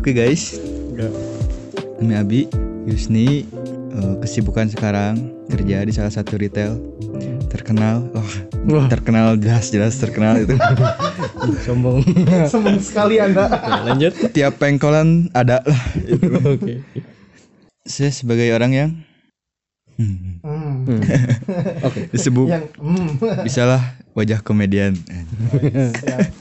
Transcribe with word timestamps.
Oke 0.00 0.16
guys, 0.16 0.56
nama 2.00 2.24
Abi 2.24 2.48
Yusni 2.88 3.44
eh, 3.92 4.14
kesibukan 4.24 4.64
sekarang 4.72 5.28
kerja 5.52 5.84
di 5.84 5.92
salah 5.92 6.08
satu 6.08 6.40
retail 6.40 6.80
terkenal, 7.52 8.08
wah 8.16 8.24
Wah. 8.64 8.88
terkenal 8.88 9.36
jelas-jelas 9.36 10.00
terkenal 10.00 10.40
itu. 10.40 10.56
Sombong. 11.68 12.00
Seneng 12.48 12.80
sekali 12.80 13.20
anda. 13.20 13.52
Oke, 13.52 13.70
lanjut. 13.92 14.12
Tiap 14.32 14.56
pengkolan 14.56 15.28
ada 15.36 15.60
lah. 15.68 15.82
Oke. 16.56 16.80
Saya 17.84 18.08
sebagai 18.08 18.48
orang 18.56 18.72
yang 18.72 18.90
hmm, 20.00 20.40
Hmm. 20.40 21.04
Oke. 21.84 22.08
disebut 22.08 22.48
Yang 22.48 22.72
hmm. 22.80 23.08
bisalah 23.44 24.00
wajah 24.16 24.40
komedian. 24.40 24.96
Siap. 24.96 26.39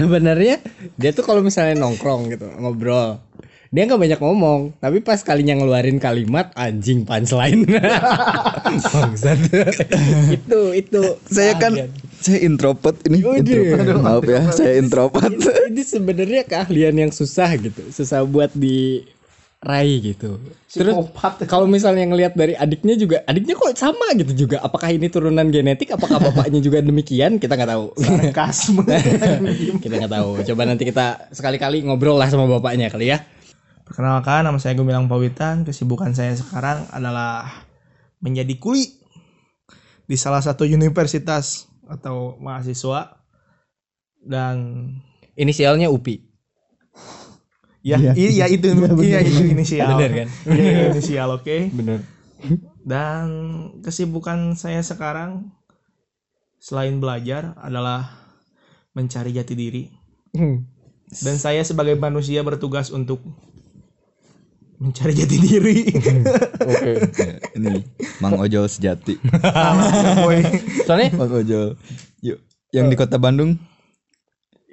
Sebenarnya 0.00 0.56
dia 0.96 1.10
tuh 1.12 1.24
kalau 1.24 1.44
misalnya 1.44 1.76
nongkrong 1.76 2.32
gitu 2.32 2.48
ngobrol 2.56 3.20
dia 3.70 3.86
nggak 3.86 4.02
banyak 4.02 4.18
ngomong 4.18 4.60
tapi 4.82 4.98
pas 4.98 5.22
kalinya 5.22 5.62
ngeluarin 5.62 6.02
kalimat 6.02 6.50
anjing 6.58 7.06
punchline 7.06 7.62
bangsat 8.90 9.38
itu 10.34 10.60
itu 10.74 11.02
Saya 11.30 11.54
kan 11.54 11.78
saya 12.20 12.38
introvert 12.44 13.00
ini. 13.08 13.24
Oh, 13.24 13.32
introvert. 13.32 13.96
Maaf 14.04 14.24
ya, 14.28 14.42
saya 14.52 14.76
introvert. 14.76 15.32
ini, 15.32 15.72
ini 15.72 15.82
sebenarnya 15.86 16.42
keahlian 16.44 16.94
yang 16.98 17.12
susah 17.14 17.48
gitu 17.56 17.80
susah 17.94 18.26
buat 18.26 18.50
diraih 19.60 20.00
gitu. 20.00 20.40
Terus 20.72 21.12
kalau 21.44 21.68
misalnya 21.68 22.08
ngelihat 22.08 22.32
dari 22.32 22.56
adiknya 22.56 22.96
juga 22.96 23.20
adiknya 23.28 23.52
kok 23.60 23.76
sama 23.76 24.16
gitu 24.16 24.32
juga? 24.48 24.64
Apakah 24.64 24.88
ini 24.88 25.12
turunan 25.12 25.52
genetik? 25.52 25.92
Apakah 25.92 26.16
bapaknya 26.16 26.64
juga 26.64 26.80
demikian? 26.80 27.36
Kita 27.36 27.60
nggak 27.60 27.70
tahu. 27.76 27.86
Sarkasme. 28.00 28.84
kita 29.84 29.94
nggak 30.00 30.12
tahu. 30.16 30.30
Coba 30.48 30.62
nanti 30.64 30.88
kita 30.88 31.28
sekali-kali 31.36 31.84
ngobrol 31.84 32.16
lah 32.16 32.32
sama 32.32 32.48
bapaknya 32.48 32.88
kali 32.88 33.12
ya. 33.12 33.20
Perkenalkan, 33.84 34.48
nama 34.48 34.56
saya 34.56 34.72
Gumilang 34.72 35.12
Pawitan. 35.12 35.68
Kesibukan 35.68 36.16
saya 36.16 36.32
sekarang 36.32 36.88
adalah 36.88 37.66
menjadi 38.24 38.56
kuli 38.56 38.96
di 40.08 40.16
salah 40.16 40.40
satu 40.40 40.64
universitas 40.64 41.68
atau 41.84 42.40
mahasiswa 42.40 43.20
dan 44.24 44.88
inisialnya 45.36 45.92
UPI 45.92 46.29
ya 47.80 47.96
iya, 48.12 48.44
itu 48.46 48.68
iya 49.08 49.18
itu 49.24 49.42
inisial. 49.48 49.96
Bener 49.96 50.10
kan? 50.24 50.28
Iya 50.52 50.92
inisial 50.92 51.28
oke. 51.40 51.58
bener 51.72 52.00
Dan 52.80 53.26
kesibukan 53.84 54.56
saya 54.56 54.80
sekarang 54.80 55.52
selain 56.60 57.00
belajar 57.00 57.56
adalah 57.60 58.16
mencari 58.96 59.32
jati 59.32 59.54
diri. 59.56 59.84
Dan 61.10 61.36
saya 61.36 61.60
sebagai 61.66 61.98
manusia 61.98 62.40
bertugas 62.40 62.88
untuk 62.92 63.20
mencari 64.80 65.12
jati 65.12 65.36
diri. 65.36 65.78
oke 66.64 66.92
ini 67.60 67.84
Mang 68.24 68.40
Ojol 68.40 68.64
sejati. 68.68 69.20
Boy. 70.24 70.40
soalnya 70.88 71.12
Mang 71.16 71.32
Ojol. 71.32 71.76
Yuk, 72.24 72.38
yang 72.72 72.88
di 72.88 72.96
kota 72.96 73.20
Bandung 73.20 73.60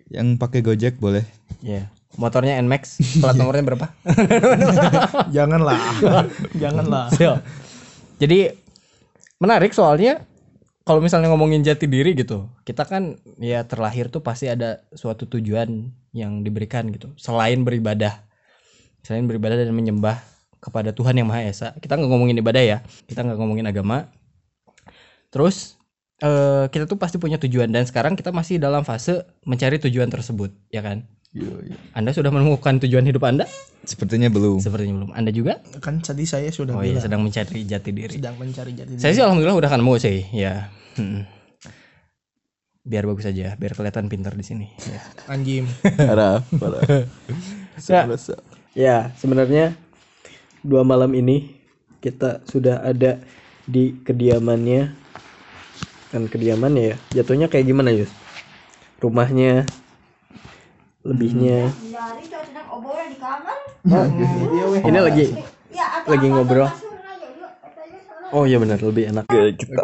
yang 0.07 0.39
pakai 0.39 0.63
Gojek 0.63 1.03
boleh. 1.03 1.27
ya 1.59 1.91
motornya 2.17 2.57
Nmax 2.59 2.99
plat 3.21 3.37
nomornya 3.37 3.63
berapa? 3.63 3.87
Janganlah. 5.35 5.79
Janganlah. 6.57 7.05
Siap. 7.13 7.37
jadi 8.17 8.57
menarik 9.37 9.77
soalnya 9.77 10.25
kalau 10.81 10.97
misalnya 10.97 11.29
ngomongin 11.29 11.61
jati 11.61 11.85
diri 11.85 12.17
gitu 12.17 12.49
kita 12.65 12.89
kan 12.89 13.21
ya 13.37 13.61
terlahir 13.69 14.09
tuh 14.09 14.25
pasti 14.25 14.49
ada 14.49 14.81
suatu 14.97 15.29
tujuan 15.29 15.93
yang 16.17 16.41
diberikan 16.41 16.89
gitu. 16.89 17.13
Selain 17.21 17.61
beribadah. 17.61 18.25
Selain 19.05 19.23
beribadah 19.29 19.61
dan 19.61 19.69
menyembah 19.71 20.17
kepada 20.57 20.89
Tuhan 20.91 21.13
yang 21.13 21.29
Maha 21.29 21.45
Esa. 21.45 21.77
Kita 21.77 21.93
nggak 21.95 22.09
ngomongin 22.09 22.41
ibadah 22.41 22.63
ya. 22.65 22.77
Kita 23.05 23.21
nggak 23.21 23.37
ngomongin 23.37 23.69
agama. 23.69 24.09
Terus 25.29 25.77
eh, 26.25 26.65
kita 26.73 26.89
tuh 26.89 26.97
pasti 26.97 27.21
punya 27.21 27.37
tujuan. 27.37 27.69
Dan 27.69 27.85
sekarang 27.85 28.17
kita 28.17 28.33
masih 28.33 28.57
dalam 28.57 28.81
fase 28.81 29.21
mencari 29.45 29.77
tujuan 29.77 30.09
tersebut 30.09 30.49
ya 30.73 30.81
kan 30.81 31.05
Anda 31.93 32.15
sudah 32.15 32.31
menemukan 32.33 32.81
tujuan 32.87 33.05
hidup 33.05 33.21
Anda 33.27 33.45
Sepertinya 33.83 34.31
belum. 34.31 34.57
sepertinya 34.57 34.93
belum 35.03 35.11
Anda 35.13 35.29
juga 35.29 35.59
Kan 35.83 36.01
tadi 36.01 36.25
saya 36.25 36.49
sudah 36.49 36.73
oh 36.73 36.81
iya 36.81 36.97
bilang 36.97 37.03
sedang 37.03 37.21
mencari 37.21 37.61
jati 37.67 37.89
diri 37.93 38.13
sedang 38.17 38.35
mencari 38.39 38.71
jati 38.73 38.91
diri. 38.95 39.01
Saya 39.03 39.11
sih 39.13 39.23
alhamdulillah 39.23 39.57
udah 39.59 39.69
nemu 39.77 39.93
sih, 40.01 40.25
ya. 40.33 40.71
Hmm. 40.97 41.27
Biar 42.87 43.03
bagus 43.03 43.27
aja, 43.27 43.53
biar 43.59 43.75
kelihatan 43.75 44.07
pintar 44.07 44.33
di 44.33 44.47
sini. 44.47 44.71
Ya. 44.87 45.03
Anjim. 45.27 45.67
Parah, 45.99 46.39
parah. 46.55 46.81
Ya. 47.83 48.07
Berasa. 48.07 48.39
ya, 48.71 49.11
sebenarnya 49.19 49.75
dua 50.63 50.87
malam 50.87 51.11
ini 51.11 51.51
kita 51.99 52.47
sudah 52.47 52.79
ada 52.81 53.19
di 53.67 53.91
kediamannya. 54.07 54.95
Kan 56.15 56.31
kediamannya 56.31 56.95
ya. 56.95 56.95
Jatuhnya 57.21 57.51
kayak 57.51 57.67
gimana, 57.67 57.91
Yus? 57.91 58.07
Rumahnya 59.03 59.67
lebihnya. 61.07 61.71
Kamar. 63.17 63.57
Ini 64.87 64.99
lagi 64.99 65.25
Ya, 65.71 66.03
Lagi 66.09 66.27
ngobrol. 66.31 66.69
Oh 68.27 68.43
iya 68.43 68.59
benar, 68.59 68.75
lebih 68.83 69.07
enak. 69.07 69.23
Kita 69.23 69.55
Kita 69.55 69.81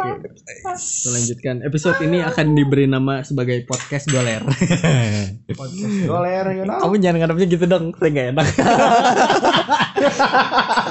lanjutkan. 1.16 1.56
Episode 1.63 2.03
ini 2.03 2.19
akan 2.19 2.59
diberi 2.59 2.91
nama 2.91 3.23
sebagai 3.23 3.63
podcast 3.63 4.12
goler. 4.12 4.44
Podcast 5.59 5.95
doler 6.03 6.45
you 6.51 6.67
know. 6.67 6.75
Kamu 6.83 7.00
jangan 7.00 7.23
ngadepnya 7.23 7.47
gitu 7.47 7.66
dong, 7.72 7.95
saya 7.95 8.09
nggak 8.12 8.28
enak. 8.35 8.47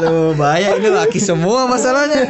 Aduh, 0.01 0.33
bahaya 0.33 0.81
ini 0.81 0.89
laki 0.89 1.21
semua 1.21 1.69
masalahnya. 1.69 2.25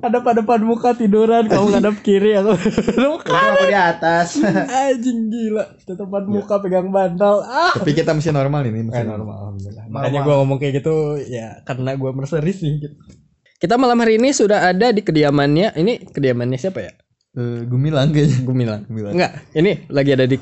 Ada 0.00 0.18
pada 0.18 0.38
depan 0.38 0.60
muka 0.60 0.90
tiduran 0.92 1.44
kamu 1.44 1.66
ngadep 1.72 1.96
kiri 2.00 2.34
aku 2.34 2.54
kanan. 3.24 3.50
Aku 3.50 3.64
di 3.64 3.74
atas. 3.74 4.28
anjing 4.84 5.26
gila 5.26 5.64
depan 5.84 6.22
muka 6.24 6.54
pegang 6.58 6.88
bantal 6.88 7.42
ah 7.42 7.72
Tapi 7.72 7.92
kita 7.92 8.12
masih 8.12 8.30
normal 8.30 8.62
ini, 8.64 8.84
masih 8.84 9.00
Eh, 9.00 9.06
normal. 9.06 9.36
alhamdulillah 9.40 9.84
makanya 9.88 10.20
gua 10.22 10.34
ngomong 10.38 10.58
kayak 10.58 10.74
gitu 10.76 10.94
ya 11.22 11.60
karena 11.62 11.94
gua 11.94 12.10
merasa 12.10 12.38
risih 12.38 12.78
gitu 12.78 12.96
kita 13.58 13.74
malam 13.74 13.98
hari 13.98 14.16
ini 14.16 14.30
sudah 14.30 14.68
ada 14.68 14.88
di 14.88 15.00
kediamannya 15.00 15.74
ini 15.74 16.06
kediamannya 16.06 16.56
siapa 16.56 16.80
ya 16.80 16.92
Eh, 17.30 17.62
Gumilang 17.64 18.10
kayaknya. 18.10 18.38
Gumilang 18.42 18.80
Gumilang. 18.84 19.12
enggak 19.12 19.32
ini 19.52 19.84
lagi 19.86 20.10
ada 20.10 20.24
di 20.24 20.36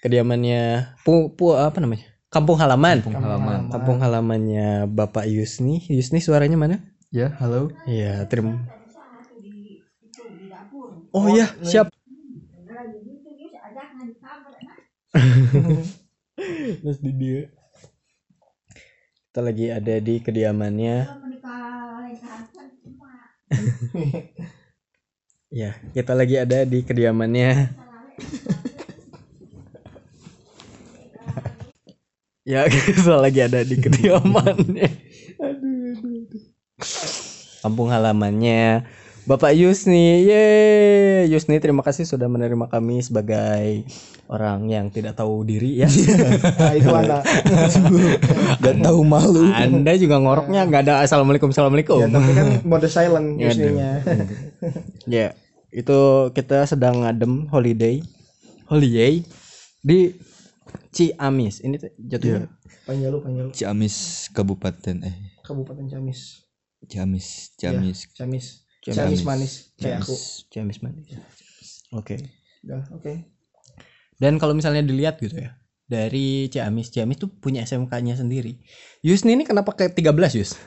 kediamannya 0.00 0.62
pu, 1.00 1.30
pu 1.30 1.52
apa 1.52 1.78
namanya 1.78 2.02
kampung 2.26 2.56
halaman 2.56 2.98
kampung 3.00 3.22
halaman. 3.22 3.58
kampung 3.68 3.98
halamannya 3.98 4.68
Bapak 4.88 5.24
Yusni 5.24 5.84
Yusni 5.86 6.18
suaranya 6.18 6.56
mana 6.56 6.76
Ya, 7.12 7.28
halo. 7.36 7.68
Iya, 7.84 8.24
terima. 8.24 8.56
Oh 11.12 11.26
iya, 11.28 11.46
siap. 11.62 11.86
Gitu, 11.92 13.28
dia 13.36 13.60
ajak 13.68 13.86
di 14.08 14.14
kamar. 14.20 14.54
Nah, 14.64 14.78
Terus 16.82 16.98
di 17.04 17.12
dia. 17.20 17.40
Kita 19.28 19.40
lagi 19.44 19.66
ada 19.72 19.94
di 20.00 20.14
kediamannya. 20.24 20.96
Ya, 25.52 25.70
kita 25.94 26.12
lagi 26.16 26.36
ada 26.40 26.58
di 26.64 26.78
kediamannya. 26.80 27.50
ya, 32.52 32.66
kita 32.68 33.14
lagi 33.18 33.40
ada 33.44 33.60
di 33.62 33.76
kediamannya. 33.78 34.88
Aduh, 35.42 35.76
aduh, 35.92 36.12
aduh. 36.26 36.42
Kampung 37.62 37.88
halamannya 37.94 38.82
Bapak 39.22 39.54
Yusni. 39.54 40.26
Yeay, 40.26 41.30
Yusni 41.30 41.62
terima 41.62 41.86
kasih 41.86 42.02
sudah 42.02 42.26
menerima 42.26 42.66
kami 42.66 42.98
sebagai 43.06 43.86
orang 44.26 44.66
yang 44.66 44.90
tidak 44.90 45.14
tahu 45.14 45.46
diri 45.46 45.78
ya. 45.78 45.86
Nah, 45.86 46.72
itu 46.78 46.90
anak. 46.90 47.22
Dan 48.58 48.82
tahu 48.82 49.06
malu. 49.06 49.46
Anda 49.54 49.94
juga 49.94 50.18
ngoroknya 50.18 50.66
nggak 50.66 50.82
ada 50.90 50.94
assalamualaikum 51.06 51.54
assalamualaikum. 51.54 52.02
Ya, 52.02 52.10
tapi 52.10 52.30
kan 52.34 52.46
mode 52.70 52.88
silent 52.90 53.38
Aduh. 53.38 53.46
biasanya. 53.46 53.90
Ya, 55.06 55.28
itu 55.70 55.98
kita 56.34 56.66
sedang 56.66 57.06
ngadem 57.06 57.46
holiday, 57.46 58.02
holiday 58.66 59.22
di 59.86 60.18
Ciamis. 60.90 61.62
Ini 61.62 61.78
tuh 61.78 61.94
jatuhnya 61.94 62.50
Panjalu, 62.82 63.22
Panjalu. 63.22 63.48
Ciamis 63.54 64.26
Kabupaten 64.34 64.96
eh 65.06 65.16
Kabupaten 65.46 65.86
Ciamis. 65.86 66.42
Ciamis, 66.90 67.54
Ciamis. 67.54 68.10
Ciamis. 68.10 68.18
Ciamis. 68.18 68.46
Ciamis 68.82 69.22
manis. 69.22 69.52
Kayak 69.78 70.02
aku. 70.02 70.14
Ciamis 70.50 70.82
mana? 70.82 70.98
Oke. 71.94 72.18
Udah, 72.66 72.82
oke. 72.90 73.12
Dan 74.18 74.38
kalau 74.42 74.54
misalnya 74.54 74.82
dilihat 74.82 75.22
gitu 75.22 75.38
ya, 75.38 75.54
dari 75.86 76.50
Ciamis, 76.50 76.90
Ciamis 76.90 77.18
tuh 77.22 77.30
punya 77.30 77.62
SMK-nya 77.62 78.18
sendiri. 78.18 78.58
Yusni 79.06 79.38
ini 79.38 79.46
kenapa 79.46 79.74
ke 79.74 79.86
13 79.86 80.38
Yus? 80.38 80.58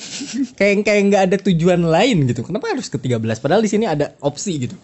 kayak 0.58 0.86
kayak 0.86 1.02
nggak 1.10 1.22
ada 1.30 1.36
tujuan 1.38 1.82
lain 1.86 2.26
gitu. 2.26 2.42
Kenapa 2.42 2.74
harus 2.74 2.90
ke 2.90 2.98
13? 2.98 3.22
Padahal 3.38 3.62
di 3.62 3.70
sini 3.70 3.86
ada 3.86 4.18
opsi 4.18 4.66
gitu. 4.66 4.76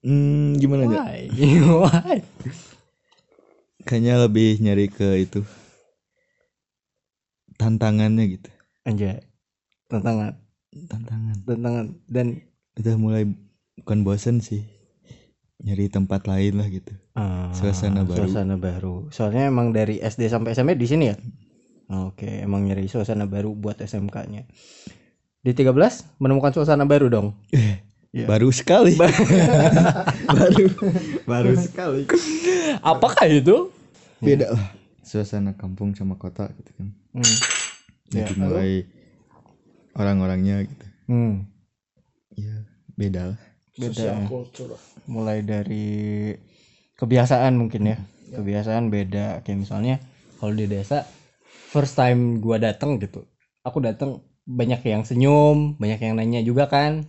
Hmm, 0.00 0.56
gimana 0.56 0.88
ya? 0.88 1.04
Why? 1.04 1.20
Why? 1.84 2.18
kayaknya 3.86 4.26
lebih 4.26 4.58
nyari 4.58 4.90
ke 4.90 5.22
itu 5.22 5.46
tantangannya 7.54 8.26
gitu 8.34 8.50
Anjay. 8.86 9.18
Tantangan, 9.90 10.38
tantangan 10.84 11.36
tantangan 11.42 11.86
dan 12.06 12.26
udah 12.76 12.94
mulai 13.00 13.24
bukan 13.80 14.04
bosen 14.04 14.44
sih 14.44 14.64
nyari 15.56 15.88
tempat 15.88 16.28
lain 16.28 16.60
lah 16.60 16.68
gitu 16.68 16.92
ah, 17.16 17.48
Suasana 17.56 18.04
baru. 18.04 18.28
Suasana 18.28 18.54
baru. 18.60 19.08
Soalnya 19.08 19.48
emang 19.48 19.72
dari 19.72 19.96
SD 19.96 20.28
sampai 20.28 20.52
SMP 20.52 20.76
di 20.76 20.84
sini 20.84 21.08
ya. 21.08 21.16
Oke, 22.04 22.28
emang 22.44 22.68
nyari 22.68 22.84
suasana 22.86 23.24
baru 23.24 23.56
buat 23.56 23.80
SMK-nya. 23.80 24.44
Di 25.40 25.52
13 25.56 25.72
menemukan 26.20 26.52
suasana 26.52 26.84
baru 26.84 27.08
dong. 27.08 27.28
Iya. 28.12 28.24
baru 28.24 28.48
sekali 28.48 28.96
baru 30.40 30.66
baru 31.28 31.52
sekali. 31.60 32.08
Apakah 32.80 33.28
itu? 33.28 33.68
beda 34.16 34.56
lah 34.56 34.72
suasana 35.04 35.52
kampung 35.52 35.92
sama 35.92 36.16
kota 36.16 36.48
gitu 36.56 36.72
kan 36.76 36.88
Hmm. 37.16 37.36
jadi 38.12 38.32
Ya, 38.32 38.36
mulai 38.36 38.72
orang-orangnya 39.96 40.62
gitu. 40.68 40.86
Hmm. 41.08 41.48
ya 42.36 42.54
beda 42.94 43.32
lah. 43.34 43.40
Beda. 43.76 44.24
Kultur. 44.28 44.76
mulai 45.08 45.44
dari 45.44 46.32
kebiasaan 46.96 47.56
mungkin 47.56 47.92
ya. 47.92 47.96
Kebiasaan 48.32 48.88
beda. 48.92 49.40
Kayak 49.44 49.58
misalnya 49.68 49.96
kalau 50.40 50.52
di 50.52 50.68
desa 50.68 51.04
first 51.72 51.96
time 51.96 52.40
gua 52.40 52.60
datang 52.60 53.00
gitu 53.00 53.24
aku 53.64 53.82
datang 53.82 54.22
banyak 54.46 54.78
yang 54.86 55.02
senyum 55.02 55.74
banyak 55.80 55.98
yang 56.00 56.14
nanya 56.16 56.40
juga 56.44 56.68
kan. 56.68 57.08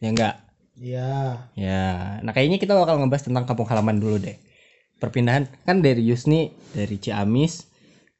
Ya 0.00 0.10
enggak 0.10 0.34
Iya. 0.74 1.46
ya. 1.54 2.18
Nah 2.26 2.34
kayaknya 2.34 2.58
kita 2.58 2.74
bakal 2.74 2.98
ngebahas 2.98 3.30
tentang 3.30 3.46
kampung 3.46 3.70
halaman 3.70 4.02
dulu 4.02 4.18
deh. 4.18 4.34
Perpindahan. 4.98 5.46
Kan 5.62 5.86
dari 5.86 6.02
Yusni 6.02 6.50
dari 6.74 6.98
Ciamis 6.98 7.70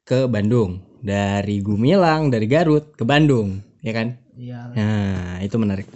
ke 0.07 0.23
Bandung. 0.31 0.79
Dari 1.05 1.59
Gumilang 1.61 2.31
dari 2.33 2.47
Garut 2.49 2.95
ke 2.97 3.03
Bandung 3.05 3.61
ya 3.85 3.93
kan 3.93 4.25
Iya. 4.35 4.75
Nah, 4.75 5.39
itu 5.39 5.55
menarik. 5.55 5.87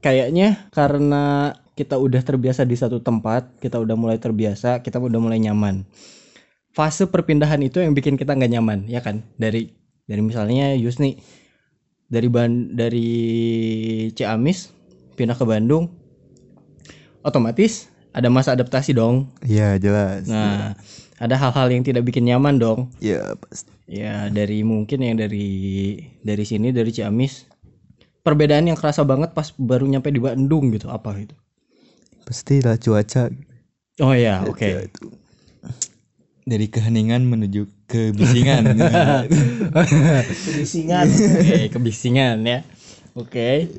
Kayaknya 0.00 0.68
karena 0.72 1.52
kita 1.76 2.00
udah 2.00 2.20
terbiasa 2.24 2.64
di 2.64 2.76
satu 2.76 3.00
tempat, 3.00 3.60
kita 3.60 3.76
udah 3.76 3.96
mulai 3.96 4.16
terbiasa, 4.16 4.80
kita 4.80 4.96
udah 5.00 5.20
mulai 5.20 5.40
nyaman. 5.40 5.84
Fase 6.74 7.06
perpindahan 7.06 7.60
itu 7.60 7.84
yang 7.84 7.92
bikin 7.92 8.16
kita 8.16 8.34
nggak 8.34 8.52
nyaman, 8.56 8.88
ya 8.88 9.04
kan? 9.04 9.22
Dari 9.36 9.68
dari 10.08 10.22
misalnya 10.24 10.72
Yusni 10.74 11.20
dari 12.08 12.28
Ban 12.28 12.72
dari 12.72 13.08
Ciamis 14.16 14.72
pindah 15.14 15.36
ke 15.36 15.44
Bandung, 15.44 15.92
otomatis 17.20 17.92
ada 18.14 18.30
masa 18.30 18.54
adaptasi 18.54 18.94
dong. 18.94 19.26
iya 19.42 19.74
jelas 19.76 20.24
Nah, 20.24 20.78
ada 21.16 21.34
hal-hal 21.34 21.66
yang 21.68 21.82
tidak 21.82 22.02
bikin 22.02 22.24
nyaman 22.24 22.56
dong. 22.56 22.88
ya 22.98 23.34
pasti 23.36 23.70
Ya 23.84 24.32
dari 24.32 24.64
mungkin 24.64 24.96
yang 24.98 25.18
dari 25.18 25.50
dari 26.20 26.44
sini 26.44 26.70
dari 26.70 26.88
Ciamis 26.88 27.44
perbedaan 28.22 28.64
yang 28.64 28.78
kerasa 28.78 29.04
banget 29.04 29.36
pas 29.36 29.52
baru 29.52 29.84
nyampe 29.84 30.08
di 30.08 30.16
Bandung 30.16 30.72
gitu 30.72 30.88
apa 30.88 31.12
gitu. 31.18 31.36
pasti 32.24 32.58
lah 32.58 32.78
cuaca 32.78 33.28
Oh 34.00 34.10
ya, 34.10 34.42
oke. 34.42 34.88
Itu. 34.88 35.06
dari 36.42 36.66
keheningan 36.66 37.22
menuju 37.22 37.68
kebisingan 37.86 38.74
Kebisingan. 40.44 41.06
Oke, 41.08 41.68
kebisingan 41.70 42.36
ya. 42.42 42.60
Oke, 43.14 43.70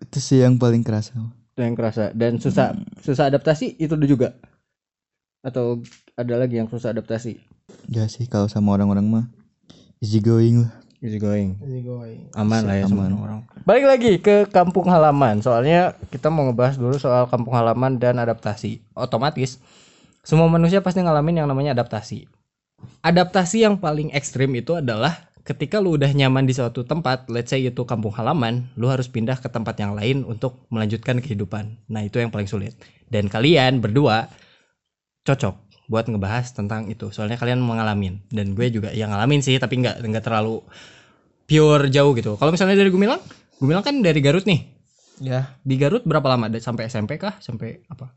itu 0.00 0.18
sih 0.18 0.40
yang 0.40 0.56
paling 0.56 0.80
kerasa 0.80 1.12
itu 1.12 1.28
yang 1.58 1.76
kerasa 1.76 2.14
dan 2.16 2.40
susah 2.40 2.76
susah 3.04 3.28
adaptasi 3.28 3.76
itu 3.76 3.94
juga. 4.04 4.36
Atau 5.42 5.82
ada 6.14 6.38
lagi 6.38 6.60
yang 6.60 6.70
susah 6.70 6.94
adaptasi? 6.94 7.52
ya 7.88 8.04
sih 8.06 8.28
kalau 8.28 8.46
sama 8.52 8.76
orang-orang 8.76 9.06
mah 9.08 9.24
easy 10.02 10.20
going 10.20 10.66
lah 10.66 10.82
Easy 11.02 11.18
going. 11.18 11.58
Easy 11.66 11.82
going. 11.82 12.30
Aman 12.38 12.62
lah 12.62 12.78
ya 12.78 12.86
sama 12.86 13.10
Aman. 13.10 13.18
orang. 13.18 13.40
Balik 13.66 13.86
lagi 13.90 14.12
ke 14.22 14.46
kampung 14.46 14.86
halaman. 14.86 15.42
Soalnya 15.42 15.98
kita 16.14 16.30
mau 16.30 16.46
ngebahas 16.46 16.78
dulu 16.78 16.94
soal 16.94 17.26
kampung 17.26 17.58
halaman 17.58 17.98
dan 17.98 18.22
adaptasi. 18.22 18.78
Otomatis 18.94 19.58
semua 20.22 20.46
manusia 20.46 20.78
pasti 20.78 21.02
ngalamin 21.02 21.42
yang 21.42 21.50
namanya 21.50 21.74
adaptasi. 21.74 22.30
Adaptasi 23.02 23.66
yang 23.66 23.82
paling 23.82 24.14
ekstrim 24.14 24.54
itu 24.54 24.78
adalah 24.78 25.31
ketika 25.42 25.82
lu 25.82 25.98
udah 25.98 26.10
nyaman 26.10 26.46
di 26.46 26.54
suatu 26.54 26.86
tempat, 26.86 27.26
let's 27.30 27.50
say 27.50 27.62
itu 27.62 27.82
kampung 27.82 28.14
halaman, 28.14 28.70
lu 28.78 28.86
harus 28.86 29.10
pindah 29.10 29.38
ke 29.38 29.50
tempat 29.50 29.78
yang 29.78 29.94
lain 29.98 30.22
untuk 30.22 30.66
melanjutkan 30.70 31.18
kehidupan. 31.18 31.82
Nah, 31.90 32.02
itu 32.06 32.22
yang 32.22 32.30
paling 32.30 32.46
sulit. 32.46 32.78
Dan 33.10 33.26
kalian 33.26 33.82
berdua 33.82 34.30
cocok 35.26 35.86
buat 35.90 36.06
ngebahas 36.08 36.54
tentang 36.54 36.88
itu. 36.88 37.10
Soalnya 37.10 37.36
kalian 37.36 37.60
mengalamin 37.60 38.22
dan 38.30 38.54
gue 38.56 38.66
juga 38.70 38.94
yang 38.94 39.10
ngalamin 39.10 39.42
sih, 39.42 39.58
tapi 39.58 39.82
nggak 39.82 40.00
nggak 40.00 40.24
terlalu 40.24 40.62
pure 41.44 41.90
jauh 41.90 42.14
gitu. 42.16 42.38
Kalau 42.38 42.50
misalnya 42.54 42.78
dari 42.78 42.88
Gumilang, 42.88 43.20
Gumilang 43.58 43.84
kan 43.84 44.00
dari 44.00 44.22
Garut 44.24 44.46
nih. 44.46 44.64
Ya. 45.20 45.58
Di 45.62 45.76
Garut 45.76 46.02
berapa 46.06 46.24
lama? 46.24 46.48
Sampai 46.58 46.88
SMP 46.88 47.20
kah? 47.20 47.36
Sampai 47.38 47.84
apa? 47.90 48.14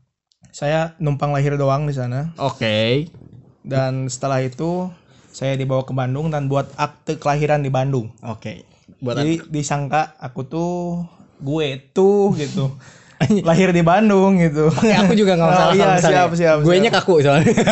Saya 0.56 0.96
numpang 1.02 1.36
lahir 1.36 1.60
doang 1.60 1.84
di 1.84 1.92
sana 1.92 2.32
Oke. 2.40 3.12
dan 3.60 4.08
setelah 4.08 4.40
itu 4.40 4.88
saya 5.36 5.52
dibawa 5.52 5.84
ke 5.84 5.92
Bandung 5.92 6.32
dan 6.32 6.48
buat 6.48 6.72
akte 6.74 7.20
kelahiran 7.20 7.60
di 7.60 7.68
Bandung. 7.68 8.08
Oke. 8.24 8.64
Buat 8.96 9.20
Jadi 9.20 9.44
disangka 9.52 10.16
aku 10.16 10.40
tuh 10.42 11.04
gue 11.36 11.68
tuh 11.92 12.32
gitu. 12.32 12.72
lahir 13.48 13.68
di 13.70 13.80
Bandung 13.80 14.40
gitu. 14.40 14.72
Oke, 14.72 14.88
aku 14.90 15.12
juga 15.12 15.36
nggak 15.36 15.44
Oh, 15.46 15.52
masalah 15.52 15.72
iya, 15.72 15.80
kalau 15.82 15.94
misalnya. 15.94 16.16
siap, 16.16 16.30
siap, 16.32 16.58
Gue 16.64 16.74
nya 16.78 16.88
siap. 16.88 16.96
kaku 16.96 17.14
soalnya. 17.20 17.52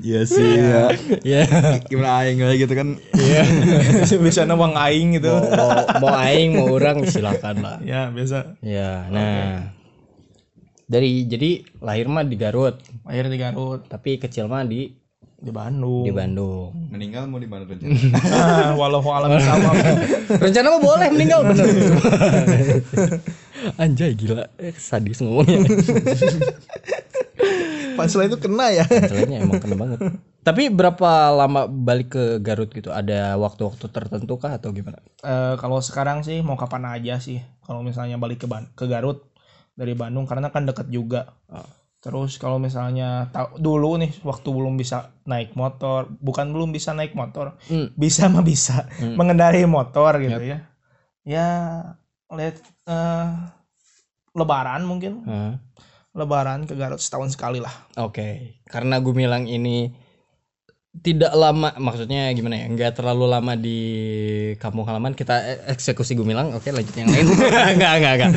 iya 0.00 0.24
sih 0.24 0.48
ya 0.56 0.84
Iya. 1.20 1.42
gimana 1.84 2.24
aing 2.24 2.40
lah 2.40 2.56
gitu 2.56 2.72
kan 2.72 2.88
Iya. 3.12 3.42
Biasa 4.08 4.48
nawang 4.48 4.72
aing 4.72 5.20
gitu. 5.20 5.28
Mau, 5.28 5.68
mau, 5.68 5.84
mau 6.00 6.14
aing 6.18 6.56
mau 6.56 6.72
orang 6.72 7.04
silakan 7.04 7.60
lah. 7.60 7.76
Ya, 7.84 8.08
biasa. 8.08 8.56
Ya, 8.60 9.04
nah. 9.12 9.76
Dari 10.84 11.22
jadi 11.24 11.50
lahir 11.78 12.08
mah 12.08 12.24
di 12.24 12.34
Garut, 12.34 12.80
Lahir 13.04 13.28
di 13.28 13.36
Garut, 13.36 13.84
tapi 13.86 14.16
kecil 14.16 14.48
mah 14.48 14.64
di 14.64 14.90
di 15.40 15.48
Bandung. 15.50 16.04
di 16.04 16.12
Bandung. 16.12 16.68
meninggal 16.92 17.24
mau 17.24 17.40
di 17.40 17.48
mana 17.48 17.64
rencana 17.64 17.88
Nah, 18.12 18.76
walau 18.80 19.00
alam 19.08 19.40
sama. 19.40 19.72
Rencana 20.44 20.66
mah 20.76 20.82
boleh 20.84 21.08
meninggal 21.08 21.40
bener. 21.48 21.66
Anjay 23.82 24.12
gila, 24.16 24.44
eh, 24.60 24.72
sadis 24.76 25.20
ngomongnya. 25.20 25.64
Pansel 27.96 28.28
itu 28.28 28.36
kena 28.40 28.72
ya. 28.72 28.84
Selainnya 28.84 29.44
emang 29.44 29.60
kena 29.60 29.76
banget. 29.76 29.98
Tapi 30.40 30.72
berapa 30.72 31.28
lama 31.36 31.68
balik 31.68 32.16
ke 32.16 32.24
Garut 32.40 32.72
gitu? 32.72 32.88
Ada 32.88 33.36
waktu-waktu 33.36 33.84
tertentu 33.92 34.40
kah 34.40 34.56
atau 34.56 34.72
gimana? 34.72 34.96
Eh, 35.20 35.54
kalau 35.60 35.80
sekarang 35.84 36.24
sih 36.24 36.40
mau 36.40 36.56
kapan 36.56 36.88
aja 36.88 37.20
sih. 37.20 37.40
Kalau 37.64 37.84
misalnya 37.84 38.16
balik 38.16 38.44
ke 38.44 38.46
Ban- 38.48 38.72
ke 38.72 38.88
Garut 38.88 39.28
dari 39.76 39.92
Bandung 39.92 40.24
karena 40.24 40.48
kan 40.48 40.64
deket 40.64 40.88
juga. 40.88 41.32
Oh. 41.52 41.64
Terus 42.00 42.40
kalau 42.40 42.56
misalnya 42.56 43.28
tahu 43.28 43.60
dulu 43.60 44.00
nih 44.00 44.24
waktu 44.24 44.48
belum 44.48 44.80
bisa 44.80 45.12
naik 45.28 45.52
motor, 45.52 46.08
bukan 46.16 46.48
belum 46.48 46.72
bisa 46.72 46.96
naik 46.96 47.12
motor, 47.12 47.60
Hmm. 47.68 47.92
bisa 47.92 48.24
mah 48.32 48.40
bisa 48.40 48.88
Hmm. 48.96 49.20
mengendarai 49.20 49.68
motor 49.68 50.16
gitu 50.16 50.40
ya. 50.40 50.64
Ya 51.28 51.48
lihat 52.32 52.56
eh, 52.88 53.28
Lebaran 54.32 54.88
mungkin, 54.88 55.26
Hah? 55.28 55.60
Lebaran 56.16 56.64
ke 56.64 56.72
Garut 56.74 57.02
setahun 57.02 57.36
sekali 57.36 57.60
lah. 57.60 57.74
Oke, 58.00 58.62
karena 58.64 58.96
Gumilang 58.98 59.44
ini 59.44 59.92
tidak 60.90 61.30
lama, 61.38 61.70
maksudnya 61.78 62.26
gimana 62.34 62.58
ya? 62.58 62.66
Nggak 62.66 62.98
terlalu 62.98 63.30
lama 63.30 63.54
di 63.54 63.78
kampung 64.58 64.82
halaman 64.90 65.14
kita 65.14 65.62
eksekusi 65.70 66.18
Gumilang. 66.18 66.50
Oke, 66.58 66.74
lanjut 66.74 66.90
yang 66.98 67.06
lain. 67.06 67.30
enggak, 67.78 67.92
enggak, 68.02 68.12
enggak. 68.18 68.30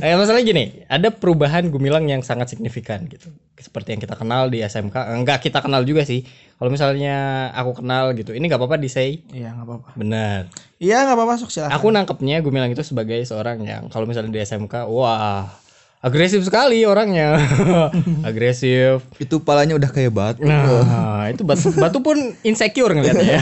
Eh, 0.00 0.16
masalahnya 0.16 0.46
gini, 0.48 0.64
ada 0.88 1.12
perubahan 1.12 1.68
Gumilang 1.68 2.08
yang 2.08 2.24
sangat 2.24 2.48
signifikan 2.48 3.04
gitu. 3.12 3.28
Seperti 3.60 3.92
yang 3.92 4.00
kita 4.00 4.16
kenal 4.16 4.48
di 4.48 4.64
SMK. 4.64 4.96
Enggak 5.20 5.44
kita 5.44 5.60
kenal 5.60 5.84
juga 5.84 6.08
sih. 6.08 6.24
Kalau 6.56 6.72
misalnya 6.72 7.52
aku 7.52 7.84
kenal 7.84 8.16
gitu, 8.16 8.32
ini 8.32 8.48
nggak 8.48 8.58
apa-apa 8.58 8.80
di 8.80 8.88
say. 8.88 9.20
Iya 9.28 9.52
nggak 9.52 9.66
apa-apa. 9.68 9.88
Benar. 9.92 10.48
Iya 10.80 11.04
nggak 11.04 11.16
apa-apa 11.20 11.34
sok. 11.44 11.68
Aku 11.76 11.92
nangkepnya 11.92 12.40
Gumilang 12.40 12.72
itu 12.72 12.80
sebagai 12.80 13.20
seorang 13.28 13.60
yang 13.68 13.92
kalau 13.92 14.08
misalnya 14.08 14.32
di 14.32 14.40
SMK, 14.40 14.88
wah 14.88 15.61
agresif 16.02 16.42
sekali 16.42 16.82
orangnya, 16.82 17.38
agresif. 18.28 19.06
itu 19.22 19.38
palanya 19.38 19.78
udah 19.78 19.86
kayak 19.86 20.10
batu 20.10 20.42
Nah, 20.42 21.30
itu 21.30 21.46
batu, 21.46 21.70
batu 21.78 22.02
pun 22.02 22.18
insecure 22.42 22.90
ngeliatnya 22.90 23.38
ya. 23.38 23.40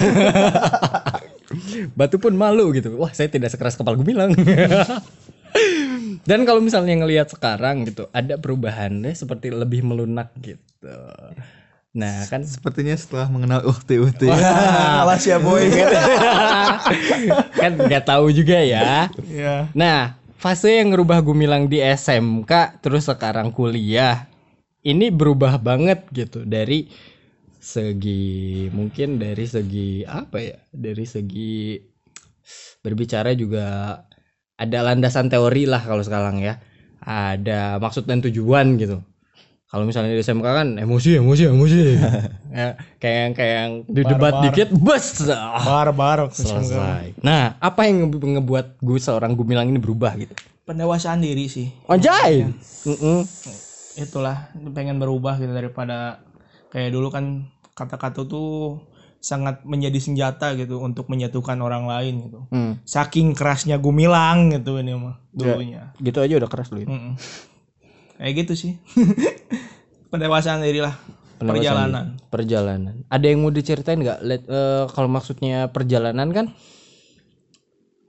batu 1.98 2.20
pun 2.20 2.36
malu 2.36 2.76
gitu. 2.76 2.94
Wah, 3.00 3.10
saya 3.16 3.32
tidak 3.32 3.48
sekeras 3.48 3.80
kepala 3.80 3.96
Gumilang. 3.96 4.36
Dan 6.28 6.44
kalau 6.44 6.60
misalnya 6.60 7.00
ngelihat 7.00 7.32
sekarang 7.32 7.88
gitu, 7.88 8.06
ada 8.12 8.36
perubahannya 8.36 9.16
seperti 9.16 9.48
lebih 9.50 9.80
melunak 9.80 10.30
gitu. 10.44 11.00
Nah, 11.90 12.22
kan 12.30 12.46
sepertinya 12.46 12.94
setelah 12.94 13.26
mengenal 13.26 13.66
uhti 13.66 13.98
uhti 13.98 14.30
Malah 14.30 15.18
siap 15.18 15.42
boy. 15.42 15.66
kan 17.56 17.72
nggak 17.74 18.04
tahu 18.06 18.30
juga 18.30 18.62
ya. 18.62 19.10
Iya. 19.26 19.66
Nah, 19.74 20.19
fase 20.40 20.80
yang 20.80 20.96
ngerubah 20.96 21.20
Gumilang 21.20 21.68
di 21.68 21.84
SMK 21.84 22.80
terus 22.80 23.04
sekarang 23.04 23.52
kuliah. 23.52 24.24
ini 24.80 25.12
berubah 25.12 25.60
banget 25.60 26.08
gitu. 26.08 26.48
Dari 26.48 26.88
segi 27.60 28.64
mungkin 28.72 29.20
dari 29.20 29.44
segi 29.44 30.00
apa 30.08 30.40
ya? 30.40 30.56
Dari 30.72 31.04
segi 31.04 31.76
berbicara 32.80 33.36
juga 33.36 34.00
ada 34.56 34.78
landasan 34.80 35.28
teori 35.28 35.68
lah 35.68 35.84
kalau 35.84 36.00
sekarang 36.00 36.40
ya. 36.40 36.56
Ada 37.04 37.76
maksud 37.76 38.08
dan 38.08 38.24
tujuan 38.24 38.80
gitu 38.80 39.04
kalau 39.70 39.86
misalnya 39.86 40.10
di 40.10 40.18
SMK 40.18 40.42
kan 40.44 40.68
emosi 40.76 41.16
emosi 41.16 41.42
emosi. 41.46 41.80
Ya, 42.50 42.74
kayak 42.98 43.14
yang 43.16 43.32
kayak 43.32 43.54
yang 43.54 43.72
di 43.86 44.02
debat 44.02 44.34
Bar-bar. 44.34 44.44
dikit 44.50 44.68
bus 44.74 45.22
ah, 45.24 45.62
Bar-bar 45.62 46.26
selesai. 46.28 47.14
Nah 47.22 47.54
apa 47.56 47.86
yang 47.86 48.10
nge- 48.10 48.42
ngebuat 48.42 48.82
gue 48.82 48.98
seorang 48.98 49.38
gumilang 49.38 49.70
ini 49.70 49.78
berubah 49.78 50.18
gitu? 50.18 50.34
Pendewasaan 50.66 51.22
diri 51.22 51.46
sih. 51.46 51.70
Anjay! 51.86 52.50
Mm-mm. 52.82 53.22
itulah 53.92 54.50
pengen 54.70 54.98
berubah 54.98 55.36
gitu 55.36 55.50
daripada 55.50 56.26
kayak 56.68 56.90
dulu 56.90 57.06
kan 57.06 57.46
kata-kata 57.70 58.26
tuh 58.26 58.82
sangat 59.20 59.62
menjadi 59.62 60.00
senjata 60.00 60.56
gitu 60.56 60.80
untuk 60.80 61.06
menyatukan 61.06 61.54
orang 61.56 61.86
lain 61.86 62.14
gitu. 62.24 62.40
Hmm. 62.50 62.82
saking 62.82 63.30
kerasnya 63.30 63.76
gumilang 63.76 64.50
gitu 64.50 64.74
ini 64.74 64.90
mah 64.90 65.22
dulunya. 65.30 65.94
gitu 65.98 66.18
aja 66.18 66.34
udah 66.34 66.48
keras 66.48 66.72
lu 66.72 66.82
ini. 66.82 66.90
Mm-mm. 66.90 67.14
kayak 68.16 68.34
gitu 68.42 68.52
sih 68.58 68.72
pendewasaan 70.10 70.60
diri 70.60 70.82
lah 70.82 70.94
Pendewasaan 71.38 71.56
perjalanan. 71.88 72.06
perjalanan. 72.28 72.94
Ada 73.08 73.24
yang 73.24 73.40
mau 73.40 73.48
diceritain 73.48 73.96
nggak? 73.96 74.18
Eh, 74.20 74.84
kalau 74.90 75.08
maksudnya 75.08 75.72
perjalanan 75.72 76.28
kan 76.28 76.46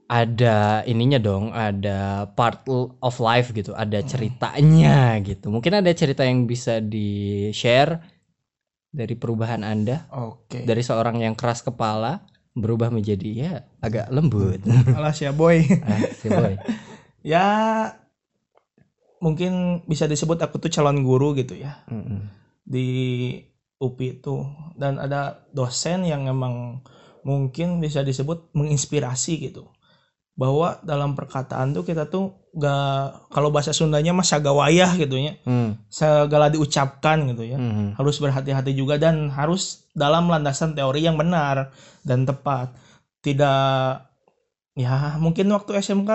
ada 0.04 0.84
ininya 0.84 1.16
dong 1.16 1.48
ada 1.48 2.28
part 2.28 2.68
of 3.00 3.14
life 3.16 3.48
gitu 3.50 3.72
ada 3.72 4.04
ceritanya 4.04 5.16
gitu. 5.24 5.48
Mungkin 5.48 5.80
ada 5.80 5.88
cerita 5.92 6.20
yang 6.20 6.44
bisa 6.44 6.84
di 6.84 7.48
share 7.50 7.96
dari 8.92 9.16
perubahan 9.16 9.64
anda. 9.64 10.04
Oke. 10.12 10.68
Dari 10.68 10.84
seorang 10.84 11.16
yang 11.16 11.32
keras 11.32 11.64
kepala 11.64 12.20
berubah 12.52 12.92
menjadi 12.92 13.28
ya 13.32 13.52
agak 13.80 14.12
lembut. 14.12 14.60
Alas 14.92 15.16
ya 15.16 15.32
boy. 15.32 15.64
Ah, 15.88 15.96
si 16.12 16.28
boy. 16.28 16.52
ya 17.24 17.46
mungkin 19.22 19.86
bisa 19.86 20.10
disebut 20.10 20.42
aku 20.42 20.58
tuh 20.58 20.68
calon 20.74 21.06
guru 21.06 21.38
gitu 21.38 21.54
ya. 21.54 21.86
Mm-mm. 21.86 22.42
di 22.62 22.86
UPI 23.82 24.22
itu 24.22 24.46
dan 24.78 25.02
ada 25.02 25.42
dosen 25.50 26.06
yang 26.06 26.30
emang 26.30 26.78
mungkin 27.26 27.82
bisa 27.82 28.02
disebut 28.02 28.50
menginspirasi 28.54 29.38
gitu. 29.50 29.70
Bahwa 30.34 30.82
dalam 30.82 31.14
perkataan 31.14 31.74
tuh 31.74 31.86
kita 31.86 32.10
tuh 32.10 32.50
gak 32.54 33.30
kalau 33.30 33.50
bahasa 33.54 33.70
Sundanya 33.70 34.10
mah 34.14 34.26
sagawayah 34.26 34.94
gitu 34.98 35.18
ya. 35.18 35.38
Hmm. 35.46 35.78
segala 35.86 36.50
diucapkan 36.50 37.22
gitu 37.30 37.46
ya. 37.46 37.58
Mhm. 37.58 37.98
harus 37.98 38.18
berhati-hati 38.18 38.74
juga 38.74 38.98
dan 38.98 39.30
harus 39.30 39.86
dalam 39.94 40.26
landasan 40.30 40.74
teori 40.74 41.06
yang 41.06 41.14
benar 41.14 41.70
dan 42.02 42.26
tepat. 42.26 42.74
Tidak 43.22 43.94
ya 44.78 45.20
mungkin 45.20 45.46
waktu 45.52 45.78
SMK 45.78 46.10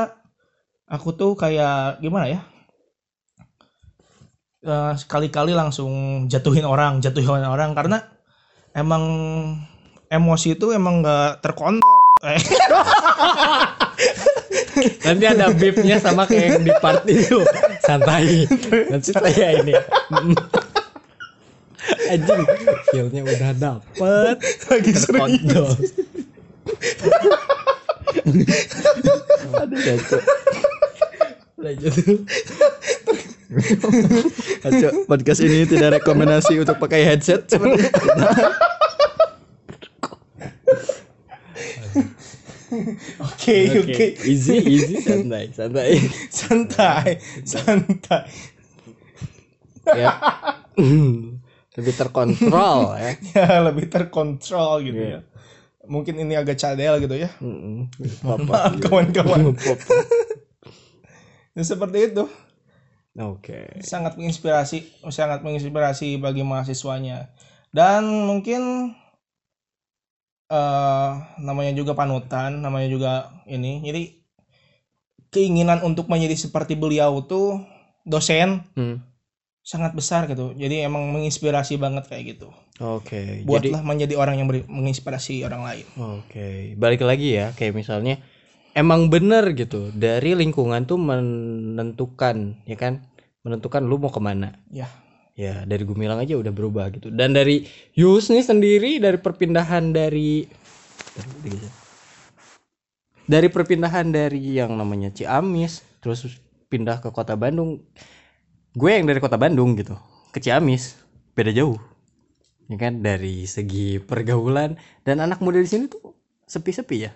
aku 0.91 1.13
tuh 1.13 1.37
kayak 1.37 2.01
gimana 2.01 2.25
ya 2.31 2.41
Eh, 4.57 4.93
sekali-kali 4.97 5.53
langsung 5.53 6.25
jatuhin 6.25 6.65
orang 6.65 6.97
jatuhin 6.97 7.45
orang 7.45 7.77
karena 7.77 8.01
emang 8.73 9.05
emosi 10.09 10.57
itu 10.57 10.73
emang 10.73 11.05
nggak 11.05 11.45
terkontrol 11.45 11.85
Nanti 15.05 15.25
ada 15.29 15.53
beepnya 15.53 16.01
sama 16.01 16.25
kayak 16.25 16.57
yang 16.57 16.65
di 16.65 16.73
part 16.81 17.05
itu 17.05 17.45
santai. 17.85 18.49
Nanti 18.89 19.13
saya 19.13 19.61
ini. 19.61 19.73
Anjing, 22.13 22.41
feelnya 22.89 23.21
udah 23.25 23.51
dapet. 23.57 24.37
lagi 24.69 24.91
Terkontrol. 24.97 25.69
Aduh. 29.61 29.97
Lanjut. 31.57 31.93
Aco, 34.67 34.89
podcast 35.09 35.41
ini 35.41 35.65
tidak 35.65 36.01
rekomendasi 36.01 36.61
untuk 36.61 36.77
pakai 36.77 37.01
headset. 37.05 37.49
Seperti 37.49 37.89
oke 43.17 43.57
oke. 43.81 44.05
Easy, 44.27 44.55
easy, 44.61 44.95
santai, 45.01 45.49
santai. 45.49 45.89
santai 46.29 47.09
santai. 47.47 48.23
Ya. 49.95 50.11
Lebih 51.77 51.93
terkontrol 51.93 52.97
ya. 52.97 53.11
ya 53.33 53.47
lebih 53.65 53.89
terkontrol 53.89 54.85
gitu 54.85 55.01
ya. 55.17 55.19
Mungkin 55.87 56.19
ini 56.19 56.35
agak 56.35 56.59
cadel 56.59 56.99
gitu 56.99 57.15
ya. 57.15 57.31
Mm-mm. 57.39 57.89
maaf 58.21 58.75
kawan-kawan. 58.83 59.55
Ya, 61.57 61.65
seperti 61.65 62.13
itu 62.13 62.29
Oke. 63.17 63.81
sangat 63.81 64.13
menginspirasi 64.13 65.09
sangat 65.09 65.41
menginspirasi 65.41 66.21
bagi 66.21 66.45
mahasiswanya 66.45 67.33
dan 67.73 68.05
mungkin 68.05 68.93
eh 70.47 71.11
namanya 71.43 71.75
juga 71.75 71.91
panutan 71.91 72.63
namanya 72.63 72.87
juga 72.87 73.11
ini 73.49 73.83
jadi 73.83 74.01
keinginan 75.27 75.83
untuk 75.83 76.07
menjadi 76.07 76.39
seperti 76.39 76.79
beliau 76.79 77.19
tuh 77.25 77.59
dosen 78.07 78.63
Hmm. 78.79 79.03
sangat 79.59 79.91
besar 79.91 80.23
gitu 80.31 80.55
jadi 80.55 80.87
emang 80.87 81.11
menginspirasi 81.11 81.75
banget 81.75 82.07
kayak 82.07 82.37
gitu 82.37 82.49
Oke. 82.77 83.41
Jadi 83.41 83.43
buatlah 83.43 83.81
menjadi 83.81 84.13
orang 84.15 84.37
yang 84.39 84.47
menginspirasi 84.47 85.41
orang 85.43 85.65
lain 85.65 85.85
Oke, 85.97 86.77
balik 86.77 87.01
lagi 87.03 87.35
ya, 87.35 87.51
kayak 87.57 87.73
misalnya 87.75 88.21
emang 88.77 89.09
bener 89.09 89.57
gitu 89.57 89.89
dari 89.89 90.37
lingkungan 90.37 90.85
tuh 90.85 91.01
menentukan, 91.01 92.61
ya 92.69 92.77
kan, 92.77 93.01
menentukan 93.41 93.81
lu 93.81 93.97
mau 93.97 94.13
ke 94.13 94.21
mana. 94.21 94.53
ya 94.69 94.85
Ya 95.37 95.61
dari 95.69 95.85
Gumilang 95.85 96.17
aja 96.17 96.33
udah 96.33 96.49
berubah 96.49 96.89
gitu. 96.93 97.13
Dan 97.13 97.37
dari 97.37 97.65
Yus 97.93 98.33
nih 98.33 98.41
sendiri 98.41 98.97
dari 98.97 99.21
perpindahan 99.21 99.93
dari 99.93 100.49
dari 103.29 103.45
perpindahan 103.45 104.09
dari 104.09 104.57
yang 104.57 104.73
namanya 104.73 105.13
Ciamis 105.13 105.85
terus 106.01 106.25
pindah 106.73 106.97
ke 107.05 107.13
kota 107.13 107.37
Bandung. 107.37 107.85
Gue 108.73 108.97
yang 108.97 109.05
dari 109.05 109.21
kota 109.21 109.37
Bandung 109.37 109.77
gitu 109.77 109.93
ke 110.33 110.41
Ciamis 110.41 110.97
beda 111.37 111.53
jauh. 111.53 111.77
Ya 112.65 112.81
kan 112.81 113.05
dari 113.05 113.45
segi 113.45 114.01
pergaulan 114.01 114.81
dan 115.05 115.21
anak 115.21 115.37
muda 115.37 115.61
di 115.61 115.69
sini 115.69 115.85
tuh 115.85 116.17
sepi-sepi 116.49 116.97
ya. 116.97 117.13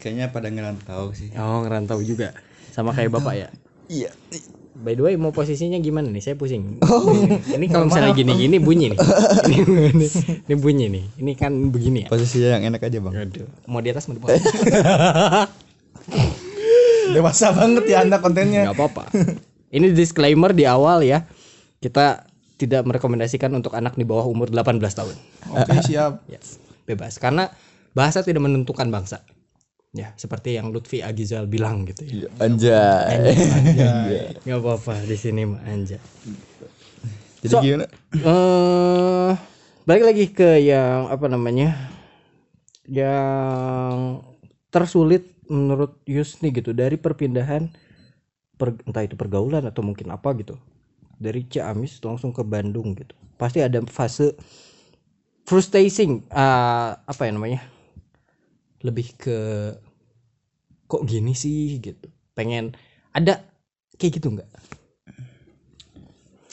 Kayaknya 0.00 0.26
pada 0.32 0.48
ngerantau 0.48 1.12
sih. 1.12 1.28
Oh 1.36 1.60
ngerantau 1.62 2.00
juga 2.00 2.32
sama 2.72 2.96
kayak 2.96 3.12
bapak 3.20 3.34
ya. 3.36 3.48
Iya. 3.90 4.14
By 4.78 4.94
the 4.94 5.02
way 5.02 5.18
mau 5.18 5.34
posisinya 5.34 5.74
gimana 5.82 6.14
nih? 6.14 6.22
Saya 6.22 6.38
pusing. 6.38 6.78
Ini, 6.78 7.58
ini 7.58 7.66
kalau 7.66 7.90
misalnya 7.90 8.14
gini-gini 8.14 8.62
bunyi 8.62 8.94
nih. 8.94 8.98
Ini, 9.50 10.06
ini, 10.46 10.54
bunyi 10.54 10.86
nih. 10.86 11.04
Ini 11.18 11.32
kan 11.34 11.50
begini 11.74 12.06
ya. 12.06 12.08
Posisinya 12.08 12.54
yang 12.54 12.70
enak 12.70 12.86
aja 12.86 13.02
bang. 13.02 13.14
Aduh. 13.18 13.50
Mau 13.66 13.82
di 13.82 13.90
atas 13.90 14.06
mau 14.06 14.14
di 14.14 14.22
bawah? 14.22 14.38
dewasa 17.18 17.50
banget 17.50 17.84
ya 17.90 18.06
anda 18.06 18.22
kontennya 18.22 18.70
Gak 18.70 18.78
apa-apa. 18.78 19.10
Ini 19.74 19.90
disclaimer 19.90 20.54
di 20.54 20.70
awal 20.70 21.02
ya. 21.02 21.26
Kita 21.82 22.30
tidak 22.62 22.86
merekomendasikan 22.86 23.50
untuk 23.50 23.74
anak 23.74 23.98
di 23.98 24.06
bawah 24.06 24.30
umur 24.30 24.54
18 24.54 24.78
tahun. 24.78 25.16
oke 25.50 25.72
siap 25.82 26.22
Yes. 26.30 26.62
Bebas 26.86 27.18
karena 27.18 27.50
bahasa 27.90 28.22
tidak 28.22 28.46
menentukan 28.46 28.86
bangsa. 28.86 29.26
Ya, 29.90 30.14
seperti 30.14 30.54
yang 30.54 30.70
Lutfi 30.70 31.02
Agizal 31.02 31.50
bilang 31.50 31.82
gitu 31.82 32.06
ya. 32.06 32.30
Anjay. 32.38 33.34
Gak 34.46 34.58
apa-apa 34.62 35.02
di 35.02 35.18
sini 35.18 35.42
mah 35.50 35.58
anja. 35.66 35.98
Jadi 37.42 37.50
So- 37.50 37.58
gimana? 37.58 37.86
eh 38.14 39.32
balik 39.82 40.04
lagi 40.06 40.24
ke 40.30 40.62
yang 40.62 41.10
apa 41.10 41.26
namanya 41.26 41.74
yang 42.86 44.22
tersulit 44.70 45.26
menurut 45.50 45.98
Yusni 46.06 46.54
gitu 46.54 46.70
dari 46.70 46.94
perpindahan 46.94 47.66
per, 48.54 48.78
entah 48.86 49.02
itu 49.02 49.18
pergaulan 49.18 49.66
atau 49.66 49.82
mungkin 49.82 50.14
apa 50.14 50.30
gitu 50.38 50.54
dari 51.18 51.42
Ciamis 51.46 51.98
langsung 52.06 52.30
ke 52.30 52.46
Bandung 52.46 52.94
gitu 52.94 53.16
pasti 53.34 53.58
ada 53.58 53.82
fase 53.88 54.36
frustrating 55.42 56.22
ah, 56.30 57.00
apa 57.02 57.26
ya 57.26 57.32
namanya 57.34 57.60
lebih 58.80 59.12
ke 59.14 59.38
kok 60.86 61.04
gini 61.04 61.32
sih 61.32 61.78
gitu 61.78 62.06
pengen 62.32 62.72
ada 63.12 63.44
kayak 63.96 64.18
gitu 64.18 64.32
nggak 64.32 64.50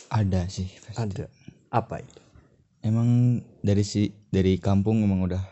Ada 0.07 0.47
sih. 0.47 0.71
pasti. 0.87 1.03
ada 1.03 1.25
apa 1.67 1.99
itu 1.99 2.19
Emang 2.79 3.41
dari 3.59 3.83
si 3.83 4.07
dari 4.31 4.55
kampung 4.55 5.03
emang 5.03 5.27
udah 5.27 5.43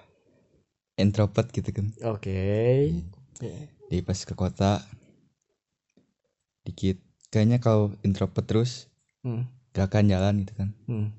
introvert 0.96 1.52
gitu 1.52 1.76
kan. 1.76 1.92
oke 2.08 2.40
Di 3.86 4.00
pas 4.00 4.16
ke 4.16 4.32
kota 4.32 4.80
dikit 6.64 6.98
kayaknya 7.30 7.60
kalau 7.60 7.92
introvert 8.02 8.46
terus 8.48 8.88
Hmm. 9.22 9.44
gak 9.74 9.90
akan 9.92 10.06
jalan 10.08 10.34
gitu 10.46 10.54
kan 10.56 10.70
Hmm. 10.88 11.10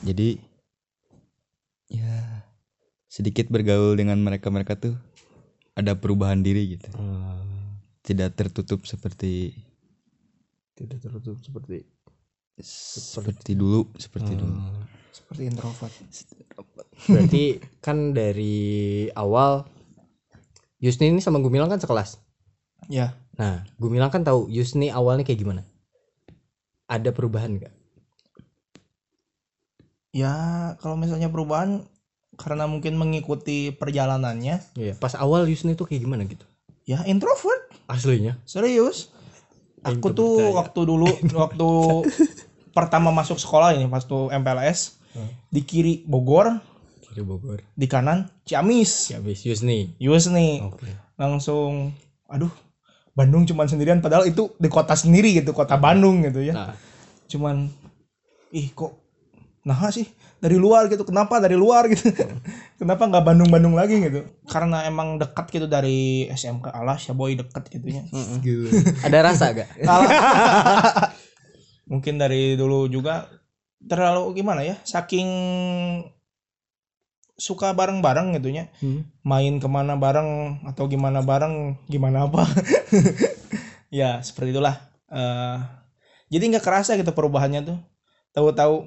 jadi 0.00 0.38
ya 1.90 2.39
sedikit 3.10 3.50
bergaul 3.50 3.98
dengan 3.98 4.22
mereka-mereka 4.22 4.78
tuh 4.78 4.94
ada 5.74 5.98
perubahan 5.98 6.46
diri 6.46 6.78
gitu 6.78 6.94
tidak 8.06 8.38
tertutup 8.38 8.86
seperti 8.86 9.50
tidak 10.78 11.02
tertutup 11.02 11.36
seperti 11.42 11.82
seperti 12.62 13.58
dulu 13.58 13.90
seperti 13.98 14.32
dulu 14.38 14.58
seperti 15.10 15.42
introvert 15.50 15.90
Berarti 17.08 17.56
kan 17.80 18.12
dari 18.12 19.08
awal 19.16 19.64
Yusni 20.80 21.12
ini 21.12 21.20
sama 21.20 21.40
Gumilang 21.40 21.72
kan 21.72 21.80
sekelas. 21.80 22.20
ya 22.88 23.16
Nah, 23.40 23.64
Gumilang 23.80 24.12
kan 24.12 24.20
tahu 24.20 24.52
Yusni 24.52 24.92
awalnya 24.92 25.24
kayak 25.24 25.40
gimana. 25.40 25.62
Ada 26.90 27.14
perubahan 27.14 27.56
nggak? 27.56 27.74
ya 30.10 30.34
kalau 30.82 30.98
misalnya 30.98 31.30
perubahan 31.30 31.86
karena 32.40 32.64
mungkin 32.64 32.96
mengikuti 32.96 33.70
perjalanannya 33.70 34.56
Iya. 34.74 34.94
Pas 34.96 35.12
awal 35.14 35.44
Yusni 35.44 35.72
tuh 35.72 35.84
kayak 35.84 36.00
gimana 36.00 36.24
gitu? 36.24 36.44
ya 36.82 37.04
introvert 37.04 37.70
Aslinya? 37.86 38.40
serius 38.42 39.12
aku 39.80 40.10
tuh 40.10 40.40
percaya. 40.40 40.56
waktu 40.58 40.80
dulu 40.82 41.08
waktu 41.42 41.68
pertama 42.70 43.10
masuk 43.10 43.36
sekolah 43.36 43.72
ini 43.72 43.86
pas 43.86 44.02
tuh 44.02 44.28
MPLS 44.30 44.98
di 45.46 45.60
kiri 45.60 46.02
Bogor 46.04 46.58
Kiri 47.02 47.20
Bogor. 47.20 47.58
di 47.68 47.86
kanan 47.86 48.30
Ciamis 48.42 49.10
habis 49.10 49.42
Yusni. 49.42 49.94
Yus 49.98 50.26
nih 50.26 50.62
Oke. 50.62 50.86
langsung 51.14 51.90
aduh 52.26 52.50
Bandung 53.10 53.42
cuman 53.42 53.66
sendirian 53.66 53.98
padahal 53.98 54.24
itu 54.24 54.54
di 54.54 54.66
kota 54.66 54.94
sendiri 54.94 55.34
gitu 55.34 55.50
kota 55.50 55.74
Bandung 55.76 56.22
gitu 56.22 56.40
ya 56.40 56.54
Nah, 56.54 56.74
cuman 57.26 57.66
ih 58.50 58.70
kok 58.70 58.99
nah 59.60 59.76
sih 59.92 60.08
dari 60.40 60.56
luar 60.56 60.88
gitu. 60.88 61.04
Kenapa 61.04 61.36
dari 61.36 61.54
luar 61.54 61.84
gitu? 61.92 62.08
Kenapa 62.80 63.04
nggak 63.04 63.24
Bandung 63.24 63.52
Bandung 63.52 63.76
lagi 63.76 64.00
gitu? 64.00 64.24
Karena 64.48 64.88
emang 64.88 65.20
dekat 65.20 65.52
gitu 65.52 65.68
dari 65.68 66.26
SMK 66.32 66.72
alas 66.72 67.04
ya 67.04 67.12
boy 67.12 67.36
dekat 67.36 67.68
gitunya 67.68 68.08
ada 69.06 69.18
rasa 69.20 69.52
gak? 69.52 69.68
mungkin 71.90 72.16
dari 72.16 72.56
dulu 72.56 72.88
juga 72.88 73.28
terlalu 73.84 74.40
gimana 74.40 74.64
ya 74.64 74.80
saking 74.86 75.28
suka 77.40 77.72
bareng-bareng 77.72 78.36
gitunya. 78.36 78.68
Hmm. 78.84 79.08
main 79.24 79.56
ke 79.56 79.68
mana 79.68 79.96
bareng 79.96 80.60
atau 80.68 80.84
gimana 80.88 81.24
bareng 81.24 81.80
gimana 81.88 82.28
apa. 82.28 82.44
Ya 83.90 84.22
seperti 84.22 84.54
itulah. 84.54 84.78
Eh, 85.10 85.58
jadi 86.30 86.46
nggak 86.46 86.62
kerasa 86.62 86.94
gitu 86.94 87.10
perubahannya 87.10 87.66
tuh. 87.66 87.78
Tahu-tahu 88.30 88.86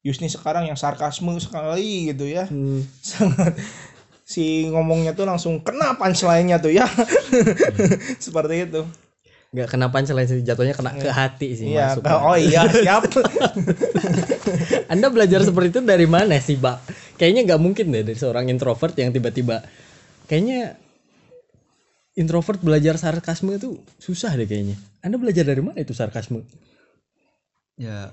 Yusni 0.00 0.26
sekarang 0.26 0.64
yang 0.64 0.78
sarkasme 0.78 1.34
sekali 1.38 2.10
gitu 2.10 2.24
ya 2.24 2.46
Hmm. 2.46 2.86
sangat 3.02 3.58
si 4.22 4.68
ngomongnya 4.68 5.12
tuh 5.12 5.24
langsung 5.24 5.58
kena 5.60 5.96
punchline-nya 5.96 6.60
tuh 6.60 6.70
ya 6.70 6.84
seperti 8.24 8.68
itu 8.68 8.82
Gak 9.48 9.72
kena 9.72 9.88
punchline 9.88 10.28
sih, 10.28 10.44
jatuhnya 10.44 10.76
kena 10.76 10.92
ke 10.92 11.08
hati 11.08 11.56
sih 11.56 11.72
iya 11.72 11.96
masuk. 11.96 12.04
oh 12.04 12.36
iya 12.36 12.68
siap 12.68 13.08
Anda 14.92 15.08
belajar 15.08 15.40
seperti 15.40 15.72
itu 15.72 15.80
dari 15.80 16.04
mana 16.04 16.36
sih, 16.36 16.56
Pak? 16.56 16.84
Kayaknya 17.16 17.40
nggak 17.48 17.60
mungkin 17.60 17.88
deh 17.88 18.04
dari 18.04 18.16
seorang 18.16 18.48
introvert 18.48 18.92
yang 18.96 19.08
tiba-tiba 19.08 19.64
kayaknya 20.24 20.76
introvert 22.12 22.60
belajar 22.60 23.00
sarkasme 23.00 23.56
itu 23.56 23.80
susah 23.96 24.36
deh 24.36 24.44
kayaknya. 24.44 24.76
Anda 25.00 25.16
belajar 25.16 25.44
dari 25.44 25.64
mana 25.64 25.80
itu 25.80 25.92
sarkasme? 25.92 26.44
ya 27.78 28.10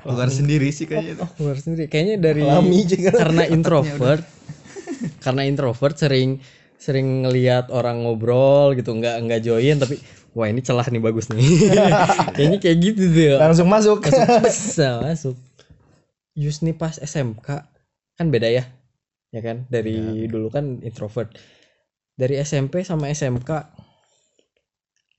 keluar 0.00 0.28
sendiri 0.28 0.68
sih 0.70 0.84
kayaknya 0.84 1.20
Oh, 1.20 1.30
keluar 1.36 1.56
sendiri. 1.56 1.86
Kayaknya 1.86 2.16
dari 2.18 2.42
Alami 2.44 2.80
juga. 2.84 3.10
karena 3.12 3.42
introvert. 3.46 4.24
karena 5.20 5.42
introvert 5.44 5.96
sering 5.96 6.40
sering 6.80 7.24
ngelihat 7.24 7.68
orang 7.68 8.04
ngobrol 8.04 8.72
gitu, 8.72 8.92
nggak 8.92 9.16
nggak 9.28 9.40
join 9.44 9.76
tapi 9.76 10.00
wah 10.32 10.48
ini 10.48 10.60
celah 10.60 10.88
nih 10.88 11.00
bagus 11.00 11.28
nih. 11.28 11.44
kayaknya 12.36 12.58
kayak 12.58 12.78
gitu 12.80 13.02
tuh. 13.10 13.36
langsung 13.36 13.68
masuk 13.68 14.00
bisa 14.00 15.04
masuk 15.04 15.36
Yusni 16.32 16.72
pas 16.72 16.96
SMK 16.96 17.48
kan 18.16 18.26
beda 18.28 18.48
ya 18.48 18.64
ya 19.30 19.40
kan 19.40 19.66
dari 19.68 20.24
dulu 20.26 20.48
kan 20.48 20.80
introvert 20.80 21.34
dari 22.14 22.38
SMP 22.38 22.80
sama 22.80 23.08
SMK 23.08 23.50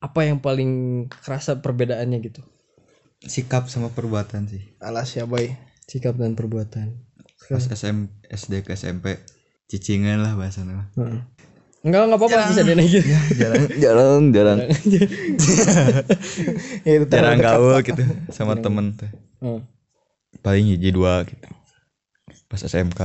apa 0.01 0.19
yang 0.25 0.41
paling 0.41 1.05
kerasa 1.07 1.61
perbedaannya 1.61 2.17
gitu 2.21 2.41
sikap 3.25 3.69
sama 3.69 3.93
perbuatan 3.93 4.49
sih. 4.49 4.73
Alas 4.81 5.13
ya 5.13 5.29
boy. 5.29 5.53
Sikap 5.85 6.17
dan 6.17 6.33
perbuatan. 6.33 6.93
Pas 7.49 7.65
SM 7.65 8.09
SD 8.31 8.65
ke 8.65 8.73
SMP 8.73 9.19
cicingan 9.69 10.23
lah 10.23 10.33
bahasanya 10.37 10.89
Heeh. 10.97 11.21
Enggak 11.81 12.01
enggak 12.05 12.19
apa-apa 12.21 12.39
bisa 12.53 12.61
dinaikin. 12.61 13.01
jarang. 13.41 13.63
Jarang 13.81 14.21
jarang. 14.29 14.59
Ya, 16.85 16.91
itu 16.97 17.05
jarang 17.09 17.37
gaul 17.41 17.81
gitu 17.81 18.03
sama 18.29 18.57
temen 18.57 18.93
tuh. 18.97 19.09
Heeh. 19.41 19.61
paling 20.41 20.65
hiji 20.73 20.89
dua 20.95 21.27
gitu. 21.27 21.47
Pas 22.47 22.61
SMK 22.61 23.01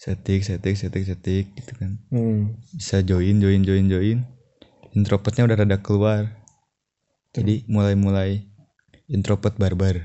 setik 0.00 0.44
setik 0.44 0.76
setik 0.76 1.04
setik 1.06 1.46
gitu 1.56 1.72
kan. 1.80 1.96
Hmm. 2.12 2.60
bisa 2.76 3.00
join 3.00 3.40
join 3.40 3.60
join 3.64 3.86
join. 3.88 4.18
Introvertnya 4.96 5.48
udah 5.48 5.56
rada 5.64 5.78
keluar. 5.80 6.32
Jadi 7.34 7.66
mulai 7.66 7.94
mulai 7.98 8.53
introvert 9.06 9.56
barbar 9.56 9.96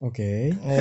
Oke. 0.00 0.56
Ya, 0.56 0.80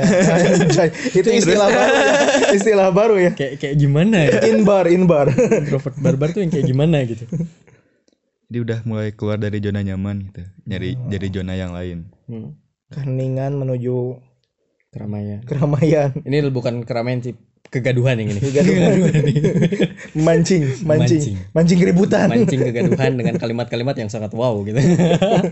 anjay. 0.64 0.96
itu 1.20 1.28
istilah 1.28 1.68
baru 1.68 1.92
ya. 1.92 2.12
istilah 2.56 2.88
baru 2.90 3.16
ya 3.20 3.32
Kayak 3.36 3.54
kayak 3.60 3.76
gimana 3.76 4.18
ya? 4.24 4.48
inbar 4.48 4.88
inbar 4.88 5.28
Introvert 5.36 5.96
barbar 6.00 6.32
tuh 6.32 6.40
yang 6.40 6.52
kayak 6.52 6.64
gimana 6.66 7.04
gitu. 7.04 7.28
jadi 8.48 8.58
udah 8.64 8.80
mulai 8.88 9.12
keluar 9.12 9.36
dari 9.36 9.60
zona 9.60 9.84
nyaman 9.84 10.32
gitu 10.32 10.42
nyari 10.66 10.96
dari 11.06 11.28
zona 11.30 11.54
yang 11.54 11.76
lain 11.76 12.08
Hmm. 12.26 12.56
keheningan 12.88 13.60
menuju 13.60 14.24
Keramaian. 14.90 15.44
keramaian 15.46 16.10
Ini 16.24 16.50
bukan 16.50 16.82
keramaian 16.82 17.22
sih, 17.22 17.38
kegaduhan 17.70 18.18
yang 18.18 18.34
ini. 18.34 18.42
mancing 20.18 20.64
mancing 20.82 21.22
Mancing. 21.22 21.36
mancing 21.54 21.78
keributan 21.78 22.28
Mancing 22.28 22.60
kegaduhan 22.62 23.14
dengan 23.16 23.38
kalimat-kalimat 23.38 23.96
yang 23.96 24.10
sangat 24.10 24.34
wow 24.34 24.58
gitu. 24.66 24.78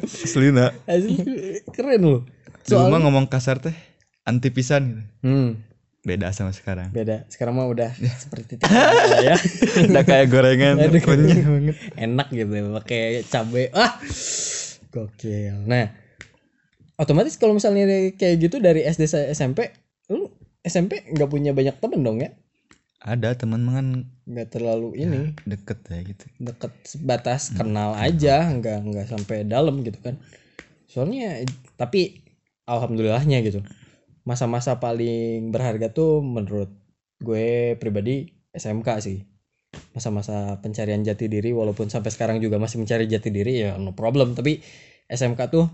Selina 0.06 0.74
Asli 0.86 1.62
keren 1.72 2.02
loh. 2.02 2.22
dulu 2.68 2.84
mah 2.90 3.00
ngomong 3.00 3.26
kasar 3.26 3.62
teh 3.62 3.76
anti 4.26 4.52
pisan 4.52 5.08
gitu 5.08 5.24
Hmm, 5.24 5.62
beda 6.04 6.34
sama 6.34 6.52
sekarang 6.52 6.92
beda. 6.92 7.24
Sekarang 7.30 7.56
mah 7.56 7.70
udah 7.70 7.94
seperti 7.96 8.58
itu 8.58 8.64
ya. 9.24 9.36
udah 9.94 10.04
kayak 10.04 10.28
gorengan 10.28 10.76
Aduh, 10.82 11.00
banget 11.00 11.78
Enak 11.96 12.28
gitu 12.30 12.52
pakai 12.76 13.24
cabe. 13.24 13.72
Ah. 13.72 13.96
Gokil. 14.88 15.68
Nah, 15.68 15.92
otomatis 16.96 17.36
kalau 17.36 17.54
misalnya 17.54 17.86
kayak 18.16 18.36
gitu 18.42 18.58
dari 18.58 18.82
SD 18.84 19.04
sampai 19.06 19.30
SMP, 19.32 19.60
SMP 20.68 21.08
nggak 21.16 21.32
punya 21.32 21.56
banyak 21.56 21.80
temen 21.80 22.04
dong 22.04 22.20
ya? 22.20 22.36
ada 22.98 23.38
teman 23.38 23.62
kan 23.70 23.88
Nggak 24.26 24.58
terlalu 24.58 24.98
ini 24.98 25.38
deket 25.46 25.80
ya 25.88 26.02
gitu 26.04 26.26
deket 26.42 26.74
sebatas 26.84 27.54
kenal 27.54 27.94
aja, 27.96 28.50
nggak 28.52 28.78
nggak 28.84 29.08
sampai 29.08 29.48
dalam 29.48 29.86
gitu 29.86 30.02
kan. 30.04 30.20
Soalnya 30.90 31.46
tapi 31.80 32.26
alhamdulillahnya 32.68 33.40
gitu. 33.46 33.64
Masa-masa 34.28 34.84
paling 34.84 35.56
berharga 35.56 35.94
tuh 35.94 36.20
menurut 36.20 36.68
gue 37.24 37.80
pribadi 37.80 38.36
SMK 38.52 38.88
sih. 39.00 39.24
Masa-masa 39.96 40.60
pencarian 40.60 41.00
jati 41.06 41.32
diri 41.32 41.56
walaupun 41.56 41.88
sampai 41.88 42.12
sekarang 42.12 42.44
juga 42.44 42.60
masih 42.60 42.84
mencari 42.84 43.08
jati 43.08 43.30
diri 43.32 43.64
ya 43.64 43.80
no 43.80 43.96
problem, 43.96 44.36
tapi 44.36 44.60
SMK 45.08 45.40
tuh 45.48 45.72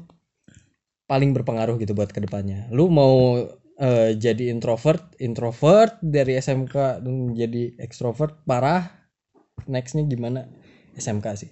paling 1.10 1.34
berpengaruh 1.34 1.82
gitu 1.82 1.98
buat 1.98 2.14
ke 2.14 2.22
depannya. 2.22 2.70
Lu 2.70 2.94
mau 2.94 3.42
eh, 3.84 4.10
jadi 4.16 4.48
introvert, 4.48 5.04
introvert 5.20 6.00
dari 6.00 6.40
SMK 6.40 7.04
dan 7.04 7.36
jadi 7.36 7.76
ekstrovert 7.84 8.48
parah, 8.48 8.88
nextnya 9.68 10.08
gimana? 10.08 10.48
SMK 10.96 11.26
sih. 11.36 11.52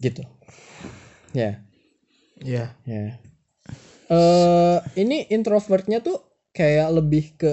Gitu. 0.00 0.20
Ya. 1.32 1.64
ya 2.40 2.76
Ya. 2.84 3.20
Eh 4.10 4.78
ini 4.98 5.30
introvertnya 5.30 6.02
tuh 6.02 6.18
kayak 6.50 6.88
lebih 6.98 7.24
ke 7.38 7.52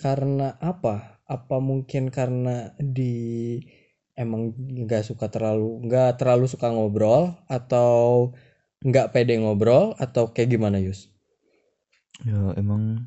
karena 0.00 0.56
apa? 0.56 1.20
Apa 1.28 1.60
mungkin 1.60 2.08
karena 2.08 2.72
di 2.80 3.60
emang 4.16 4.56
nggak 4.56 5.04
suka 5.04 5.28
terlalu 5.28 5.84
nggak 5.84 6.16
terlalu 6.16 6.48
suka 6.48 6.72
ngobrol 6.72 7.36
atau 7.46 8.32
nggak 8.80 9.12
pede 9.12 9.36
ngobrol 9.36 9.92
atau 10.00 10.32
kayak 10.32 10.56
gimana 10.56 10.80
Yus? 10.80 11.12
Ya 12.22 12.52
emang 12.54 13.06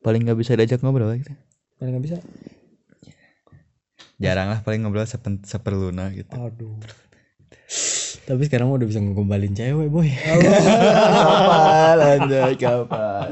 paling 0.00 0.22
nggak 0.22 0.36
bisa 0.36 0.52
diajak 0.54 0.80
ngobrol 0.80 1.12
gitu 1.12 1.32
Paling 1.76 1.92
nggak 1.94 2.04
bisa. 2.04 2.18
jarang 4.16 4.48
lah 4.48 4.60
paling 4.60 4.84
ngobrol 4.84 5.04
sepen, 5.04 5.40
seperluna 5.40 6.12
gitu 6.12 6.28
Aduh. 6.34 6.76
Tapi 8.20 8.42
sekarang 8.44 8.68
udah 8.68 8.84
bisa 8.84 8.98
ngegombalin 8.98 9.50
cewek, 9.50 9.88
boy. 9.88 10.06
kapan 10.06 11.98
anjay 11.98 12.54
kapan 12.54 13.26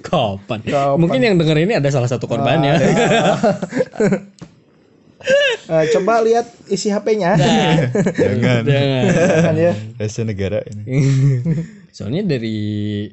Kapan? 0.00 0.58
Kapan? 0.62 0.96
Mungkin 1.00 1.20
yang 1.20 1.34
denger 1.34 1.56
ini 1.58 1.72
ada 1.74 1.88
salah 1.88 2.06
satu 2.06 2.26
korbannya. 2.26 2.74
Eh, 5.64 5.84
coba 5.88 6.20
lihat 6.20 6.44
isi 6.68 6.92
HP-nya 6.92 7.40
Jangan. 7.40 8.60
Jangan. 8.68 9.02
kan 9.40 9.54
ya 9.56 9.72
Rahasia 9.96 10.28
negara 10.28 10.60
ini. 10.60 10.84
Soalnya 11.96 12.28
dari 12.28 13.08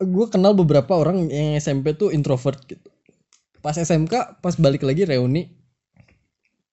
gue 0.00 0.26
kenal 0.32 0.56
beberapa 0.56 0.96
orang 0.96 1.28
yang 1.28 1.60
SMP 1.60 1.92
tuh 1.92 2.08
introvert 2.10 2.56
gitu. 2.64 2.88
Pas 3.60 3.76
SMK, 3.76 4.40
pas 4.40 4.54
balik 4.56 4.80
lagi 4.88 5.04
reuni, 5.04 5.44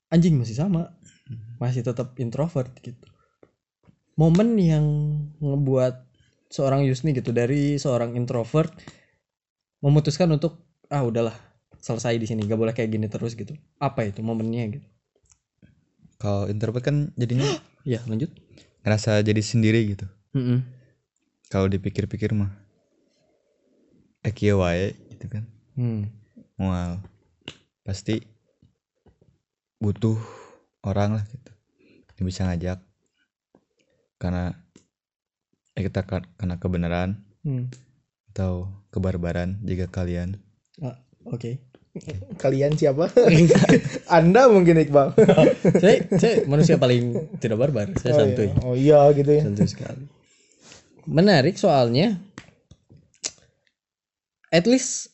anjing 0.08 0.40
masih 0.40 0.56
sama, 0.56 0.96
masih 1.60 1.84
tetap 1.84 2.16
introvert 2.24 2.72
gitu. 2.80 3.04
Momen 4.16 4.56
yang 4.56 4.86
ngebuat 5.44 6.08
seorang 6.48 6.88
Yusni 6.88 7.12
gitu 7.12 7.36
dari 7.36 7.76
seorang 7.76 8.16
introvert 8.16 8.72
memutuskan 9.84 10.32
untuk 10.32 10.64
ah 10.88 11.04
udahlah 11.04 11.36
selesai 11.84 12.16
di 12.16 12.26
sini, 12.26 12.48
gak 12.48 12.58
boleh 12.58 12.72
kayak 12.74 12.96
gini 12.96 13.12
terus 13.12 13.36
gitu. 13.36 13.54
Apa 13.78 14.08
itu 14.08 14.24
momennya 14.24 14.80
gitu? 14.80 14.88
Kalau 16.18 16.48
introvert 16.48 16.82
kan 16.88 17.12
jadinya 17.20 17.46
Ya 17.88 18.04
lanjut. 18.04 18.28
ngerasa 18.84 19.24
jadi 19.24 19.40
sendiri 19.40 19.96
gitu. 19.96 20.08
Mm-mm. 20.36 20.60
Kalau 21.48 21.72
dipikir-pikir 21.72 22.36
mah 22.36 22.52
eh 24.28 24.34
kieu 24.36 24.60
wae 24.60 24.92
gitu 25.10 25.26
kan. 25.32 25.44
Hmm. 25.74 26.12
Mual. 26.60 27.00
Pasti 27.82 28.20
butuh 29.80 30.20
orang 30.84 31.16
lah 31.16 31.26
gitu. 31.26 31.52
Yang 32.18 32.26
bisa 32.28 32.42
ngajak. 32.44 32.80
Karena 34.18 34.52
eh 35.72 35.84
kita 35.84 36.04
ka- 36.04 36.28
karena 36.36 36.58
kebenaran 36.58 37.22
Hmm. 37.46 37.70
atau 38.30 38.68
kebarbaran 38.90 39.62
jika 39.62 39.88
kalian 39.88 40.42
Ah, 40.78 40.98
Oke. 41.24 41.62
kalian 42.38 42.78
siapa 42.78 43.10
anda 44.12 44.46
mungkin 44.46 44.78
Iqbal 44.78 45.18
saya, 45.82 46.06
saya 46.14 46.46
manusia 46.46 46.78
paling 46.78 47.34
tidak 47.40 47.58
barbar 47.58 47.90
saya 47.98 48.14
oh, 48.14 48.18
santuy 48.20 48.46
iya. 48.46 48.62
oh 48.62 48.76
iya 48.78 49.00
gitu 49.14 49.32
ya 49.32 49.42
santuy 49.42 49.66
sekali 49.66 50.06
menarik 51.06 51.58
soalnya 51.58 52.22
at 54.52 54.66
least 54.66 55.12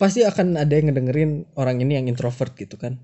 pasti 0.00 0.24
akan 0.24 0.56
ada 0.56 0.72
yang 0.72 0.90
ngedengerin 0.90 1.44
orang 1.58 1.82
ini 1.82 2.00
yang 2.00 2.06
introvert 2.08 2.56
gitu 2.56 2.80
kan. 2.80 2.98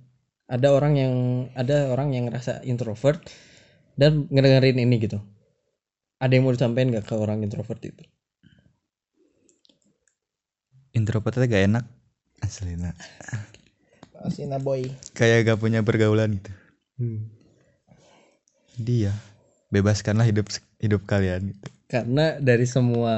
Ada 0.47 0.71
orang 0.71 0.95
yang 0.95 1.15
ada 1.59 1.91
orang 1.91 2.15
yang 2.15 2.31
ngerasa 2.31 2.63
introvert 2.63 3.19
dan 3.99 4.31
ngedengerin 4.31 4.79
ini 4.79 4.97
gitu. 5.03 5.19
Ada 6.23 6.33
yang 6.39 6.49
mau 6.49 6.55
disampaikan 6.55 6.97
gak 6.97 7.13
ke 7.13 7.15
orang 7.19 7.45
introvert 7.45 7.83
itu? 7.83 8.03
Introvert 10.97 11.37
gak 11.37 11.65
enak. 11.67 11.85
Aslinya 12.41 12.93
Asina 14.25 14.57
boy. 14.57 14.89
Kayak 15.13 15.53
gak 15.53 15.61
punya 15.61 15.85
pergaulan 15.85 16.41
gitu. 16.41 16.53
Dia. 18.81 19.13
Bebaskanlah 19.69 20.25
hidup 20.25 20.49
hidup 20.81 21.05
kalian 21.05 21.53
gitu. 21.53 21.69
Karena 21.91 22.39
dari 22.41 22.65
semua 22.65 23.15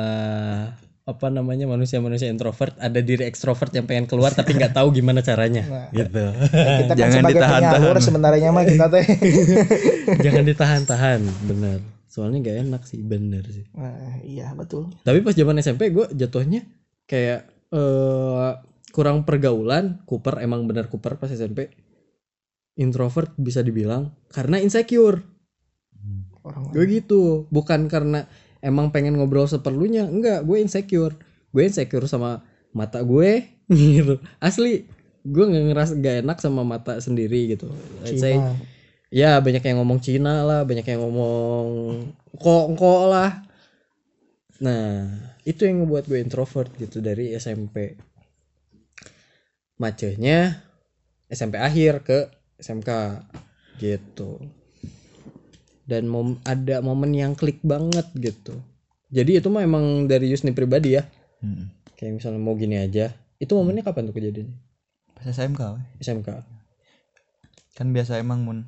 apa 1.08 1.32
namanya 1.32 1.64
manusia-manusia 1.64 2.28
introvert 2.28 2.76
ada 2.76 3.00
diri 3.00 3.24
ekstrovert 3.24 3.72
yang 3.72 3.88
pengen 3.88 4.04
keluar 4.04 4.28
tapi 4.36 4.52
nggak 4.52 4.76
tahu 4.76 4.92
gimana 4.92 5.24
caranya. 5.24 5.64
Nah. 5.64 5.88
gitu. 5.96 6.20
kita 6.20 6.92
kan 6.92 6.96
Jangan 7.00 7.16
sebagai 7.24 7.40
ditahan-tahan. 7.40 7.72
penyalur 7.80 7.96
sebenarnya 8.04 8.48
mah 8.52 8.64
kita 8.68 8.86
teh. 8.92 9.06
Jangan 10.28 10.44
ditahan-tahan 10.44 11.20
bener 11.48 11.80
soalnya 12.08 12.38
nggak 12.44 12.58
enak 12.68 12.82
sih 12.84 13.00
bener 13.00 13.44
sih. 13.48 13.64
Nah, 13.72 14.20
iya 14.20 14.52
betul. 14.52 14.92
Tapi 15.00 15.24
pas 15.24 15.32
zaman 15.32 15.60
SMP 15.64 15.88
gue 15.88 16.12
jatuhnya 16.12 16.68
kayak 17.08 17.48
eh 17.72 18.52
kurang 18.92 19.24
pergaulan. 19.24 20.04
Cooper 20.04 20.44
emang 20.44 20.68
bener 20.68 20.92
Cooper 20.92 21.16
pas 21.16 21.32
SMP 21.32 21.72
introvert 22.76 23.32
bisa 23.40 23.64
dibilang 23.64 24.12
karena 24.28 24.60
insecure. 24.60 25.24
Orang 26.44 26.72
gue 26.72 26.84
gitu. 26.88 27.48
Bukan 27.48 27.88
karena 27.88 28.28
emang 28.64 28.90
pengen 28.94 29.16
ngobrol 29.16 29.46
seperlunya? 29.46 30.06
Enggak 30.06 30.44
gue 30.44 30.58
insecure. 30.58 31.14
Gue 31.50 31.68
insecure 31.68 32.06
sama 32.06 32.44
mata 32.74 33.00
gue 33.02 33.46
gitu. 33.96 34.20
Asli 34.38 34.86
gue 35.28 35.44
nggak 35.44 35.64
ngeras 35.68 35.90
gak 35.98 36.16
enak 36.24 36.38
sama 36.40 36.62
mata 36.64 36.96
sendiri 37.02 37.58
gitu. 37.58 37.68
Let's 38.00 38.22
say, 38.22 38.38
Cina. 38.38 38.54
ya 39.12 39.30
banyak 39.40 39.60
yang 39.60 39.82
ngomong 39.82 40.00
Cina 40.00 40.46
lah 40.46 40.64
banyak 40.64 40.86
yang 40.86 41.00
ngomong 41.04 41.66
kok 42.38 42.66
kok 42.78 43.02
lah. 43.08 43.30
Nah 44.64 45.08
itu 45.48 45.64
yang 45.64 45.84
ngebuat 45.84 46.04
gue 46.08 46.18
introvert 46.20 46.70
gitu 46.76 47.00
dari 47.00 47.32
SMP 47.32 47.96
macetnya 49.78 50.60
SMP 51.30 51.56
akhir 51.56 52.02
ke 52.02 52.18
SMK 52.58 52.90
gitu 53.78 54.42
dan 55.88 56.04
mom 56.04 56.36
ada 56.44 56.84
momen 56.84 57.16
yang 57.16 57.32
klik 57.32 57.58
banget 57.64 58.04
gitu 58.14 58.60
jadi 59.08 59.40
itu 59.40 59.48
mah 59.48 59.64
emang 59.64 60.04
dari 60.04 60.28
Yusni 60.28 60.52
pribadi 60.52 60.94
ya 60.94 61.08
Hmm. 61.38 61.70
kayak 61.94 62.18
misalnya 62.18 62.42
mau 62.42 62.58
gini 62.58 62.76
aja 62.76 63.14
itu 63.38 63.54
momennya 63.54 63.86
kapan 63.86 64.10
tuh 64.10 64.14
kejadiannya 64.14 64.58
pas 65.14 65.30
SMK 65.30 65.60
we. 65.70 65.80
SMK 66.02 66.28
kan 67.72 67.86
biasa 67.94 68.18
emang 68.18 68.42
mun 68.42 68.66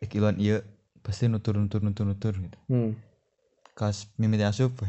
ikilan 0.00 0.40
iya 0.40 0.64
pasti 1.04 1.28
nutur 1.28 1.60
nutur 1.60 1.84
nutur 1.84 2.08
nutur 2.08 2.32
gitu 2.32 2.58
hmm. 2.72 2.96
kas 3.76 4.08
mimiti 4.16 4.40
asup 4.40 4.72
we. 4.80 4.88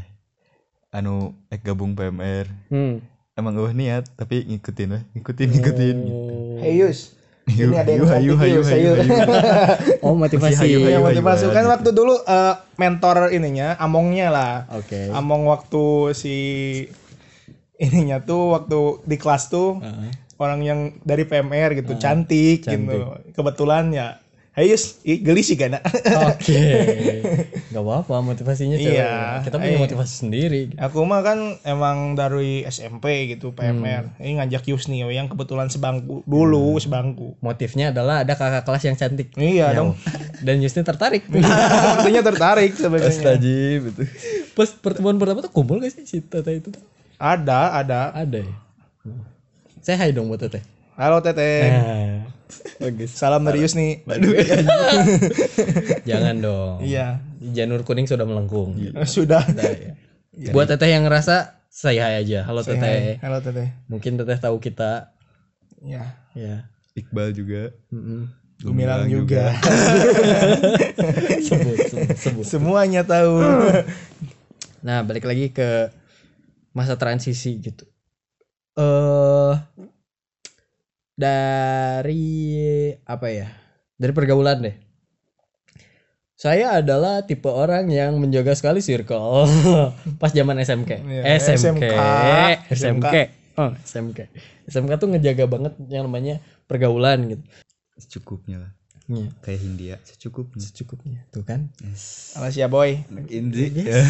anu 0.90 1.36
ek 1.52 1.60
gabung 1.60 1.92
PMR 1.92 2.48
Hmm. 2.72 3.04
emang 3.36 3.52
eueuh 3.52 3.76
niat 3.76 4.08
tapi 4.16 4.48
ngikutin 4.48 4.88
we 4.96 5.00
ngikutin 5.12 5.48
ngikutin 5.52 5.96
gitu. 6.08 6.34
hey 6.64 6.80
Yus 6.80 7.12
ini 7.60 7.76
ada 7.76 7.90
yang 7.92 8.08
hayu, 8.08 8.32
cantik 8.40 8.40
hayu, 8.40 8.60
hayu, 8.64 8.90
oh 10.04 10.16
motivasi. 10.16 10.56
Hayu, 10.56 10.78
hayu. 10.88 11.04
motivasi. 11.04 11.44
Kan 11.52 11.68
waktu 11.68 11.92
dulu 11.92 12.16
eh, 12.24 12.54
mentor 12.80 13.28
ininya 13.36 13.76
Amongnya 13.76 14.32
lah. 14.32 14.54
Oke. 14.72 15.12
Among 15.12 15.44
waktu 15.52 16.16
si 16.16 16.36
ininya 17.76 18.24
tuh 18.24 18.56
waktu 18.56 19.04
di 19.04 19.16
kelas 19.20 19.52
tuh 19.52 19.76
Heeh. 19.76 20.10
orang 20.40 20.60
yang 20.64 20.80
dari 21.04 21.28
PMR 21.28 21.76
gitu 21.76 22.00
cantik, 22.00 22.64
gitu. 22.64 23.12
Kebetulan 23.36 23.92
ya 23.92 24.23
Hey 24.54 24.70
Yus, 24.70 25.02
ih, 25.02 25.18
geli 25.18 25.42
sih 25.42 25.58
gana. 25.58 25.82
Oke. 26.30 26.54
Gak 27.74 27.82
apa-apa 27.82 28.22
motivasinya 28.22 28.78
cewek. 28.78 28.94
Iya. 28.94 29.42
Kita 29.42 29.58
punya 29.58 29.74
Eh. 29.74 29.82
motivasi 29.82 30.14
sendiri. 30.22 30.70
Aku 30.78 31.02
mah 31.02 31.26
kan 31.26 31.58
emang 31.66 32.14
dari 32.14 32.62
SMP 32.62 33.34
gitu 33.34 33.50
PMR. 33.50 34.14
Ini 34.16 34.38
ngajak 34.38 34.70
Yus 34.70 34.86
nih 34.86 35.10
yang 35.10 35.26
kebetulan 35.26 35.66
sebangku 35.66 36.22
dulu 36.22 36.78
sebangku. 36.78 37.34
Motifnya 37.42 37.90
adalah 37.90 38.22
ada 38.22 38.38
kakak 38.38 38.62
kelas 38.62 38.82
yang 38.84 38.94
cantik. 38.94 39.34
Iya 39.34 39.74
dong. 39.74 39.98
Dan 40.38 40.62
Yusni 40.62 40.86
tertarik. 40.86 41.26
Sepertinya 41.90 42.22
tertarik 42.22 42.78
sebenarnya. 42.78 43.10
Astajib 43.10 43.90
itu 43.90 44.02
Pas 44.54 44.70
pertemuan 44.70 45.18
pertama 45.18 45.42
tuh 45.42 45.50
kumpul 45.50 45.82
gak 45.82 45.90
sih 45.90 46.06
si 46.06 46.22
Tete 46.22 46.54
itu? 46.54 46.70
Ada, 47.18 47.74
ada. 47.74 48.14
Ada 48.14 48.38
ya? 48.38 48.54
Saya 49.82 49.98
hai 49.98 50.14
dong 50.14 50.30
buat 50.30 50.38
Tete. 50.38 50.62
Halo 50.94 51.18
Teteh. 51.18 51.74
Nah, 51.74 52.30
bagus. 52.80 53.10
Salam 53.12 53.42
dari 53.44 53.64
Yus 53.64 53.74
nih. 53.74 54.04
Jangan 56.08 56.36
dong. 56.40 56.76
Iya. 56.84 57.20
Janur 57.40 57.84
kuning 57.84 58.08
sudah 58.08 58.24
melengkung. 58.24 58.76
Sudah. 59.08 59.44
Udah, 59.44 59.72
ya. 60.34 60.50
Buat 60.50 60.74
Teteh 60.74 60.90
yang 60.92 61.04
ngerasa 61.06 61.60
saya 61.68 62.14
aja. 62.14 62.46
Halo 62.46 62.62
Say 62.62 62.76
Teteh. 62.78 63.18
hi. 63.18 63.24
Halo 63.24 63.38
Teteh. 63.40 63.68
Mungkin 63.88 64.16
Teteh 64.18 64.38
tahu 64.40 64.58
kita. 64.58 65.14
Ya. 65.84 66.16
Ya. 66.32 66.68
Iqbal 66.94 67.34
juga 67.34 67.74
Mm-mm. 67.90 68.30
Gumilang 68.62 69.10
juga. 69.10 69.50
Sebut, 71.44 71.76
sebut, 71.90 72.16
sebut. 72.16 72.44
Semuanya 72.46 73.02
tahu. 73.04 73.42
Nah, 74.80 75.02
balik 75.04 75.26
lagi 75.28 75.50
ke 75.52 75.90
masa 76.72 76.96
transisi 76.96 77.60
gitu. 77.60 77.84
Eh 78.74 79.52
dari 81.14 82.26
apa 83.06 83.26
ya? 83.30 83.48
Dari 83.98 84.12
pergaulan 84.12 84.66
deh. 84.66 84.76
Saya 86.34 86.82
adalah 86.82 87.24
tipe 87.24 87.48
orang 87.48 87.88
yang 87.88 88.18
menjaga 88.20 88.52
sekali 88.52 88.82
circle 88.82 89.46
pas 90.20 90.34
zaman 90.34 90.60
SMK. 90.60 90.90
Iya, 91.00 91.22
SMK. 91.40 91.62
SMK. 91.62 91.94
SMK. 92.74 93.16
Oh, 93.54 93.70
SMK. 93.86 94.20
SMK 94.66 94.92
tuh 94.98 95.08
ngejaga 95.14 95.46
banget 95.46 95.72
yang 95.88 96.10
namanya 96.10 96.42
pergaulan 96.66 97.30
gitu. 97.30 97.44
secukupnya 97.94 98.58
lah 98.58 98.72
Iya, 99.04 99.28
kayak 99.44 99.60
Hindia 99.60 99.96
secukupnya 100.00 100.64
secukupnya. 100.64 101.20
Tuh 101.28 101.44
kan. 101.44 101.68
yes. 101.84 102.32
Alas 102.40 102.56
ya 102.56 102.72
boy. 102.72 103.04
anak 103.12 103.28
Indi 103.28 103.84
ya 103.84 104.00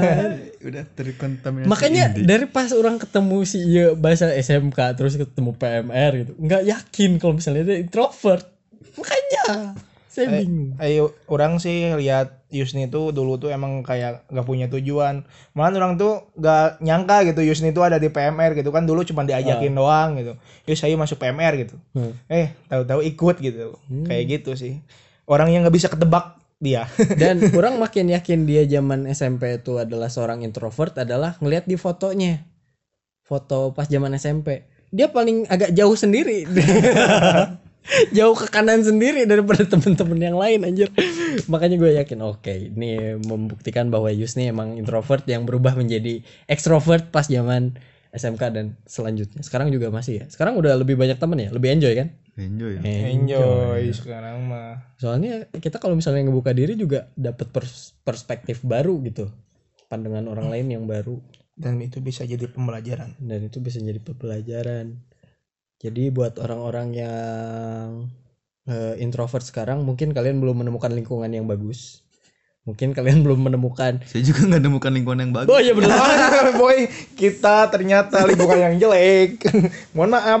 udah 0.68 0.88
terkontaminasi 0.96 1.68
Makanya 1.68 2.16
Indi. 2.16 2.24
dari 2.24 2.48
pas 2.48 2.72
orang 2.72 2.96
ketemu 2.96 3.44
si 3.44 3.60
iya 3.60 3.92
bahasa 3.92 4.32
SMK 4.32 4.96
terus 4.96 5.20
ketemu 5.20 5.52
PMR 5.52 6.12
gitu, 6.24 6.32
nggak 6.40 6.62
yakin 6.64 7.10
kalau 7.20 7.36
misalnya 7.36 7.68
dia 7.68 7.76
introvert. 7.76 8.48
Makanya 8.96 9.76
saya 10.18 10.26
Eh, 10.34 10.42
bingung 10.42 10.74
Ayo 10.82 11.14
orang 11.30 11.62
sih 11.62 11.94
lihat 11.94 12.42
Yusni 12.50 12.90
tuh 12.90 13.14
dulu 13.14 13.38
tuh 13.38 13.54
emang 13.54 13.86
kayak 13.86 14.26
gak 14.26 14.46
punya 14.48 14.66
tujuan. 14.66 15.22
Malah 15.54 15.78
orang 15.78 15.94
tuh 15.94 16.26
gak 16.34 16.82
nyangka 16.82 17.30
gitu 17.30 17.46
Yusni 17.46 17.70
tuh 17.70 17.86
ada 17.86 18.02
di 18.02 18.10
PMR 18.10 18.58
gitu 18.58 18.74
kan 18.74 18.82
dulu 18.82 19.06
cuma 19.06 19.22
diajakin 19.22 19.70
doang 19.78 20.18
gitu. 20.18 20.34
Yus 20.66 20.82
saya 20.82 20.98
masuk 20.98 21.22
PMR 21.22 21.54
gitu. 21.62 21.78
Hmm. 21.94 22.18
Eh 22.26 22.50
tahu-tahu 22.66 23.06
ikut 23.06 23.36
gitu. 23.38 23.78
Kayak 24.10 24.24
gitu 24.42 24.58
sih. 24.58 24.82
Orang 25.30 25.54
yang 25.54 25.62
nggak 25.62 25.76
bisa 25.78 25.86
ketebak 25.86 26.34
dia. 26.58 26.90
dan 27.22 27.38
orang 27.54 27.78
makin 27.78 28.10
yakin 28.10 28.42
dia 28.42 28.66
zaman 28.66 29.06
SMP 29.06 29.62
itu 29.62 29.78
adalah 29.78 30.10
seorang 30.10 30.42
introvert 30.42 30.98
adalah 30.98 31.38
ngelihat 31.38 31.70
di 31.70 31.78
fotonya 31.78 32.42
foto 33.28 33.76
pas 33.76 33.84
zaman 33.84 34.16
SMP 34.16 34.64
dia 34.88 35.12
paling 35.12 35.44
agak 35.52 35.76
jauh 35.76 35.92
sendiri 35.92 36.48
jauh 38.16 38.36
ke 38.36 38.46
kanan 38.52 38.84
sendiri 38.84 39.24
daripada 39.24 39.64
temen-temen 39.64 40.18
yang 40.20 40.36
lain 40.36 40.60
anjir. 40.64 40.88
Makanya 41.48 41.76
gue 41.80 41.90
yakin 41.98 42.18
oke 42.24 42.52
ini 42.52 43.16
membuktikan 43.20 43.88
bahwa 43.88 44.12
Yusni 44.12 44.48
emang 44.48 44.76
introvert 44.76 45.24
yang 45.24 45.48
berubah 45.48 45.76
menjadi 45.76 46.20
extrovert 46.48 47.08
pas 47.08 47.26
zaman 47.26 47.76
SMK 48.12 48.42
dan 48.52 48.66
selanjutnya. 48.88 49.44
Sekarang 49.44 49.68
juga 49.68 49.92
masih 49.92 50.24
ya. 50.24 50.24
Sekarang 50.32 50.56
udah 50.56 50.76
lebih 50.80 50.96
banyak 50.96 51.20
temen 51.20 51.38
ya? 51.40 51.48
Lebih 51.52 51.68
enjoy 51.76 51.92
kan? 51.96 52.08
Enjoy 52.38 52.70
ya. 52.78 52.80
Enjoy. 53.12 53.82
Sekarang 53.92 54.48
mah. 54.48 54.96
soalnya 54.96 55.46
kita 55.52 55.78
kalau 55.78 55.94
misalnya 55.94 56.26
ngebuka 56.26 56.50
diri 56.56 56.74
juga 56.74 57.12
dapat 57.14 57.52
pers- 57.52 57.94
perspektif 58.02 58.64
baru 58.64 58.96
gitu. 59.04 59.28
Pandangan 59.88 60.28
orang 60.28 60.48
lain 60.52 60.66
yang 60.72 60.84
baru. 60.84 61.20
Dan 61.58 61.82
itu 61.82 61.98
bisa 61.98 62.22
jadi 62.22 62.46
pembelajaran. 62.46 63.18
dan 63.18 63.42
itu 63.42 63.58
bisa 63.58 63.82
jadi 63.82 63.98
pembelajaran 63.98 64.94
jadi 65.78 66.10
buat 66.10 66.36
orang-orang 66.36 66.88
yang 66.92 67.86
eh, 68.64 68.94
introvert 68.98 69.42
sekarang 69.42 69.82
mungkin 69.82 70.10
kalian 70.10 70.38
belum 70.38 70.60
menemukan 70.60 70.90
lingkungan 70.90 71.30
yang 71.30 71.46
bagus 71.46 72.02
mungkin 72.66 72.92
kalian 72.92 73.22
belum 73.24 73.40
menemukan 73.40 74.02
saya 74.04 74.20
juga 74.20 74.44
nggak 74.44 74.60
nemukan 74.60 74.92
lingkungan 74.92 75.20
yang 75.22 75.32
bagus 75.32 75.48
oh 75.48 75.56
iya 75.56 75.72
benar 75.72 75.96
Boy, 76.60 76.84
kita 77.14 77.70
ternyata 77.70 78.26
lingkungan 78.26 78.58
yang 78.58 78.74
jelek. 78.76 79.46
Mohon 79.94 80.10
maaf. 80.18 80.40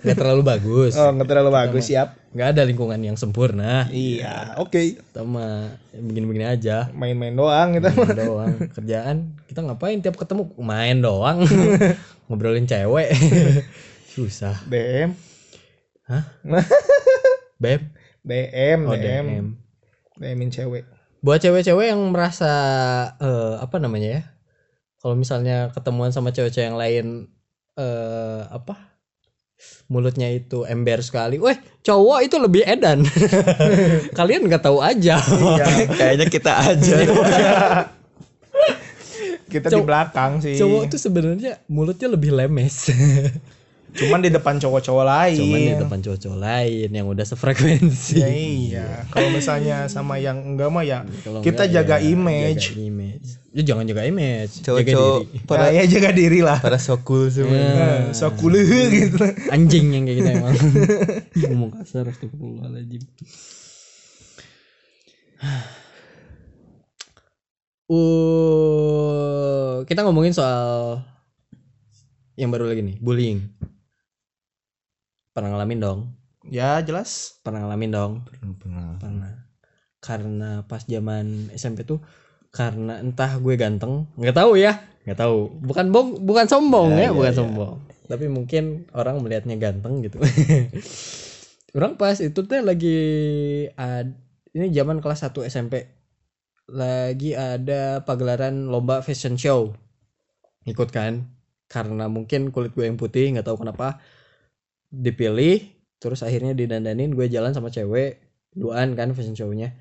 nggak 0.00 0.16
terlalu 0.16 0.42
bagus 0.46 0.94
Oh, 0.94 1.10
nggak 1.10 1.26
terlalu 1.26 1.50
bagus, 1.50 1.84
siap. 1.84 2.14
nggak 2.30 2.48
ada 2.54 2.62
lingkungan 2.62 3.00
yang 3.02 3.16
sempurna 3.16 3.84
Iya, 3.90 4.54
oke. 4.56 5.02
kita 5.02 5.24
mah 5.24 5.74
begini-begini 5.90 6.46
aja 6.46 6.88
Main-main 6.94 7.34
doang 7.34 7.74
gitu. 7.74 7.88
main 7.90 8.14
doang 8.14 8.54
kerjaan 8.70 9.16
kita 9.44 9.60
ngapain 9.60 9.98
tiap 9.98 10.14
ketemu 10.14 10.48
main 10.56 11.02
doang 11.02 11.42
ngobrolin 12.28 12.64
cewek 12.64 13.08
susah. 14.18 14.54
DM, 14.64 15.14
beb 17.56 17.80
DM, 18.20 18.80
oh 18.84 18.94
DM, 18.94 19.26
DM 19.26 19.46
DM-in 20.18 20.50
cewek. 20.50 20.82
buat 21.18 21.38
cewek-cewek 21.38 21.90
yang 21.90 22.02
merasa 22.10 22.50
eh, 23.16 23.54
apa 23.58 23.78
namanya 23.78 24.08
ya? 24.10 24.22
Kalau 24.98 25.14
misalnya 25.14 25.70
ketemuan 25.70 26.10
sama 26.10 26.30
cewek-cewek 26.30 26.66
yang 26.66 26.74
lain 26.74 27.06
eh 27.74 28.42
apa? 28.44 28.98
Mulutnya 29.86 30.30
itu 30.30 30.62
ember 30.64 31.02
sekali, 31.02 31.38
weh 31.38 31.54
cowok 31.82 32.18
itu 32.22 32.36
lebih 32.38 32.62
edan. 32.62 33.02
Kalian 34.18 34.46
nggak 34.46 34.62
tahu 34.62 34.78
aja. 34.78 35.18
kayaknya 35.92 36.26
kita 36.26 36.52
aja. 36.54 36.96
Kita 39.48 39.72
di 39.72 39.80
Cow- 39.80 39.88
belakang 39.88 40.44
sih. 40.44 40.60
cowok 40.60 40.92
itu 40.92 40.96
sebenarnya 41.00 41.56
mulutnya 41.72 42.04
lebih 42.12 42.36
lemes. 42.36 42.92
Cuman 43.96 44.20
di 44.20 44.28
depan 44.28 44.60
cowok-cowok 44.60 45.04
lain. 45.04 45.38
Cuman 45.40 45.58
di 45.64 45.74
depan 45.80 45.98
cowok-cowok 46.04 46.38
lain 46.38 46.88
yang 46.92 47.06
udah 47.08 47.24
sefrekuensi. 47.24 48.20
Ya 48.20 48.28
iya. 48.28 48.86
Kalau 49.08 49.32
misalnya 49.32 49.88
sama 49.88 50.20
yang 50.20 50.36
enggak 50.44 50.68
mah 50.68 50.84
ya 50.84 51.08
Kalau 51.24 51.40
kita 51.40 51.64
enggak, 51.64 51.88
jaga 51.88 51.96
ya, 51.96 52.12
image. 52.12 52.64
Jaga 52.76 52.84
image. 52.84 53.28
Ya 53.56 53.62
jangan 53.64 53.84
jaga 53.88 54.02
image. 54.04 54.52
jaga 54.60 54.64
cowok-cowok 54.84 55.20
diri. 55.24 55.38
para 55.48 55.64
Para 55.64 55.74
ya 55.74 55.82
jaga 55.88 56.10
diri 56.12 56.40
lah. 56.44 56.58
para 56.60 56.78
sokul 56.78 57.32
semua 57.32 57.56
Nah, 57.56 58.00
so 58.12 58.28
kuleuh 58.36 58.68
gitu. 59.00 59.24
Anjing 59.48 59.86
yang 59.96 60.04
kayak 60.04 60.16
gitu 60.20 60.28
emang. 60.36 60.54
Ngomong 61.48 61.70
kasar 61.80 62.12
astagfirullahaladzim. 62.12 63.02
Uh, 67.88 69.80
kita 69.88 70.04
ngomongin 70.04 70.36
soal 70.36 71.00
yang 72.36 72.52
baru 72.52 72.68
lagi 72.68 72.84
nih, 72.84 73.00
bullying. 73.00 73.48
Pernah 75.38 75.54
ngalamin 75.54 75.78
dong? 75.78 76.00
Ya 76.50 76.82
jelas. 76.82 77.38
Pernah 77.46 77.62
ngalamin 77.62 77.94
dong? 77.94 78.12
Pernah. 78.58 78.98
Pernah. 78.98 79.32
Karena 80.02 80.66
pas 80.66 80.82
zaman 80.82 81.54
SMP 81.54 81.86
tuh 81.86 82.02
karena 82.50 82.98
entah 82.98 83.38
gue 83.38 83.54
ganteng, 83.54 84.10
nggak 84.18 84.34
tahu 84.34 84.58
ya, 84.58 84.82
nggak 85.06 85.14
tahu. 85.14 85.62
Bukan 85.62 85.94
bong, 85.94 86.26
bukan 86.26 86.50
sombong 86.50 86.90
ya, 86.98 87.14
bukan 87.14 87.30
sombong. 87.30 87.78
Tapi 88.10 88.26
mungkin 88.26 88.90
orang 88.90 89.22
melihatnya 89.22 89.54
ganteng 89.62 90.02
gitu. 90.02 90.18
orang 91.78 91.94
pas 91.94 92.18
itu 92.18 92.40
teh 92.42 92.58
lagi 92.58 92.98
ad, 93.78 94.18
ini 94.58 94.74
zaman 94.74 94.98
kelas 94.98 95.22
1 95.22 95.38
SMP. 95.46 95.86
Lagi 96.66 97.38
ada 97.38 98.02
pagelaran 98.02 98.66
lomba 98.66 99.06
fashion 99.06 99.38
show. 99.38 99.70
Ikut 100.66 100.90
kan? 100.90 101.30
Karena 101.70 102.10
mungkin 102.10 102.50
kulit 102.50 102.74
gue 102.74 102.90
yang 102.90 102.98
putih, 102.98 103.30
nggak 103.30 103.46
tahu 103.46 103.62
kenapa 103.62 104.02
dipilih 104.88 105.76
terus 105.98 106.22
akhirnya 106.22 106.54
didandanin 106.54 107.12
gue 107.12 107.26
jalan 107.26 107.50
sama 107.50 107.68
cewek 107.68 108.22
duaan 108.58 108.96
kan 108.98 109.12
fashion 109.12 109.36
show-nya. 109.36 109.76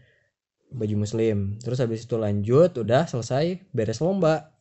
Baju 0.67 1.08
muslim. 1.08 1.56
Terus 1.63 1.80
habis 1.80 2.04
itu 2.04 2.20
lanjut 2.20 2.76
udah 2.76 3.08
selesai 3.08 3.63
beres 3.72 4.04
lomba. 4.04 4.52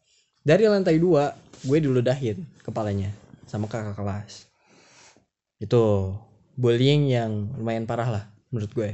Dari 0.46 0.70
lantai 0.70 1.02
dua 1.02 1.34
gue 1.66 1.78
diludahin 1.82 2.46
kepalanya 2.62 3.10
sama 3.50 3.66
kakak 3.66 3.98
kelas. 3.98 4.46
Itu 5.58 6.14
bullying 6.54 7.10
yang 7.10 7.58
lumayan 7.58 7.90
parah 7.90 8.08
lah 8.08 8.24
menurut 8.54 8.70
gue. 8.70 8.90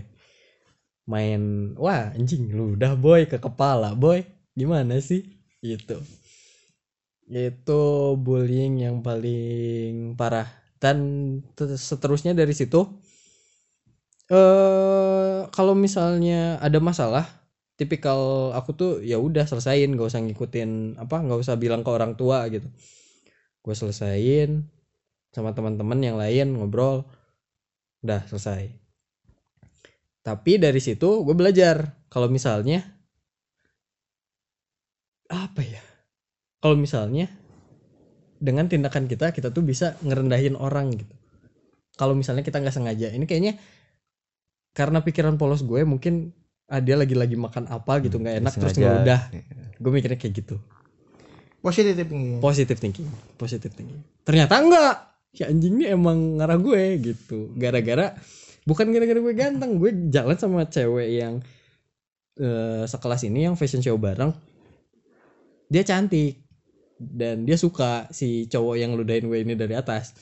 Main 1.05 1.75
wah 1.77 2.15
anjing 2.17 2.49
ludah 2.49 2.97
boy 2.97 3.29
ke 3.29 3.37
kepala 3.37 3.93
boy. 3.93 4.25
Gimana 4.57 4.97
sih? 5.05 5.29
Gitu. 5.61 6.01
Itu 7.29 8.17
bullying 8.17 8.81
yang 8.81 9.05
paling 9.05 10.17
parah 10.17 10.62
dan 10.83 10.99
te- 11.57 11.79
seterusnya 11.79 12.35
dari 12.35 12.51
situ 12.53 12.83
eh 14.33 15.39
kalau 15.57 15.75
misalnya 15.85 16.59
ada 16.67 16.79
masalah 16.83 17.25
tipikal 17.79 18.53
aku 18.55 18.71
tuh 18.81 18.91
ya 19.03 19.19
udah 19.19 19.45
selesain 19.51 19.91
gak 19.99 20.09
usah 20.11 20.23
ngikutin 20.23 21.01
apa 21.03 21.17
nggak 21.25 21.41
usah 21.43 21.57
bilang 21.59 21.83
ke 21.87 21.91
orang 21.91 22.15
tua 22.21 22.47
gitu. 22.55 22.69
Gue 23.65 23.75
selesain 23.79 24.67
sama 25.35 25.51
teman-teman 25.57 25.99
yang 26.03 26.17
lain 26.19 26.59
ngobrol 26.59 27.07
udah 28.05 28.23
selesai. 28.31 28.71
Tapi 30.23 30.53
dari 30.63 30.79
situ 30.79 31.27
gue 31.27 31.35
belajar 31.35 32.07
kalau 32.07 32.31
misalnya 32.31 32.83
apa 35.33 35.63
ya 35.65 35.83
kalau 36.63 36.77
misalnya 36.79 37.27
dengan 38.43 38.67
tindakan 38.67 39.07
kita 39.07 39.31
kita 39.31 39.55
tuh 39.55 39.63
bisa 39.63 39.95
ngerendahin 40.03 40.59
orang 40.59 40.91
gitu. 40.99 41.15
Kalau 41.95 42.19
misalnya 42.19 42.43
kita 42.43 42.59
nggak 42.59 42.75
sengaja 42.75 43.15
ini 43.15 43.23
kayaknya 43.23 43.55
karena 44.75 44.99
pikiran 45.07 45.39
polos 45.39 45.63
gue 45.63 45.87
mungkin 45.87 46.35
ah, 46.67 46.83
dia 46.83 46.99
lagi-lagi 46.99 47.39
makan 47.39 47.71
apa 47.71 48.03
gitu 48.03 48.19
nggak 48.19 48.43
enak 48.43 48.53
terus 48.59 48.75
Sengaja. 48.75 48.83
ngeludah. 48.99 49.21
Gue 49.79 49.91
mikirnya 49.95 50.19
kayak 50.19 50.35
gitu. 50.43 50.57
Positif 51.63 51.95
thinking. 51.95 52.43
positive 52.43 52.79
thinking 52.83 53.09
positive 53.39 53.71
thinking. 53.71 54.03
Ternyata 54.27 54.59
enggak 54.59 54.95
si 55.31 55.47
anjing 55.47 55.79
ini 55.79 55.87
emang 55.95 56.43
ngarah 56.43 56.59
gue 56.59 56.83
gitu. 56.99 57.55
Gara-gara 57.55 58.19
bukan 58.67 58.91
gara-gara 58.91 59.21
gue 59.23 59.35
ganteng 59.39 59.79
gue 59.79 60.11
jalan 60.11 60.35
sama 60.35 60.67
cewek 60.67 61.23
yang 61.23 61.39
eh, 62.43 62.83
sekelas 62.91 63.23
ini 63.31 63.47
yang 63.47 63.55
fashion 63.55 63.79
show 63.79 63.95
bareng. 63.95 64.35
Dia 65.71 65.87
cantik 65.87 66.42
dan 67.11 67.43
dia 67.43 67.59
suka 67.59 68.07
si 68.15 68.47
cowok 68.47 68.77
yang 68.79 68.95
ludahin 68.95 69.27
gue 69.27 69.43
ini 69.43 69.59
dari 69.59 69.75
atas 69.75 70.15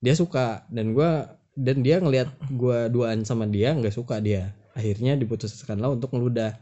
dia 0.00 0.16
suka 0.16 0.64
dan 0.72 0.96
gue 0.96 1.10
dan 1.54 1.76
dia 1.84 2.00
ngelihat 2.00 2.32
gue 2.48 2.78
duaan 2.88 3.22
sama 3.28 3.44
dia 3.44 3.76
nggak 3.76 3.94
suka 3.94 4.18
dia 4.24 4.56
akhirnya 4.72 5.14
diputuskan 5.14 5.78
lah 5.78 5.92
untuk 5.92 6.10
ngeludah 6.16 6.56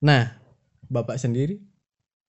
nah 0.00 0.32
bapak 0.88 1.20
sendiri 1.20 1.60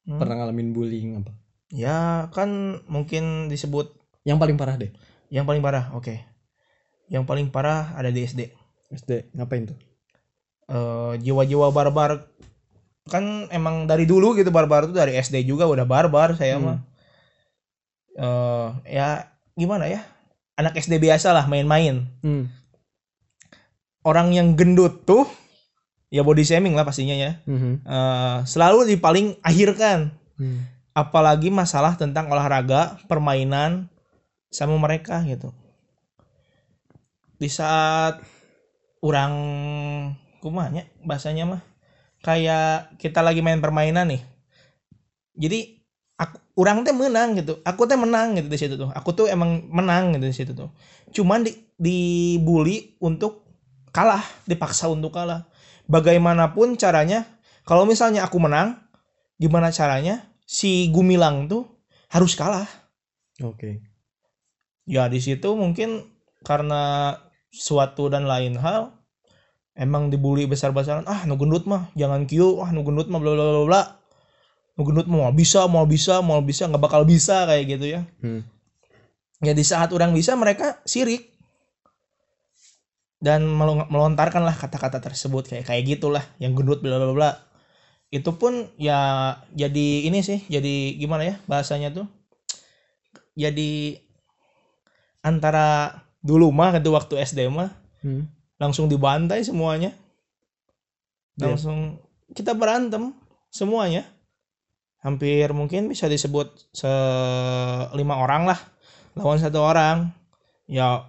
Hmm. 0.10 0.17
pernah 0.17 0.41
ngalamin 0.41 0.74
bullying 0.74 1.22
apa 1.22 1.38
Ya 1.69 2.26
kan 2.34 2.82
mungkin 2.89 3.45
disebut 3.45 3.93
yang 4.26 4.41
paling 4.41 4.58
parah 4.58 4.74
deh 4.74 4.89
yang 5.30 5.45
paling 5.45 5.62
parah. 5.62 5.93
Oke. 5.93 6.26
Yang 7.13 7.30
paling 7.30 7.54
parah 7.54 7.93
ada 7.93 8.10
di 8.10 8.26
SD. 8.26 8.50
SD 8.89 9.38
ngapain 9.38 9.69
tuh 9.69 9.78
Eh, 10.69 11.13
jiwa-jiwa 11.26 11.74
barbar 11.74 12.30
kan 13.12 13.50
emang 13.50 13.89
dari 13.89 14.06
dulu 14.06 14.38
gitu 14.38 14.54
barbar 14.54 14.86
tuh 14.88 14.95
dari 14.95 15.17
SD 15.17 15.43
juga 15.43 15.65
udah 15.65 15.84
barbar 15.84 16.38
saya 16.38 16.56
Hmm. 16.62 16.65
mah. 16.65 16.80
Eh 18.15 18.67
ya 18.95 19.28
gimana 19.58 19.89
ya? 19.89 20.06
Anak 20.56 20.78
SD 20.78 21.00
biasa 21.00 21.34
lah 21.34 21.45
main-main. 21.50 22.06
hmm. 22.22 22.45
orang 24.00 24.32
yang 24.32 24.56
gendut 24.56 25.04
tuh 25.04 25.28
ya 26.10 26.24
body 26.24 26.41
shaming 26.41 26.74
lah 26.74 26.88
pastinya 26.88 27.13
ya. 27.13 27.32
Mhm. 27.45 27.84
Eh, 27.84 28.38
selalu 28.48 28.88
di 28.89 28.95
paling 28.98 29.38
akhir 29.43 29.69
kan. 29.76 30.00
Hmm. 30.39 30.65
Apalagi 30.95 31.52
masalah 31.54 32.00
tentang 32.00 32.32
olahraga, 32.32 32.98
permainan 33.12 33.91
sama 34.50 34.76
mereka 34.80 35.22
gitu. 35.28 35.54
Di 37.38 37.48
saat 37.48 38.19
orang 39.00 39.34
kumanya 40.39 40.88
bahasanya 41.04 41.45
mah 41.48 41.62
kayak 42.23 42.99
kita 42.99 43.23
lagi 43.23 43.39
main 43.39 43.60
permainan 43.63 44.12
nih. 44.12 44.21
Jadi 45.39 45.79
aku 46.19 46.38
orang 46.60 46.84
teh 46.84 46.91
menang 46.91 47.39
gitu. 47.39 47.63
Aku 47.63 47.88
teh 47.88 47.95
menang 47.95 48.36
gitu 48.36 48.47
di 48.51 48.60
situ 48.60 48.75
tuh. 48.75 48.91
Aku 48.91 49.15
tuh 49.15 49.32
emang 49.32 49.63
menang 49.71 50.15
gitu 50.19 50.25
di 50.27 50.36
situ 50.36 50.51
tuh. 50.51 50.69
Cuman 51.15 51.47
di 51.47 51.55
dibully 51.79 52.99
untuk 52.99 53.47
kalah, 53.95 54.21
dipaksa 54.43 54.91
untuk 54.91 55.15
kalah. 55.15 55.47
Bagaimanapun 55.88 56.75
caranya, 56.75 57.23
kalau 57.63 57.88
misalnya 57.88 58.27
aku 58.27 58.38
menang, 58.38 58.84
gimana 59.39 59.71
caranya 59.71 60.27
si 60.43 60.91
Gumilang 60.91 61.47
tuh 61.47 61.65
harus 62.12 62.36
kalah. 62.36 62.67
Oke. 63.39 63.79
Ya 64.84 65.08
di 65.08 65.23
situ 65.23 65.55
mungkin 65.55 66.12
karena 66.43 67.15
suatu 67.49 68.12
dan 68.12 68.27
lain 68.27 68.60
hal 68.60 68.98
emang 69.80 70.12
dibully 70.12 70.44
besar-besaran 70.44 71.08
ah 71.08 71.24
nu 71.24 71.39
gendut 71.39 71.63
mah 71.63 71.88
jangan 71.96 72.28
kieu 72.28 72.60
ah 72.60 72.70
nu 72.76 72.84
gendut 72.84 73.08
mah 73.08 73.20
bla 73.24 73.32
bla 73.32 73.46
bla 73.48 73.63
bla. 73.63 73.82
Nu 74.76 74.84
gendut 74.84 75.08
mah 75.08 75.32
mau 75.32 75.34
bisa 75.34 75.63
mau 75.72 75.88
bisa 75.88 76.20
mau 76.20 76.44
bisa 76.44 76.68
nggak 76.68 76.84
bakal 76.84 77.08
bisa 77.08 77.48
kayak 77.48 77.80
gitu 77.80 77.86
ya. 77.98 78.02
Hmm. 78.20 78.44
ya 79.39 79.56
di 79.56 79.63
saat 79.63 79.96
orang 79.96 80.12
bisa 80.12 80.36
mereka 80.36 80.84
sirik. 80.84 81.32
Dan 83.20 83.48
melo- 83.48 83.88
melontarkanlah 83.88 84.56
kata-kata 84.56 85.00
tersebut 85.00 85.48
kayak 85.48 85.68
kayak 85.68 85.84
gitulah 85.88 86.24
yang 86.44 86.52
gendut 86.56 86.84
bla 86.84 87.00
bla 87.00 87.15
bla. 87.15 87.32
Itu 88.12 88.36
pun 88.36 88.68
ya 88.76 89.36
jadi 89.56 90.12
ini 90.12 90.20
sih 90.20 90.44
jadi 90.52 91.00
gimana 91.00 91.24
ya 91.24 91.36
bahasanya 91.48 91.96
tuh? 91.96 92.08
Jadi 93.39 93.96
antara 95.24 96.00
dulu 96.20 96.52
mah 96.52 96.76
waktu 96.76 97.15
SD 97.24 97.48
mah 97.48 97.80
Hmm. 98.00 98.32
Langsung 98.60 98.86
dibantai 98.86 99.41
semuanya 99.41 99.95
Iya. 101.39 101.56
langsung 101.56 101.95
kita 102.36 102.52
berantem 102.52 103.15
semuanya 103.48 104.04
hampir 105.00 105.48
mungkin 105.56 105.88
bisa 105.88 106.12
disebut 106.12 106.52
se 106.76 106.91
lima 107.95 108.19
orang 108.19 108.43
lah 108.43 108.60
lawan 109.15 109.39
satu 109.39 109.63
orang 109.63 110.12
ya 110.67 111.08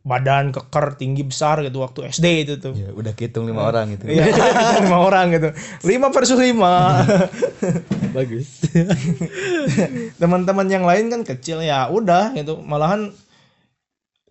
badan 0.00 0.54
keker 0.54 0.96
tinggi 0.96 1.28
besar 1.28 1.60
gitu 1.60 1.84
waktu 1.84 2.08
SD 2.08 2.26
itu 2.48 2.54
tuh 2.56 2.72
Ya 2.72 2.94
udah 2.94 3.10
hitung 3.12 3.44
lima 3.44 3.66
orang 3.66 3.90
gitu. 3.98 4.06
Iya, 4.06 4.30
lima 4.86 5.02
orang 5.02 5.34
gitu. 5.34 5.50
Lima 5.82 6.14
versus 6.14 6.38
lima. 6.38 7.02
Bagus. 8.16 8.70
Teman-teman 10.14 10.70
yang 10.70 10.86
lain 10.86 11.10
kan 11.10 11.26
kecil 11.26 11.58
ya, 11.58 11.90
udah 11.90 12.38
gitu. 12.38 12.62
Malahan 12.62 13.10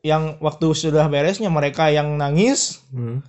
yang 0.05 0.37
waktu 0.37 0.69
sudah 0.77 1.09
beresnya 1.09 1.49
mereka 1.49 1.89
yang 1.89 2.13
nangis, 2.21 2.85
Hmm. 2.93 3.25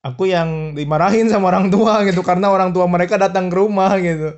aku 0.00 0.32
yang 0.32 0.72
dimarahin 0.72 1.28
sama 1.28 1.52
orang 1.52 1.68
tua 1.68 2.00
gitu 2.08 2.24
karena 2.24 2.48
orang 2.48 2.72
tua 2.72 2.88
mereka 2.88 3.20
datang 3.20 3.52
ke 3.52 3.56
rumah 3.60 3.92
gitu. 4.00 4.32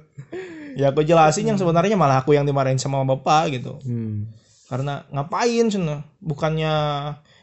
Ya 0.74 0.90
aku 0.90 1.06
jelasin 1.06 1.46
yang 1.46 1.60
sebenarnya 1.60 1.94
malah 1.94 2.26
aku 2.26 2.34
yang 2.34 2.42
dimarahin 2.42 2.82
sama 2.82 3.06
bapak 3.06 3.54
gitu. 3.54 3.78
Hmm. 3.86 4.26
Karena 4.66 5.06
ngapain 5.14 5.70
sana? 5.70 6.02
Bukannya 6.18 6.72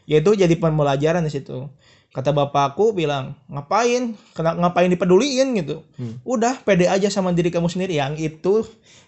ya 0.04 0.16
itu 0.20 0.36
jadi 0.36 0.52
pembelajaran 0.58 1.24
di 1.24 1.32
situ. 1.32 1.70
Kata 2.10 2.34
bapakku 2.34 2.90
bilang, 2.90 3.38
ngapain? 3.46 4.18
Kena, 4.34 4.58
ngapain 4.58 4.90
dipeduliin 4.90 5.54
gitu. 5.62 5.86
Hmm. 5.94 6.18
Udah 6.26 6.58
pede 6.60 6.90
aja 6.90 7.06
sama 7.06 7.30
diri 7.30 7.54
kamu 7.54 7.70
sendiri. 7.70 7.96
Yang 7.96 8.34
itu 8.34 8.54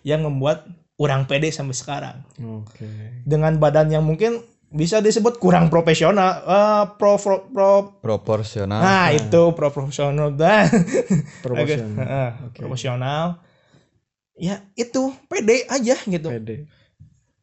yang 0.06 0.22
membuat 0.22 0.70
orang 1.02 1.26
pede 1.26 1.50
sampai 1.50 1.74
sekarang. 1.74 2.16
Oke. 2.38 2.86
Dengan 3.26 3.58
badan 3.58 3.90
yang 3.90 4.06
mungkin 4.06 4.38
bisa 4.72 4.98
disebut 4.98 5.36
kurang 5.36 5.68
profesional, 5.68 6.42
Eh, 6.42 6.84
pro, 6.96 7.16
pro, 7.16 7.44
pro- 7.46 7.92
Proporsional. 8.00 8.80
nah 8.80 9.08
itu 9.08 9.52
pro 9.52 9.68
profesional 9.68 10.32
dah. 10.34 10.64
Proporsional. 11.40 11.96
Heeh, 11.98 12.30
Oke. 12.46 12.58
Profesional. 12.58 13.24
Ya 14.32 14.64
itu 14.74 15.12
pede 15.26 15.68
aja 15.68 15.94
gitu. 15.94 16.28
Pede. 16.28 16.66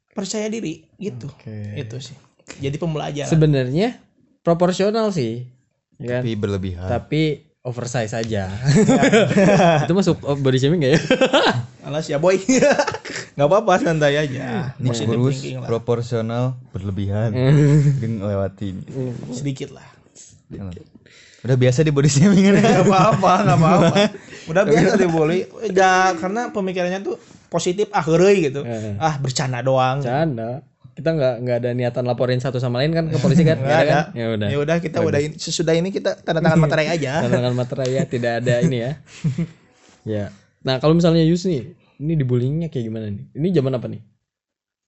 Percaya 0.09 0.49
diri 0.49 0.89
gitu. 0.97 1.29
Oke. 1.29 1.77
Itu 1.77 2.01
sih. 2.01 2.17
Jadi 2.57 2.75
pembelajaran. 2.75 3.29
Sebenarnya 3.29 4.01
proporsional 4.41 5.13
sih. 5.13 5.45
Ya 5.95 6.17
kan? 6.17 6.21
Tapi 6.21 6.33
berlebihan. 6.33 6.89
Tapi 6.89 7.21
oversize 7.61 8.11
aja. 8.11 8.49
itu 9.85 9.93
masuk 9.93 10.17
body 10.17 10.57
shaming 10.57 10.81
gak 10.81 10.93
ya? 10.95 11.01
Alas 11.85 12.09
ya 12.09 12.17
boy. 12.17 12.41
nggak 13.39 13.47
apa-apa 13.47 13.73
santai 13.79 14.19
aja. 14.19 14.75
Ini 14.75 14.87
Positive 14.91 15.15
kurus, 15.15 15.39
thinking 15.39 15.57
lah. 15.63 15.67
proporsional, 15.71 16.45
berlebihan. 16.69 17.31
Jadi 17.31 18.07
ngelewatin. 18.19 18.75
Sedikit 19.31 19.71
lah. 19.71 19.87
Udah 21.39 21.55
biasa 21.55 21.87
di 21.87 21.91
body 21.95 22.09
shaming 22.11 22.51
kan. 22.51 22.59
Gak 22.59 22.83
apa-apa, 22.83 23.33
gak 23.47 23.57
apa-apa. 23.57 23.91
Udah 24.51 24.63
biasa 24.67 24.99
dibully. 24.99 25.47
Ya 25.71 26.11
karena 26.19 26.51
pemikirannya 26.51 26.99
tuh 26.99 27.15
positif 27.47 27.87
ah 27.95 28.03
heureuy 28.03 28.51
gitu. 28.51 28.67
Ah 28.99 29.15
bercanda 29.15 29.63
doang. 29.63 30.03
Canda. 30.03 30.67
Kita 30.91 31.15
nggak 31.15 31.35
nggak 31.39 31.57
ada 31.63 31.69
niatan 31.71 32.03
laporin 32.03 32.43
satu 32.43 32.59
sama 32.59 32.83
lain 32.83 32.91
kan 32.91 33.07
ke 33.07 33.15
polisi 33.23 33.47
kan? 33.47 33.55
Nggak 33.63 33.71
Nggak 33.71 33.79
ada. 33.79 33.95
kan? 34.03 34.19
Ya 34.19 34.25
udah. 34.35 34.47
Ya 34.51 34.57
udah 34.59 34.77
kita 34.83 34.97
udah 34.99 35.19
sesudah 35.39 35.71
ini 35.71 35.95
kita 35.95 36.19
tanda 36.19 36.43
tangan 36.43 36.59
materai 36.59 36.91
aja. 36.91 37.11
Tantangan 37.23 37.55
materai 37.55 37.89
ya 37.95 38.03
tidak 38.03 38.43
ada 38.43 38.59
ini 38.59 38.77
ya. 38.83 38.91
ya. 40.19 40.25
Nah 40.59 40.83
kalau 40.83 40.91
misalnya 40.91 41.23
Yus 41.23 41.47
nih, 41.47 41.71
ini 41.99 42.13
dibullyingnya 42.15 42.71
kayak 42.71 42.85
gimana 42.87 43.11
nih? 43.11 43.27
Ini 43.35 43.47
zaman 43.59 43.75
apa 43.75 43.87
nih? 43.91 44.01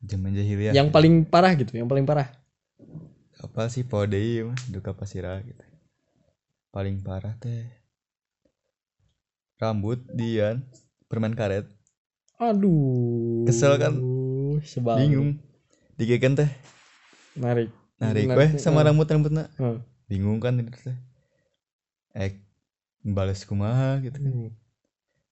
Zaman 0.01 0.31
jahiliyah. 0.33 0.73
Yang 0.73 0.89
paling 0.95 1.13
parah 1.27 1.53
gitu, 1.53 1.75
yang 1.75 1.91
paling 1.91 2.07
parah. 2.07 2.31
apa 3.41 3.65
sih 3.73 3.81
podei 3.81 4.45
mah 4.45 4.53
duka 4.69 4.93
pasirah 4.93 5.41
gitu. 5.41 5.65
Paling 6.69 7.01
parah 7.01 7.33
teh. 7.41 7.65
Rambut 9.57 9.97
dian 10.13 10.61
permen 11.09 11.33
karet. 11.33 11.65
Aduh. 12.37 13.41
Kesel 13.49 13.81
kan? 13.81 13.97
Sebal. 14.61 15.01
Bingung. 15.01 15.41
Digekan 15.97 16.37
teh. 16.37 16.49
Narik. 17.33 17.73
Narik 17.97 18.29
Narik, 18.29 18.37
weh 18.37 18.51
sama 18.61 18.85
eh. 18.85 18.93
rambut-rambutna. 18.93 19.49
Hmm. 19.57 19.81
Bingung 20.05 20.37
kan 20.37 20.61
itu 20.61 20.69
teh. 20.77 20.97
Eh 22.13 22.37
bales 23.01 23.41
kumaha 23.41 23.97
gitu 24.05 24.21
kan. 24.21 24.33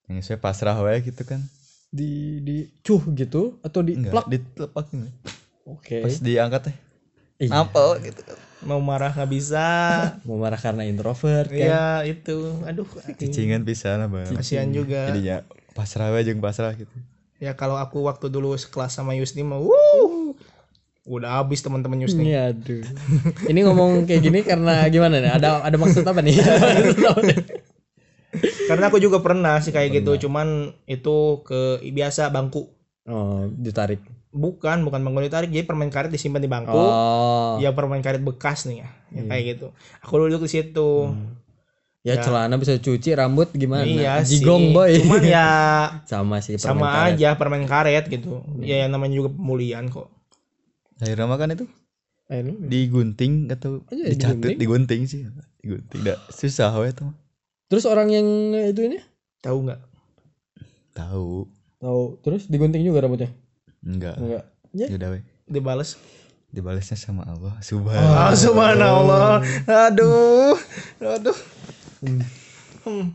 Yang 0.10 0.26
saya 0.26 0.42
pasrah 0.42 0.82
wae 0.82 0.98
gitu 1.06 1.22
kan. 1.30 1.46
Di 1.90 2.38
di 2.46 2.58
cuh 2.86 3.02
gitu 3.18 3.58
atau 3.66 3.82
di 3.82 3.98
Enggak, 3.98 4.14
plak? 4.14 4.26
ditelepak 4.30 4.86
gitu. 4.94 5.10
Oke. 5.66 5.98
Pas 6.06 6.16
diangkat 6.22 6.62
teh. 6.70 6.76
Iya. 7.40 7.50
Nampel 7.50 7.90
gitu 8.06 8.22
kan. 8.26 8.38
Mau 8.66 8.84
marah 8.84 9.16
nggak 9.16 9.32
bisa. 9.32 9.66
Mau 10.28 10.38
marah 10.38 10.60
karena 10.60 10.84
introvert 10.86 11.50
kan? 11.50 11.58
Iya 11.58 11.88
itu. 12.06 12.62
Aduh. 12.68 12.86
Cicingan 13.16 13.64
pisan 13.64 14.06
Bang. 14.12 14.30
Kasihan 14.36 14.70
juga. 14.70 15.10
Jadinya 15.10 15.42
pasrah 15.74 16.12
jeung 16.22 16.44
pasrah 16.44 16.76
gitu. 16.76 16.92
Ya 17.40 17.56
kalau 17.56 17.80
aku 17.80 18.04
waktu 18.04 18.28
dulu 18.28 18.52
sekelas 18.60 19.00
sama 19.00 19.16
Yusni 19.16 19.48
mah, 19.48 19.64
wuh, 19.64 20.36
udah 21.08 21.40
habis 21.40 21.64
teman-teman 21.64 22.04
Yusni. 22.04 22.36
Iya, 22.36 22.52
aduh. 22.52 22.84
Ini 23.48 23.60
ngomong 23.64 24.04
kayak 24.04 24.22
gini 24.28 24.40
karena 24.44 24.84
gimana 24.92 25.24
nih? 25.24 25.32
Ada 25.40 25.64
ada 25.64 25.78
maksud 25.80 26.04
apa 26.04 26.20
nih? 26.20 26.36
Karena 28.70 28.88
aku 28.88 29.02
juga 29.02 29.20
pernah 29.20 29.58
sih 29.58 29.74
kayak 29.74 30.02
gitu, 30.02 30.30
cuman 30.30 30.74
itu 30.86 31.42
ke 31.42 31.82
biasa 31.90 32.30
bangku. 32.30 32.70
oh, 33.06 33.50
ditarik. 33.50 34.00
Bukan, 34.30 34.86
bukan 34.86 35.02
bangku 35.02 35.26
ditarik, 35.26 35.50
jadi 35.50 35.66
permen 35.66 35.90
karet 35.90 36.14
disimpan 36.14 36.38
di 36.38 36.46
bangku. 36.46 36.70
Oh. 36.70 37.58
Ya 37.58 37.74
permen 37.74 38.06
karet 38.06 38.22
bekas 38.22 38.70
nih 38.70 38.86
ya, 38.86 38.90
ya 39.10 39.22
kayak 39.26 39.44
gitu. 39.58 39.68
Aku 40.06 40.22
duduk 40.22 40.46
di 40.46 40.52
situ. 40.54 40.90
Ya, 42.00 42.16
celana 42.16 42.56
bisa 42.56 42.80
cuci, 42.80 43.12
rambut 43.12 43.52
gimana? 43.52 43.84
Iya 43.84 44.14
sih. 44.24 44.40
Jigong 44.40 44.72
boy. 44.72 45.04
Cuman 45.04 45.22
ya 45.26 45.50
sama 46.12 46.40
sih 46.40 46.56
permen 46.56 46.80
sama 46.80 46.88
karet. 46.88 47.12
aja 47.18 47.30
permen 47.36 47.64
karet 47.66 48.06
gitu. 48.08 48.46
Ya 48.62 48.86
yang 48.86 48.94
namanya 48.96 49.20
juga 49.20 49.30
pemulihan 49.34 49.90
kok. 49.90 50.08
Akhirnya 51.02 51.28
mah 51.28 51.38
kan 51.38 51.52
itu 51.52 51.66
lu- 52.30 52.70
digunting 52.70 53.50
atau 53.50 53.82
Oh 53.84 53.94
iya, 53.94 54.14
dicatut 54.14 54.54
digunting 54.54 55.10
sih 55.10 55.26
digunting 55.60 56.06
dah 56.06 56.18
susah 56.30 56.72
we 56.78 56.94
itu 56.94 57.04
mah. 57.04 57.18
Terus 57.70 57.86
orang 57.86 58.10
yang 58.10 58.26
itu 58.66 58.82
ini 58.84 58.98
Tahu 59.40 59.58
nggak? 59.64 59.82
tahu 60.92 61.48
tahu 61.80 62.20
terus 62.20 62.44
digunting 62.46 62.84
juga 62.84 63.00
rambutnya? 63.00 63.32
enggak 63.80 64.18
Enggak. 64.18 64.44
Ya. 64.70 64.88
udah 64.92 65.10
we 65.10 65.20
Dibales. 65.46 65.96
dibalasnya 66.50 66.94
sama 66.94 67.24
Allah 67.24 67.56
subhanallah 67.60 68.20
Ah, 68.20 68.34
subhanallah. 68.36 69.34
Aduh. 69.88 70.58
Aduh. 71.00 71.38
Hmm. 72.02 73.14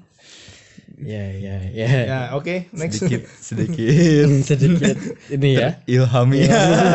Ya, 0.97 1.25
ya, 1.29 1.57
ya. 1.69 1.87
Ya, 2.07 2.21
oke, 2.33 2.71
next. 2.71 3.03
sedikit 3.03 3.27
sedikit 3.37 4.29
Sedikit 4.49 4.97
ini 5.29 5.59
ya. 5.59 5.83
ilhami 5.85 6.47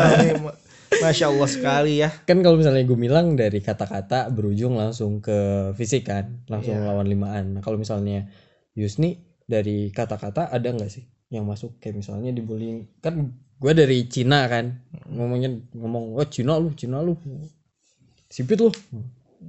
Masya 1.00 1.26
Allah 1.26 1.48
sekali 1.48 1.92
ya. 1.98 2.08
kan 2.12 2.38
kalau 2.40 2.56
misalnya 2.56 2.82
gue 2.82 2.94
bilang 2.94 3.32
dari 3.32 3.58
kata-kata 3.58 4.28
berujung 4.28 4.76
langsung 4.76 5.18
ke 5.18 5.34
fisik 5.74 6.06
kan 6.06 6.44
langsung 6.46 6.76
Iya. 6.76 6.86
lawan 6.86 7.06
limaan 7.06 7.44
nah 7.56 7.60
kalau 7.60 7.76
misalnya 7.76 8.28
Yusni 8.72 9.18
dari 9.42 9.88
kata-kata 9.90 10.48
ada 10.48 10.68
nggak 10.68 10.88
sih 10.88 11.02
yang 11.28 11.44
masuk 11.44 11.78
kayak 11.78 11.98
misalnya 11.98 12.30
dibullying 12.30 12.86
kan 13.00 13.32
gue 13.32 13.72
dari 13.72 14.06
Cina 14.06 14.44
kan 14.46 14.78
ngomongnya 15.06 15.50
ngomong 15.72 16.14
oh 16.14 16.26
Cina 16.26 16.56
lu 16.56 16.70
Cina 16.72 17.00
lu 17.00 17.16
sipit 18.26 18.58
lu 18.58 18.70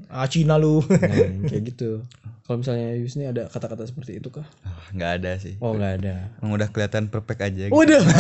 Ah 0.08 0.24
Cina 0.24 0.56
lu. 0.56 0.80
nah, 0.88 1.16
kayak 1.46 1.64
gitu 1.70 2.00
kalau 2.42 2.64
misalnya 2.64 2.96
Yusni 2.96 3.24
ada 3.26 3.48
kata-kata 3.48 3.84
seperti 3.84 4.18
itu 4.18 4.32
kah 4.32 4.48
Ah, 4.64 4.88
nggak 4.92 5.12
ada 5.20 5.32
sih 5.38 5.60
oh 5.60 5.76
nggak 5.76 5.94
ada 6.00 6.32
emang 6.40 6.56
udah 6.56 6.68
kelihatan 6.70 7.08
perfect 7.08 7.42
aja 7.42 7.64
gitu. 7.68 7.76
Waduh. 7.76 8.04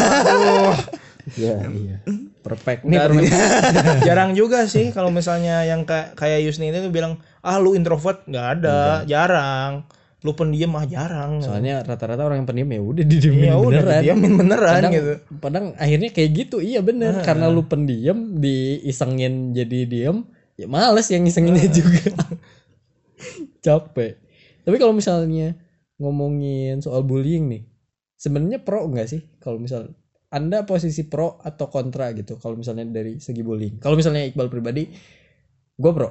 Iya, 1.37 1.53
iya. 1.69 1.97
Perfect 2.41 2.81
Dari- 2.83 3.29
perfect. 3.29 4.01
jarang 4.07 4.33
juga 4.33 4.65
sih 4.65 4.89
kalau 4.89 5.13
misalnya 5.13 5.61
yang 5.61 5.85
kayak 5.85 6.17
kayak 6.17 6.41
Yusni 6.41 6.73
itu 6.73 6.89
bilang 6.89 7.21
ah 7.45 7.61
lu 7.61 7.77
introvert 7.77 8.25
nggak 8.25 8.47
ada 8.57 9.05
jarang 9.05 9.85
lu 10.21 10.33
pendiam 10.33 10.73
ah 10.77 10.85
jarang 10.85 11.41
Soalnya 11.41 11.81
rata-rata 11.81 12.21
orang 12.21 12.41
yang 12.41 12.49
pendiam 12.49 12.69
ya 12.69 12.81
udah 12.81 13.05
didiemin 13.05 13.45
ya 13.45 13.55
udah 13.57 13.81
beneran. 13.81 14.01
diamin 14.05 14.33
beneran 14.37 14.73
Padahal, 14.77 14.93
gitu 14.93 15.13
padahal 15.37 15.65
akhirnya 15.77 16.09
kayak 16.13 16.29
gitu. 16.37 16.57
Iya 16.61 16.79
bener. 16.85 17.25
Karena 17.25 17.49
lu 17.49 17.65
pendiam 17.65 18.37
diisengin 18.37 19.53
jadi 19.53 19.89
diem, 19.89 20.21
ya 20.61 20.69
males 20.69 21.09
yang 21.09 21.25
ngisenginnya 21.25 21.65
juga. 21.73 22.05
Capek. 23.65 24.17
Tapi 24.61 24.75
kalau 24.77 24.93
misalnya 24.93 25.57
ngomongin 25.97 26.81
soal 26.81 27.01
bullying 27.01 27.49
nih, 27.49 27.61
sebenarnya 28.17 28.61
pro 28.61 28.85
nggak 28.89 29.09
sih? 29.09 29.21
Kalau 29.41 29.57
misal 29.57 29.89
anda 30.31 30.63
posisi 30.63 31.05
pro 31.11 31.37
atau 31.43 31.67
kontra 31.67 32.15
gitu? 32.15 32.39
Kalau 32.39 32.55
misalnya 32.55 32.87
dari 32.87 33.19
segi 33.19 33.43
bullying. 33.43 33.83
Kalau 33.83 33.99
misalnya 33.99 34.23
Iqbal 34.23 34.47
pribadi, 34.47 34.87
gue 35.75 35.91
pro. 35.91 36.09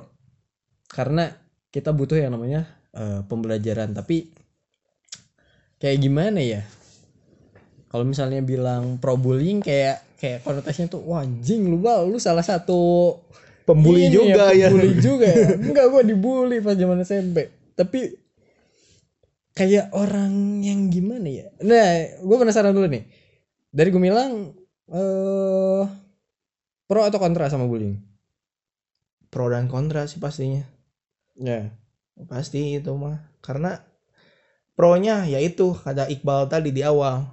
Karena 0.86 1.28
kita 1.72 1.96
butuh 1.96 2.20
yang 2.20 2.36
namanya 2.36 2.68
eh, 2.92 3.24
pembelajaran. 3.24 3.96
Tapi 3.96 4.28
kayak 5.80 5.98
gimana 6.04 6.40
ya? 6.44 6.62
Kalau 7.88 8.04
misalnya 8.04 8.44
bilang 8.44 9.00
pro 9.00 9.16
bullying 9.16 9.64
kayak 9.64 10.10
kayak 10.20 10.44
konotasinya 10.44 10.92
tuh 10.92 11.00
wah 11.08 11.24
anjing 11.24 11.64
lu 11.64 11.80
bal 11.80 12.04
lu 12.04 12.20
salah 12.20 12.44
satu 12.44 13.16
pembuli 13.64 14.12
ini 14.12 14.12
juga 14.12 14.52
ya, 14.52 14.68
pembuli 14.68 14.92
juga 15.00 15.26
ya. 15.32 15.48
enggak 15.56 15.86
gua 15.88 16.02
dibully 16.04 16.60
pas 16.60 16.76
zaman 16.76 17.00
SMP 17.00 17.48
tapi 17.72 18.20
kayak 19.56 19.88
orang 19.96 20.60
yang 20.60 20.92
gimana 20.92 21.24
ya 21.24 21.46
nah 21.64 22.04
gue 22.20 22.36
penasaran 22.36 22.76
dulu 22.76 22.92
nih 22.92 23.08
dari 23.70 23.90
Gumilang 23.94 24.54
eh 24.90 25.84
pro 26.90 27.00
atau 27.06 27.18
kontra 27.22 27.46
sama 27.46 27.70
bullying? 27.70 27.98
Pro 29.30 29.46
dan 29.46 29.70
kontra 29.70 30.10
sih 30.10 30.18
pastinya. 30.18 30.66
Ya. 31.38 31.70
Pasti 32.26 32.82
itu 32.82 32.90
mah. 32.98 33.30
Karena 33.38 33.78
pronya 34.74 35.22
yaitu 35.24 35.72
kata 35.72 36.10
Iqbal 36.10 36.50
tadi 36.50 36.74
di 36.74 36.82
awal. 36.82 37.30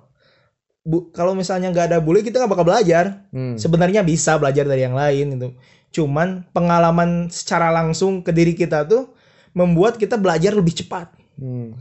Bu, 0.88 1.11
kalau 1.11 1.35
misalnya 1.35 1.73
nggak 1.73 1.91
ada 1.91 1.99
bully 1.99 2.23
kita 2.23 2.39
nggak 2.39 2.53
bakal 2.53 2.67
belajar. 2.69 3.27
Hmm. 3.33 3.57
sebenarnya 3.59 4.05
bisa 4.05 4.38
belajar 4.38 4.63
dari 4.69 4.85
yang 4.85 4.95
lain 4.95 5.35
itu. 5.35 5.49
Cuman 5.91 6.45
pengalaman 6.53 7.27
secara 7.33 7.73
langsung 7.73 8.21
ke 8.21 8.29
diri 8.31 8.53
kita 8.53 8.85
tuh 8.85 9.09
membuat 9.57 9.97
kita 9.97 10.15
belajar 10.15 10.53
lebih 10.53 10.85
cepat. 10.85 11.11
Hmm. 11.38 11.77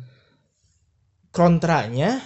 kontranya 1.32 2.20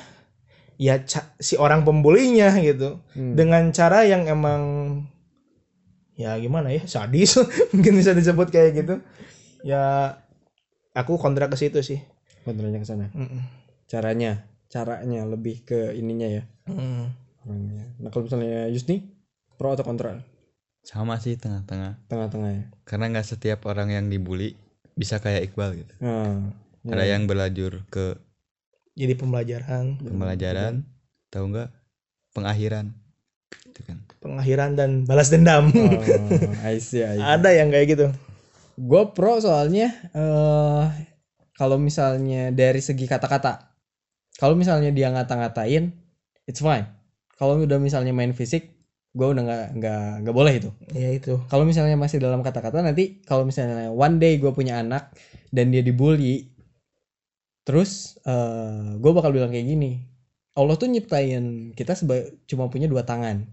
ya 0.80 1.04
si 1.36 1.60
orang 1.60 1.84
pembulinya 1.84 2.56
gitu. 2.64 3.04
Hmm. 3.12 3.36
dengan 3.36 3.68
cara 3.68 4.08
yang 4.08 4.24
emang 4.24 4.62
ya 6.16 6.40
gimana 6.40 6.72
ya 6.72 6.88
sadis 6.88 7.36
mungkin 7.76 8.00
bisa 8.00 8.16
disebut 8.16 8.48
kayak 8.48 8.80
gitu. 8.80 8.94
Ya 9.60 10.16
aku 10.96 11.20
kontra 11.20 11.52
ke 11.52 11.60
situ 11.60 11.84
sih. 11.84 12.00
Kontranya 12.48 12.80
ke 12.80 12.88
sana. 12.88 13.12
Caranya 13.84 14.48
caranya 14.72 15.28
lebih 15.28 15.68
ke 15.68 15.92
ininya 15.92 16.40
ya. 16.40 16.42
Mm. 16.64 17.12
orangnya. 17.44 17.84
Nah 18.00 18.08
kalau 18.08 18.28
misalnya 18.30 18.72
Yusni 18.72 19.04
pro 19.60 19.76
atau 19.76 19.84
kontra? 19.84 20.16
Sama 20.80 21.20
sih 21.20 21.36
tengah-tengah. 21.36 22.08
Tengah-tengah 22.08 22.50
ya. 22.56 22.64
Karena 22.88 23.12
nggak 23.12 23.28
setiap 23.36 23.68
orang 23.68 23.92
yang 23.92 24.08
dibully 24.08 24.56
bisa 24.96 25.20
kayak 25.20 25.52
Iqbal 25.52 25.84
gitu. 25.84 25.94
Nah, 26.00 26.52
ada 26.88 27.04
yang 27.04 27.28
berlanjur 27.28 27.84
ke 27.92 28.16
jadi 29.00 29.14
pembelajaran. 29.16 29.96
Pembelajaran 30.04 30.84
tahu 31.32 31.44
nggak? 31.56 31.68
Pengakhiran. 32.36 32.92
Itu 33.70 33.80
kan. 33.86 33.98
Pengakhiran 34.20 34.76
dan 34.76 34.90
balas 35.08 35.32
dendam. 35.32 35.72
Oh, 35.72 35.88
I 36.68 36.76
see, 36.76 37.00
I 37.00 37.16
see. 37.16 37.24
ada 37.24 37.50
yang 37.50 37.72
kayak 37.72 37.86
gitu. 37.96 38.06
Gue 38.76 39.02
pro 39.16 39.40
soalnya 39.40 39.88
eh 40.12 40.84
kalau 41.56 41.80
misalnya 41.80 42.52
dari 42.52 42.84
segi 42.84 43.08
kata-kata. 43.08 43.72
Kalau 44.36 44.56
misalnya 44.56 44.92
dia 44.92 45.12
ngata-ngatain 45.12 45.92
it's 46.44 46.60
fine. 46.60 46.88
Kalau 47.36 47.56
udah 47.60 47.80
misalnya 47.80 48.12
main 48.12 48.36
fisik 48.36 48.76
gue 49.10 49.26
udah 49.26 49.42
nggak 49.42 49.66
nggak 49.74 50.06
nggak 50.22 50.36
boleh 50.36 50.52
itu. 50.60 50.70
Ya 50.94 51.10
itu. 51.10 51.34
Kalau 51.50 51.66
misalnya 51.66 51.98
masih 51.98 52.22
dalam 52.22 52.46
kata-kata 52.46 52.78
nanti 52.78 53.24
kalau 53.26 53.42
misalnya 53.42 53.90
one 53.90 54.22
day 54.22 54.38
gue 54.38 54.52
punya 54.54 54.78
anak 54.80 55.10
dan 55.50 55.74
dia 55.74 55.82
dibully 55.82 56.49
terus 57.70 58.18
eh 58.26 58.98
gue 58.98 59.12
bakal 59.14 59.30
bilang 59.30 59.54
kayak 59.54 59.66
gini 59.70 60.10
Allah 60.58 60.74
tuh 60.74 60.90
nyiptain 60.90 61.72
kita 61.78 61.94
cuma 62.50 62.66
punya 62.68 62.90
dua 62.90 63.06
tangan. 63.06 63.46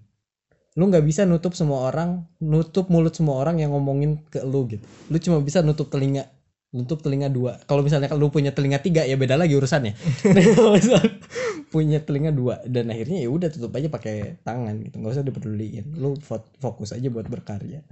Lu 0.78 0.90
nggak 0.90 1.06
bisa 1.06 1.26
nutup 1.26 1.54
semua 1.58 1.90
orang 1.90 2.26
nutup 2.42 2.90
mulut 2.90 3.14
semua 3.14 3.42
orang 3.42 3.62
yang 3.62 3.74
ngomongin 3.74 4.22
ke 4.30 4.42
lu 4.46 4.66
gitu. 4.70 4.84
Lu 5.10 5.18
cuma 5.22 5.38
bisa 5.42 5.62
nutup 5.62 5.90
telinga 5.94 6.26
nutup 6.74 7.00
telinga 7.02 7.30
dua. 7.32 7.62
Kalau 7.70 7.82
misalnya 7.86 8.12
lu 8.18 8.30
punya 8.34 8.52
telinga 8.52 8.82
tiga 8.82 9.06
ya 9.06 9.16
beda 9.16 9.38
lagi 9.40 9.56
urusannya. 9.56 9.94
Punya 11.74 12.02
telinga 12.04 12.32
dua 12.34 12.62
dan 12.68 12.90
akhirnya 12.92 13.24
ya 13.24 13.30
udah 13.30 13.50
tutup 13.54 13.72
aja 13.78 13.88
pakai 13.88 14.42
tangan 14.44 14.76
gitu. 14.84 14.98
Nggak 15.00 15.14
usah 15.18 15.26
dipeduliin. 15.26 15.86
Lu 15.98 16.18
fo- 16.20 16.52
fokus 16.60 16.94
aja 16.94 17.08
buat 17.10 17.26
berkarya. 17.30 17.86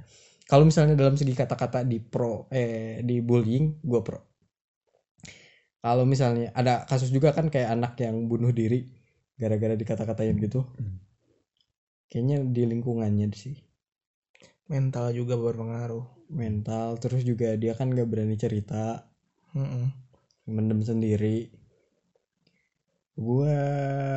Kalau 0.45 0.65
misalnya 0.67 0.93
dalam 0.93 1.17
segi 1.17 1.33
kata-kata 1.33 1.81
di 1.87 1.97
pro 1.97 2.45
eh 2.53 3.01
di 3.01 3.17
bullying 3.21 3.81
gue 3.81 4.01
pro 4.05 4.34
kalau 5.85 6.01
misalnya 6.09 6.49
ada 6.57 6.81
kasus 6.89 7.13
juga 7.13 7.29
kan 7.29 7.53
kayak 7.53 7.77
anak 7.77 7.93
yang 8.01 8.25
bunuh 8.25 8.49
diri 8.49 8.89
gara-gara 9.37 9.77
dikata-katain 9.77 10.33
gitu. 10.41 10.65
Hmm. 10.81 10.97
kayaknya 12.09 12.41
di 12.41 12.63
lingkungannya 12.65 13.29
sih. 13.37 13.53
Mental 14.65 15.13
juga 15.13 15.37
berpengaruh. 15.37 16.25
Mental 16.33 16.97
terus 16.97 17.21
juga 17.21 17.53
dia 17.53 17.77
kan 17.77 17.93
gak 17.93 18.09
berani 18.09 18.33
cerita. 18.33 19.05
Mm-mm. 19.53 19.93
mendem 20.49 20.81
sendiri. 20.81 21.53
Gua 23.13 23.53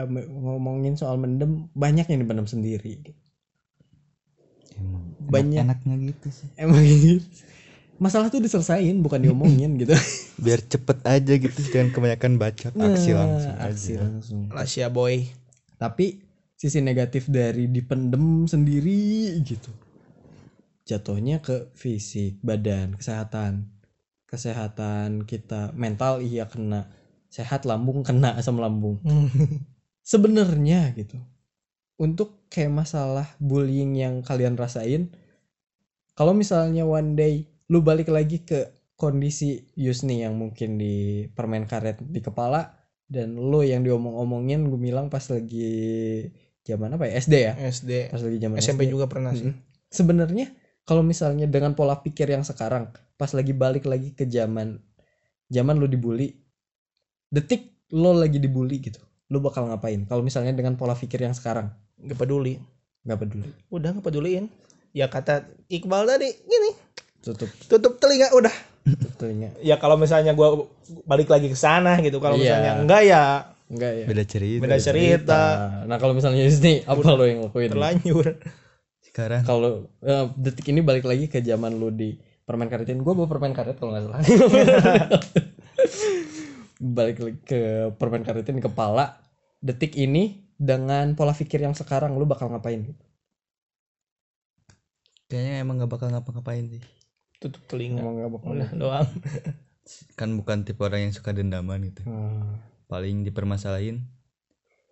ngomongin 0.08 0.96
soal 0.96 1.20
mendem 1.20 1.68
banyak 1.76 2.08
yang 2.08 2.24
dipendam 2.24 2.48
sendiri. 2.48 3.12
Emang 4.78 5.04
Banyak. 5.20 5.68
enaknya 5.68 5.94
gitu 6.00 6.28
sih. 6.32 6.48
Emang 6.56 6.80
gitu 6.80 7.20
masalah 7.98 8.30
tuh 8.30 8.42
diselesain 8.42 8.94
bukan 9.02 9.20
diomongin 9.22 9.74
gitu. 9.78 9.94
Biar 10.44 10.62
cepet 10.62 10.98
aja 11.04 11.32
gitu 11.34 11.58
jangan 11.70 11.90
kebanyakan 11.90 12.32
bacot 12.38 12.74
aksi 12.74 13.10
Nah, 13.12 13.26
langsung 13.26 13.54
aksi 13.58 13.92
aja. 13.94 14.02
langsung. 14.02 14.40
Lasya 14.54 14.86
boy. 14.90 15.26
Tapi 15.78 16.22
sisi 16.58 16.82
negatif 16.82 17.26
dari 17.30 17.66
dipendem 17.70 18.46
sendiri 18.46 19.34
gitu. 19.42 19.70
Jatuhnya 20.86 21.42
ke 21.42 21.70
fisik 21.74 22.40
badan 22.40 22.96
kesehatan. 22.96 23.68
Kesehatan 24.24 25.26
kita 25.26 25.74
mental 25.74 26.22
iya 26.22 26.46
kena. 26.46 26.88
Sehat 27.28 27.68
lambung 27.68 28.06
kena 28.06 28.38
asam 28.38 28.56
lambung. 28.62 29.02
Sebenarnya 30.10 30.96
gitu. 30.96 31.20
Untuk 31.98 32.46
kayak 32.48 32.72
masalah 32.72 33.26
bullying 33.42 33.98
yang 33.98 34.22
kalian 34.22 34.54
rasain 34.56 35.12
kalau 36.18 36.34
misalnya 36.34 36.82
one 36.82 37.14
day 37.14 37.46
lu 37.68 37.84
balik 37.84 38.08
lagi 38.08 38.42
ke 38.42 38.92
kondisi 38.98 39.62
Yusni 39.78 40.26
yang 40.26 40.34
mungkin 40.34 40.80
di 40.80 41.28
permen 41.30 41.68
karet 41.68 42.02
di 42.02 42.18
kepala 42.18 42.74
dan 43.08 43.38
lu 43.38 43.62
yang 43.64 43.86
diomong-omongin 43.86 44.68
gue 44.68 44.80
bilang 44.80 45.08
pas 45.08 45.22
lagi 45.30 46.26
zaman 46.66 46.98
apa 46.98 47.08
ya? 47.08 47.12
SD 47.20 47.34
ya? 47.38 47.52
SD 47.56 47.92
pas 48.12 48.20
lagi 48.20 48.38
zaman 48.40 48.56
SMP 48.60 48.82
SD. 48.88 48.92
juga 48.92 49.06
pernah 49.06 49.32
sih. 49.32 49.48
Mm-mm. 49.48 49.60
sebenarnya 49.88 50.46
kalau 50.84 51.04
misalnya 51.04 51.48
dengan 51.48 51.76
pola 51.76 52.00
pikir 52.00 52.28
yang 52.28 52.44
sekarang 52.44 52.90
pas 53.16 53.30
lagi 53.32 53.52
balik 53.52 53.84
lagi 53.88 54.12
ke 54.12 54.28
zaman 54.28 54.80
zaman 55.48 55.74
lu 55.76 55.88
dibully 55.88 56.32
detik 57.28 57.76
lo 57.92 58.12
lagi 58.12 58.36
dibully 58.36 58.80
gitu 58.80 59.00
lu 59.28 59.44
bakal 59.44 59.68
ngapain? 59.68 60.08
Kalau 60.08 60.24
misalnya 60.24 60.56
dengan 60.56 60.74
pola 60.80 60.96
pikir 60.96 61.20
yang 61.20 61.36
sekarang? 61.36 61.68
Nggak 62.00 62.18
peduli. 62.24 62.56
Nggak 63.04 63.18
peduli. 63.20 63.48
Udah 63.68 63.92
nggak 63.92 64.06
peduliin. 64.08 64.48
Ya 64.96 65.12
kata 65.12 65.44
Iqbal 65.68 66.08
tadi 66.08 66.32
gini 66.48 66.70
tutup 67.20 67.50
tutup 67.66 67.92
telinga 67.98 68.30
udah 68.32 68.54
tutup 68.84 69.12
telinga 69.18 69.50
ya 69.60 69.76
kalau 69.76 69.98
misalnya 69.98 70.32
gua 70.32 70.66
balik 71.04 71.28
lagi 71.28 71.50
ke 71.50 71.58
sana 71.58 71.98
gitu 72.00 72.22
kalau 72.22 72.38
Iya. 72.38 72.42
misalnya 72.44 72.72
enggak 72.82 73.02
ya 73.04 73.22
enggak 73.68 73.92
ya 73.92 74.04
beda 74.08 74.24
cerita 74.24 74.62
beda 74.64 74.78
cerita 74.80 75.42
nah 75.84 75.96
kalau 76.00 76.14
misalnya 76.16 76.46
ini 76.46 76.82
apa 76.86 77.00
lo 77.12 77.24
yang 77.26 77.40
lakuin 77.44 77.68
terlanjur 77.68 78.26
sekarang 79.02 79.42
Kalau 79.42 79.90
eh, 80.00 80.24
detik 80.38 80.70
ini 80.70 80.78
balik 80.78 81.02
lagi 81.02 81.26
ke 81.26 81.42
zaman 81.42 81.74
lu 81.74 81.90
di 81.90 82.14
permen 82.46 82.70
karetin. 82.70 83.02
Gua 83.02 83.18
bawa 83.18 83.26
permen 83.26 83.50
karet 83.50 83.74
kalau 83.74 83.90
nggak 83.90 84.04
salah. 84.06 84.20
balik 86.78 87.16
lagi 87.18 87.38
ke 87.42 87.60
permen 87.98 88.22
karetin 88.22 88.56
di 88.56 88.62
kepala. 88.62 89.18
Detik 89.58 89.98
ini 89.98 90.46
dengan 90.54 91.18
pola 91.18 91.34
pikir 91.34 91.58
yang 91.58 91.74
sekarang 91.74 92.14
lu 92.14 92.30
bakal 92.30 92.46
ngapain? 92.48 92.94
kayaknya 95.28 95.60
emang 95.60 95.76
nggak 95.76 95.92
bakal 95.92 96.08
ngapa-ngapain 96.08 96.64
sih 96.72 96.80
tutup 97.38 97.62
telinga 97.66 98.02
Emang 98.02 98.18
nggak 98.18 98.30
bakal. 98.30 98.48
udah 98.52 98.70
doang 98.72 99.08
kan 100.18 100.28
bukan 100.34 100.62
tipe 100.62 100.80
orang 100.80 101.08
yang 101.08 101.14
suka 101.14 101.30
dendaman 101.30 101.80
gitu 101.84 102.02
Hmm. 102.04 102.60
paling 102.86 103.22
dipermasalahin 103.22 104.04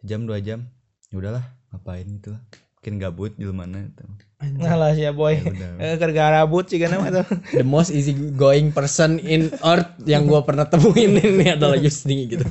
jam 0.01 0.25
dua 0.25 0.39
jam 0.39 0.71
ya 1.09 1.17
udahlah 1.17 1.45
ngapain 1.71 2.07
gitu 2.07 2.33
lah 2.33 2.43
mungkin 2.77 2.95
gabut 2.97 3.33
di 3.35 3.45
mana 3.45 3.83
itu 3.83 4.05
ngalah 4.57 4.95
sih 4.95 5.03
ya 5.03 5.13
boy 5.13 5.35
Ya. 5.37 5.75
Eh, 5.83 6.13
gara 6.13 6.41
rambut 6.41 6.65
sih 6.67 6.79
kan 6.79 6.95
tuh 6.95 7.27
The 7.59 7.67
most 7.67 7.91
easy 7.91 8.15
going 8.15 8.71
person 8.71 9.19
in 9.19 9.51
earth 9.61 9.91
yang 10.05 10.25
gua 10.25 10.47
pernah 10.47 10.65
temuin 10.65 11.19
ini 11.19 11.51
adalah 11.51 11.75
Yusni 11.75 12.31
gitu. 12.31 12.47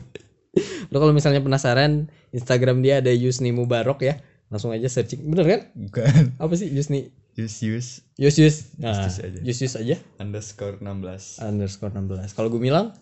Lo 0.92 1.00
kalau 1.00 1.12
misalnya 1.12 1.40
penasaran 1.40 2.08
Instagram 2.30 2.84
dia 2.84 3.00
ada 3.00 3.10
Yusni 3.10 3.52
Mubarok 3.52 4.02
ya, 4.02 4.20
langsung 4.48 4.72
aja 4.72 4.88
searching. 4.88 5.24
Bener 5.24 5.46
kan? 5.46 5.62
bukan 5.72 6.36
Apa 6.36 6.54
sih 6.54 6.68
Yusni? 6.68 7.16
Use 7.36 7.58
use 7.68 7.90
Yus 8.16 8.36
Yus. 8.40 8.56
Nah, 8.80 9.06
Yus 9.06 9.20
aja. 9.20 9.40
Yus 9.44 9.60
Yus 9.60 9.76
aja. 9.76 9.96
underscore 10.24 10.80
16 10.80 11.44
Underscore 11.44 11.92
16. 11.92 12.32
Kalau 12.32 12.48
gue 12.48 12.62
bilang, 12.64 12.96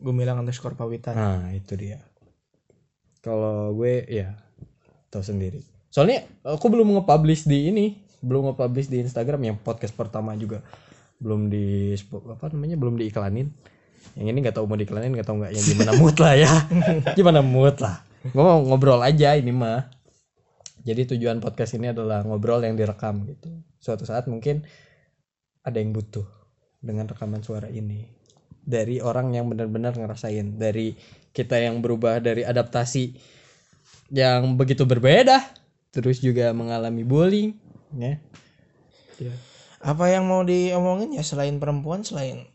gue 0.00 0.12
bilang 0.16 0.40
underscore 0.40 0.72
pawitan 0.72 1.12
nah 1.12 1.52
itu 1.52 1.76
dia. 1.76 2.00
Kalau 3.20 3.76
gue 3.76 4.08
ya 4.08 4.32
tahu 5.12 5.20
sendiri. 5.20 5.60
Soalnya 5.92 6.24
aku 6.40 6.72
belum 6.72 6.88
nge-publish 6.96 7.44
di 7.44 7.68
ini, 7.68 7.86
belum 8.24 8.52
nge-publish 8.52 8.88
di 8.88 9.04
Instagram 9.04 9.44
yang 9.44 9.56
podcast 9.60 9.92
pertama 9.92 10.32
juga 10.40 10.64
belum 11.20 11.52
di 11.52 11.92
apa 12.32 12.48
namanya 12.56 12.80
belum 12.80 12.96
diiklanin. 12.96 13.52
Yang 14.16 14.26
ini 14.32 14.38
nggak 14.40 14.56
tahu 14.56 14.64
mau 14.64 14.80
diiklanin 14.80 15.12
nggak 15.12 15.28
tahu 15.28 15.44
nggak 15.44 15.52
yang 15.52 15.66
gimana 15.68 15.92
mood 16.00 16.16
lah 16.16 16.32
ya. 16.32 16.48
gimana 17.18 17.40
mood 17.44 17.76
lah. 17.76 18.00
Gue 18.24 18.40
mau 18.40 18.56
ngobrol 18.64 19.04
aja 19.04 19.36
ini 19.36 19.52
mah. 19.52 19.99
Jadi 20.80 21.16
tujuan 21.16 21.38
podcast 21.44 21.76
ini 21.76 21.92
adalah 21.92 22.24
ngobrol 22.24 22.64
yang 22.64 22.76
direkam 22.76 23.28
gitu. 23.28 23.52
Suatu 23.80 24.08
saat 24.08 24.26
mungkin 24.26 24.64
ada 25.60 25.76
yang 25.76 25.92
butuh 25.92 26.24
dengan 26.80 27.04
rekaman 27.04 27.44
suara 27.44 27.68
ini 27.68 28.08
dari 28.64 29.00
orang 29.00 29.36
yang 29.36 29.48
benar-benar 29.48 29.96
ngerasain 29.96 30.56
dari 30.56 30.96
kita 31.32 31.60
yang 31.60 31.80
berubah 31.84 32.20
dari 32.20 32.44
adaptasi 32.44 33.16
yang 34.10 34.56
begitu 34.56 34.84
berbeda 34.84 35.40
terus 35.90 36.22
juga 36.22 36.50
mengalami 36.54 37.02
bullying 37.02 37.52
ya 37.96 38.18
apa 39.80 40.04
yang 40.12 40.28
mau 40.28 40.44
diomongin 40.44 41.16
ya 41.16 41.24
selain 41.24 41.56
perempuan 41.56 42.04
selain 42.04 42.46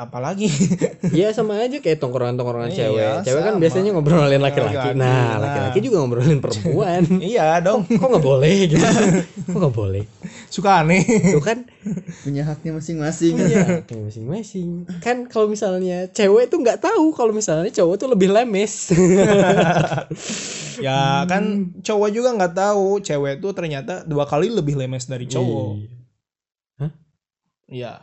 apalagi 0.00 0.48
Iya 1.16 1.30
sama 1.30 1.58
aja 1.58 1.76
kayak 1.76 1.98
tongkrongan-tongkrongan 1.98 2.70
Iya, 2.70 2.88
cewek. 2.88 3.06
Cewek 3.26 3.42
kan 3.42 3.54
biasanya 3.56 3.90
ngobrolin 3.90 4.38
laki-laki. 4.38 4.76
Laki-laki, 4.76 4.96
Nah, 4.96 5.08
nah. 5.10 5.34
laki-laki 5.38 5.78
juga 5.80 5.96
ngobrolin 6.00 6.40
perempuan. 6.44 7.02
iya 7.18 7.58
dong 7.58 7.84
Kok 7.84 8.08
nggak 8.08 8.24
boleh 8.24 8.52
gitu? 8.64 8.76
Kok 9.48 9.58
nggak 9.58 9.74
boleh? 9.74 10.04
suka 10.50 10.82
aneh 10.82 11.02
Itu 11.06 11.38
kan 11.40 11.62
punya 12.22 12.42
haknya 12.42 12.74
masing-masing 12.74 13.34
punya 13.34 13.62
haknya 13.82 14.02
masing-masing. 14.02 14.68
Kan 14.98 15.24
kalau 15.24 15.46
misalnya 15.46 16.08
cewek 16.08 16.46
tuh 16.46 16.58
nggak 16.58 16.80
tahu 16.80 17.12
kalau 17.12 17.30
misalnya 17.30 17.70
cowok 17.70 17.94
tuh 17.96 18.08
lebih 18.10 18.28
lemes. 18.28 18.90
ya 20.80 21.22
kan 21.24 21.44
cowok 21.78 22.08
juga 22.10 22.32
nggak 22.32 22.54
tahu 22.54 22.98
cewek 22.98 23.38
tuh 23.38 23.52
ternyata 23.52 24.02
dua 24.02 24.24
kali 24.24 24.48
lebih 24.48 24.74
lemes 24.74 25.04
dari 25.04 25.24
cowok 25.24 25.76
Iya. 27.66 28.02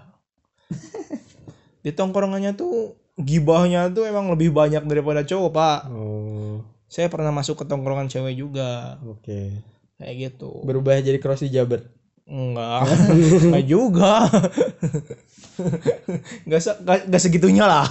Di 1.88 1.96
tongkrongannya 1.96 2.52
tuh 2.52 3.00
gibahnya 3.16 3.88
tuh 3.90 4.04
emang 4.04 4.28
lebih 4.28 4.52
banyak 4.52 4.84
daripada 4.84 5.24
cowok, 5.24 5.52
Pak. 5.56 5.80
Oh, 5.88 6.68
Saya 6.86 7.08
pernah 7.08 7.32
masuk 7.32 7.64
ke 7.64 7.66
tongkrongan 7.66 8.12
cewek 8.12 8.36
juga. 8.36 9.00
oke. 9.00 9.64
Kayak 9.96 10.16
gitu. 10.20 10.52
Berubah 10.68 11.00
jadi 11.00 11.16
crossy 11.18 11.48
jaber. 11.48 11.88
Enggak. 12.28 12.92
Enggak 13.48 13.66
juga. 13.66 14.28
Enggak 16.46 16.62
se 16.62 16.72
nggak- 16.78 17.06
nggak 17.10 17.22
segitunya 17.24 17.66
lah. 17.66 17.88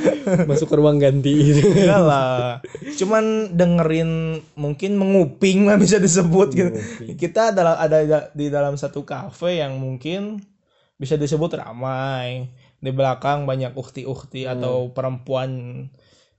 Masuk 0.48 0.72
ke 0.72 0.76
ruang 0.78 0.96
ganti 0.96 1.34
gitu. 1.52 1.68
Enggak 1.68 2.00
lah. 2.00 2.38
Cuman 2.96 3.52
dengerin 3.52 4.10
mungkin 4.56 4.96
menguping 4.96 5.68
lah 5.68 5.76
bisa 5.76 6.00
disebut 6.00 6.48
gitu. 6.54 6.70
Kita 7.18 7.52
adalah 7.52 7.76
ada 7.76 8.00
di 8.32 8.46
dalam 8.48 8.78
satu 8.78 9.04
kafe 9.04 9.60
yang 9.60 9.76
mungkin 9.76 10.40
bisa 10.96 11.20
disebut 11.20 11.60
ramai. 11.60 12.48
Di 12.80 12.90
belakang 12.90 13.44
banyak 13.44 13.76
ukti-ukti 13.76 14.48
atau 14.48 14.88
perempuan 14.96 15.84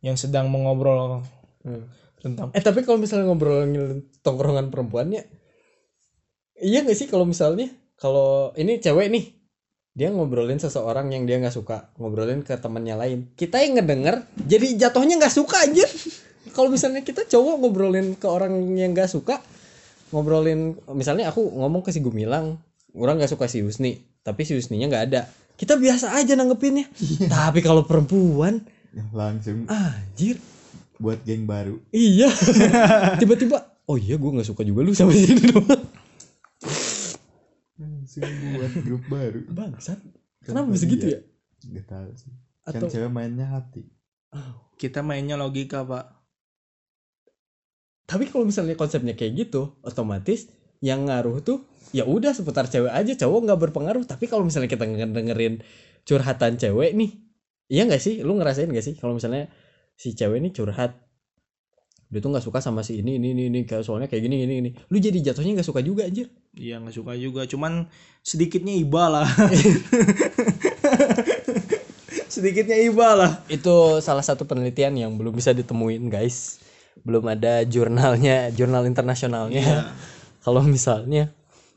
yang 0.02 0.18
sedang 0.18 0.50
mengobrol 0.50 1.22
Hmm. 1.62 1.86
tentang 2.18 2.50
Eh 2.58 2.64
tapi 2.66 2.82
kalau 2.82 2.98
misalnya 2.98 3.30
ngobrolin 3.30 4.02
tongkrongan 4.26 4.74
perempuannya, 4.74 5.30
iya 6.58 6.82
gak 6.82 6.98
sih 6.98 7.06
kalau 7.06 7.30
misalnya 7.30 7.70
kalau 8.02 8.50
ini 8.58 8.82
cewek 8.82 9.14
nih, 9.14 9.30
dia 9.94 10.10
ngobrolin 10.10 10.58
seseorang 10.58 11.14
yang 11.14 11.30
dia 11.30 11.38
nggak 11.38 11.54
suka, 11.54 11.94
ngobrolin 12.02 12.42
ke 12.42 12.58
temannya 12.58 12.98
lain, 12.98 13.20
kita 13.38 13.62
yang 13.62 13.78
ngedenger, 13.78 14.26
jadi 14.42 14.90
jatuhnya 14.90 15.22
nggak 15.22 15.36
suka 15.38 15.62
aja. 15.62 15.86
kalau 16.58 16.74
misalnya 16.74 17.06
kita 17.06 17.30
cowok 17.30 17.62
ngobrolin 17.62 18.18
ke 18.18 18.26
orang 18.26 18.74
yang 18.74 18.98
nggak 18.98 19.06
suka, 19.06 19.38
ngobrolin 20.10 20.82
misalnya 20.98 21.30
aku 21.30 21.46
ngomong 21.46 21.86
ke 21.86 21.94
si 21.94 22.02
Gumilang, 22.02 22.58
orang 22.98 23.22
nggak 23.22 23.38
suka 23.38 23.46
si 23.46 23.62
Husni, 23.62 24.02
tapi 24.26 24.50
si 24.50 24.58
Husninya 24.58 24.90
nggak 24.90 25.06
ada, 25.14 25.30
kita 25.60 25.80
biasa 25.80 26.16
aja 26.16 26.34
nanggepinnya. 26.36 26.88
tapi 27.32 27.64
kalau 27.64 27.84
perempuan, 27.88 28.64
langsung 29.12 29.66
anjir, 29.72 30.38
buat 31.02 31.22
geng 31.24 31.50
baru 31.50 31.80
Iya. 31.90 32.30
Tiba-tiba, 33.22 33.58
oh 33.88 33.98
iya 33.98 34.16
gue 34.20 34.32
nggak 34.32 34.48
suka 34.48 34.62
juga 34.62 34.86
lu 34.86 34.94
sama 34.94 35.16
ini 35.16 35.52
doang. 35.52 35.84
langsung 37.82 38.24
buat 38.54 38.74
grup 38.86 39.04
baru 39.10 39.42
Bangsat. 39.50 39.98
Kenapa 40.46 40.74
bisa 40.74 40.86
gitu 40.90 41.06
ya? 41.06 41.20
Gak 41.62 41.86
tahu 41.86 42.10
sih 42.18 42.34
Atau 42.66 42.90
kan 42.90 42.94
cewek 42.94 43.12
mainnya 43.14 43.46
hati 43.50 43.86
kita 44.82 45.06
mainnya 45.06 45.38
logika, 45.38 45.86
Pak. 45.86 46.06
tapi 48.10 48.28
kalau 48.28 48.44
misalnya 48.44 48.76
konsepnya 48.76 49.16
kayak 49.16 49.48
gitu, 49.48 49.78
otomatis 49.86 50.50
yang 50.84 51.08
ngaruh 51.08 51.40
tuh 51.46 51.64
ya 51.92 52.08
udah 52.08 52.32
seputar 52.32 52.68
cewek 52.72 52.92
aja, 52.92 53.14
cowok 53.16 53.40
nggak 53.48 53.60
berpengaruh. 53.70 54.04
Tapi 54.08 54.28
kalau 54.32 54.48
misalnya 54.48 54.72
kita 54.72 54.88
dengerin 54.88 55.60
curhatan 56.08 56.56
cewek 56.56 56.96
nih, 56.96 57.12
iya 57.68 57.84
nggak 57.88 58.02
sih? 58.02 58.24
Lu 58.24 58.36
ngerasain 58.40 58.72
gak 58.72 58.84
sih 58.84 58.96
kalau 58.98 59.16
misalnya 59.16 59.52
si 60.00 60.16
cewek 60.16 60.40
ini 60.40 60.50
curhat? 60.56 60.96
Dia 62.12 62.20
tuh 62.20 62.28
nggak 62.28 62.44
suka 62.44 62.60
sama 62.60 62.84
si 62.84 63.00
ini 63.00 63.16
ini 63.16 63.32
ini, 63.32 63.48
ini. 63.48 63.60
Kayak 63.64 63.88
soalnya 63.88 64.12
kayak 64.12 64.28
gini 64.28 64.36
gini 64.44 64.56
ini 64.60 64.70
lu 64.92 65.00
jadi 65.00 65.32
jatuhnya 65.32 65.60
nggak 65.60 65.68
suka 65.68 65.80
juga 65.80 66.08
anjir. 66.08 66.28
Iya 66.52 66.84
nggak 66.84 66.96
suka 66.96 67.16
juga, 67.16 67.48
cuman 67.48 67.88
sedikitnya 68.20 68.76
iba 68.76 69.04
lah. 69.08 69.28
sedikitnya 72.32 72.80
iba 72.88 73.16
lah. 73.16 73.32
itu 73.52 74.00
salah 74.00 74.24
satu 74.24 74.48
penelitian 74.48 74.96
yang 74.96 75.12
belum 75.16 75.36
bisa 75.36 75.56
ditemuin 75.56 76.12
guys. 76.12 76.60
Belum 77.08 77.24
ada 77.32 77.64
jurnalnya 77.64 78.52
jurnal 78.52 78.84
internasionalnya. 78.88 79.96
Kalau 80.44 80.66
misalnya 80.66 81.32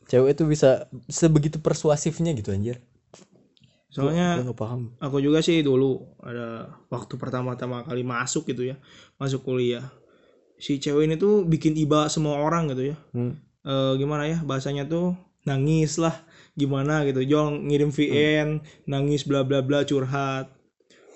cewek 0.09 0.37
itu 0.37 0.45
bisa 0.45 0.89
sebegitu 1.09 1.59
persuasifnya 1.61 2.33
gitu 2.37 2.53
anjir. 2.53 2.81
Soalnya 3.95 4.43
nggak 4.43 4.59
paham. 4.59 4.91
aku 4.99 5.23
juga 5.23 5.39
sih 5.39 5.63
dulu 5.63 6.03
ada 6.19 6.67
waktu 6.91 7.15
pertama-tama 7.15 7.87
kali 7.87 8.03
masuk 8.03 8.51
gitu 8.51 8.67
ya, 8.67 8.77
masuk 9.23 9.47
kuliah. 9.47 9.87
Si 10.59 10.83
cewek 10.83 11.07
ini 11.07 11.15
tuh 11.15 11.47
bikin 11.47 11.79
iba 11.79 12.11
semua 12.11 12.43
orang 12.43 12.75
gitu 12.75 12.91
ya. 12.91 12.97
Hmm. 13.15 13.39
Eh, 13.63 13.93
gimana 13.97 14.27
ya 14.27 14.43
bahasanya 14.43 14.85
tuh 14.91 15.15
nangis 15.47 15.97
lah 16.03 16.27
gimana 16.59 17.07
gitu. 17.07 17.23
Jong 17.23 17.71
ngirim 17.71 17.95
VN 17.95 18.61
nangis 18.91 19.23
bla 19.23 19.47
bla 19.47 19.63
bla 19.63 19.87
curhat. 19.87 20.51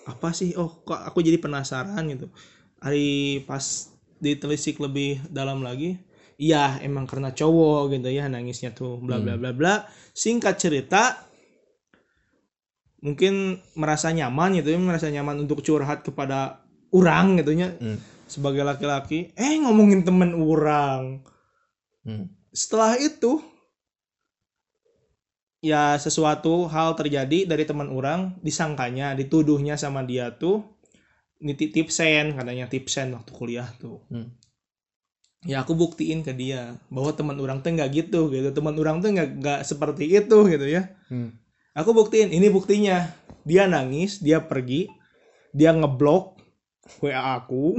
Apa 0.06 0.30
sih? 0.30 0.54
Oh 0.54 0.78
kok 0.86 1.02
aku 1.02 1.18
jadi 1.18 1.42
penasaran 1.42 2.06
gitu. 2.14 2.30
Hari 2.78 3.42
pas 3.42 3.90
ditelisik 4.22 4.78
lebih 4.78 5.18
dalam 5.34 5.66
lagi 5.66 5.98
iya 6.38 6.78
emang 6.86 7.04
karena 7.04 7.34
cowok 7.34 7.98
gitu 7.98 8.08
ya 8.14 8.30
nangisnya 8.30 8.70
tuh 8.70 9.02
bla 9.02 9.18
bla 9.18 9.34
bla 9.34 9.50
bla 9.50 9.74
singkat 10.14 10.54
cerita 10.56 11.18
mungkin 12.98 13.58
merasa 13.78 14.10
nyaman 14.10 14.58
gitu 14.58 14.74
ya 14.74 14.78
merasa 14.78 15.10
nyaman 15.10 15.46
untuk 15.46 15.62
curhat 15.62 16.02
kepada 16.02 16.62
orang 16.94 17.38
gitu 17.42 17.54
ya 17.54 17.74
Hmm. 17.78 17.98
sebagai 18.30 18.62
laki-laki 18.62 19.34
eh 19.34 19.54
ngomongin 19.62 20.06
temen 20.06 20.34
orang 20.34 21.22
Hmm. 22.06 22.30
setelah 22.54 22.94
itu 22.98 23.42
ya 25.58 25.98
sesuatu 25.98 26.70
hal 26.70 26.94
terjadi 26.94 27.50
dari 27.50 27.66
teman 27.66 27.90
orang 27.90 28.38
disangkanya 28.46 29.18
dituduhnya 29.18 29.74
sama 29.74 30.06
dia 30.06 30.30
tuh 30.38 30.62
nitip 31.42 31.74
tipsen 31.74 32.34
katanya 32.34 32.70
tipsen 32.70 33.14
waktu 33.14 33.30
kuliah 33.34 33.66
tuh 33.78 34.02
Hmm. 34.10 34.30
Ya 35.42 35.62
aku 35.62 35.72
buktiin 35.72 36.20
ke 36.20 36.32
dia 36.32 36.74
bahwa 36.88 37.12
teman 37.12 37.38
orang 37.38 37.60
tuh 37.60 37.70
nggak 37.70 37.90
gitu 37.94 38.26
gitu 38.28 38.50
teman 38.50 38.74
orang 38.74 38.98
tuh 38.98 39.14
nggak 39.14 39.28
nggak 39.38 39.60
seperti 39.62 40.10
itu 40.10 40.38
gitu 40.46 40.66
ya 40.66 40.90
Hmm. 41.08 41.32
aku 41.72 41.94
buktiin 41.94 42.28
ini 42.28 42.48
buktinya 42.48 43.14
dia 43.42 43.64
nangis 43.64 44.18
dia 44.18 44.42
pergi 44.42 44.90
dia 45.50 45.70
ngeblok 45.72 46.36
wa 46.98 47.10
aku 47.36 47.76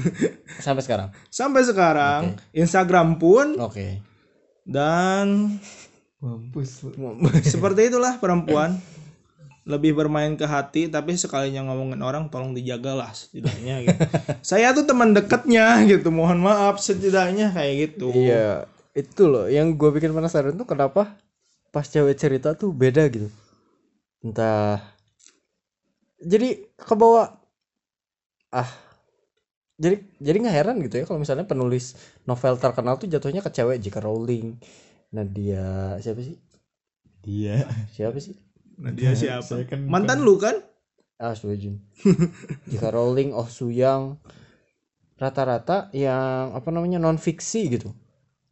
Sampai 0.64 0.82
sekarang. 0.82 1.08
sampai 1.28 1.62
sekarang 1.62 2.22
Instagram 2.50 3.16
pun 3.16 3.54
Oke. 3.56 4.02
dan 4.62 5.56
Mampus. 6.18 6.82
seperti 7.54 7.88
itulah 7.88 8.18
perempuan 8.18 8.74
lebih 9.68 9.92
bermain 9.92 10.32
ke 10.32 10.48
hati 10.48 10.88
tapi 10.88 11.12
sekalinya 11.20 11.68
ngomongin 11.68 12.00
orang 12.00 12.32
tolong 12.32 12.56
dijagalah 12.56 13.12
setidaknya 13.12 13.84
gitu 13.84 14.00
saya 14.56 14.72
tuh 14.72 14.88
teman 14.88 15.12
dekatnya 15.12 15.84
gitu 15.84 16.08
mohon 16.08 16.40
maaf 16.40 16.80
setidaknya 16.80 17.52
kayak 17.52 17.74
gitu 17.92 18.08
Iya, 18.16 18.64
itu 18.96 19.28
loh 19.28 19.44
yang 19.46 19.76
gue 19.76 19.90
bikin 19.92 20.16
penasaran 20.16 20.56
tuh 20.56 20.64
kenapa 20.64 21.20
pas 21.68 21.84
cewek 21.84 22.16
cerita 22.16 22.56
tuh 22.56 22.72
beda 22.72 23.06
gitu. 23.12 23.28
Entah. 24.24 24.80
Jadi 26.18 26.66
kebawa 26.74 27.38
ah. 28.50 28.70
Jadi 29.78 30.02
jadi 30.18 30.36
nggak 30.42 30.56
heran 30.58 30.76
gitu 30.82 30.98
ya 30.98 31.04
kalau 31.06 31.22
misalnya 31.22 31.46
penulis 31.46 31.94
novel 32.26 32.58
terkenal 32.58 32.98
tuh 32.98 33.06
jatuhnya 33.06 33.46
ke 33.46 33.50
cewek 33.54 33.78
J.K. 33.78 34.02
Rowling. 34.02 34.58
Nadia 35.14 35.94
siapa 36.02 36.18
sih? 36.18 36.34
Dia. 37.22 37.62
Siapa 37.94 38.18
sih? 38.18 38.34
Nah 38.78 38.94
dia 38.94 39.12
siapa 39.12 39.42
Saya 39.42 39.64
kan 39.66 39.82
mantan 39.84 40.22
lu 40.22 40.38
kan 40.38 40.54
Ah, 41.18 41.34
Suejun. 41.34 41.82
J.K. 42.70 42.94
Rowling, 42.94 43.34
Oh 43.34 43.50
Suyang, 43.50 44.22
rata-rata 45.18 45.90
yang 45.90 46.54
apa 46.54 46.70
namanya 46.70 47.02
non 47.02 47.18
fiksi 47.18 47.66
gitu, 47.74 47.90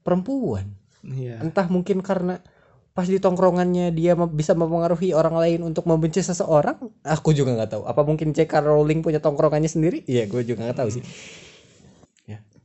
perempuan. 0.03 0.75
iya 1.07 1.39
entah 1.39 1.71
mungkin 1.71 2.03
karena 2.03 2.43
pas 2.91 3.07
di 3.07 3.23
tongkrongannya 3.23 3.95
dia 3.95 4.19
bisa 4.19 4.59
mempengaruhi 4.59 5.15
orang 5.15 5.39
lain 5.39 5.61
untuk 5.63 5.87
membenci 5.87 6.27
seseorang 6.27 6.91
aku 7.07 7.31
juga 7.31 7.55
nggak 7.55 7.71
tahu 7.71 7.83
apa 7.87 8.03
mungkin 8.03 8.35
J.K. 8.35 8.59
Rowling 8.59 8.99
punya 9.07 9.23
tongkrongannya 9.23 9.71
sendiri 9.71 10.03
iya 10.11 10.27
gue 10.27 10.43
juga 10.43 10.67
nggak 10.67 10.79
tahu 10.83 10.91
sih 10.91 11.05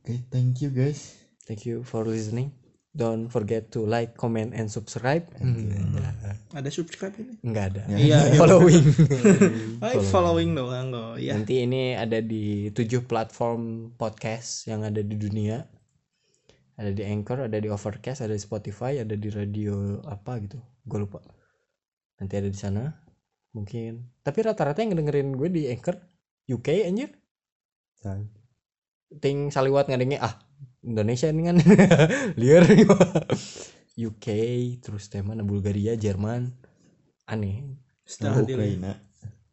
Oke, 0.02 0.18
thank 0.34 0.58
you 0.58 0.74
guys. 0.74 1.14
thank 1.46 1.62
you 1.62 1.86
for 1.86 2.02
listening 2.02 2.50
don't 2.92 3.32
forget 3.32 3.72
to 3.72 3.88
like 3.88 4.12
comment 4.20 4.52
and 4.52 4.68
subscribe. 4.68 5.24
Ada 6.52 6.68
subscribe 6.68 7.16
ini? 7.16 7.40
Nggak 7.40 7.64
ada. 7.72 7.82
Iya 7.88 8.18
iya. 8.28 8.38
following. 8.38 8.84
Hai, 9.82 9.96
following 10.12 10.50
doang 10.52 10.92
kok 10.92 11.16
ya 11.16 11.32
nanti 11.32 11.64
ini 11.64 11.96
ada 11.96 12.20
di 12.20 12.68
tujuh 12.68 13.08
platform 13.08 13.92
podcast 13.96 14.68
yang 14.68 14.84
ada 14.84 15.00
di 15.00 15.16
dunia. 15.16 15.64
Ada 16.76 16.92
di 16.92 17.04
Anchor 17.04 17.48
ada 17.48 17.56
di 17.60 17.68
Overcast 17.68 18.24
ada 18.24 18.32
di 18.36 18.42
Spotify 18.42 19.00
ada 19.00 19.16
di 19.16 19.28
radio 19.32 20.00
apa 20.04 20.36
gitu. 20.44 20.60
Gue 20.84 21.08
lupa. 21.08 21.24
Nanti 22.20 22.34
ada 22.36 22.48
di 22.48 22.58
sana. 22.60 22.92
Mungkin. 23.52 24.24
Tapi 24.24 24.38
rata-rata 24.40 24.80
yang 24.80 24.96
dengerin 24.96 25.36
gue 25.36 25.48
di 25.48 25.62
Anchor 25.68 25.96
UK 26.48 26.88
anjir. 26.88 27.12
Sal. 28.00 28.28
ting 29.20 29.52
saliwat 29.52 29.92
ngadengnya 29.92 30.24
ah 30.24 30.34
Indonesia 30.82 31.30
ini 31.30 31.42
kan 31.46 31.56
liar 32.40 32.66
UK 34.08 34.26
terus 34.82 35.06
teh 35.06 35.22
mana 35.22 35.46
Bulgaria 35.46 35.94
Jerman 35.94 36.50
aneh 37.28 37.78
setelah 38.02 38.42
di 38.42 38.54
Ukraina. 38.56 38.92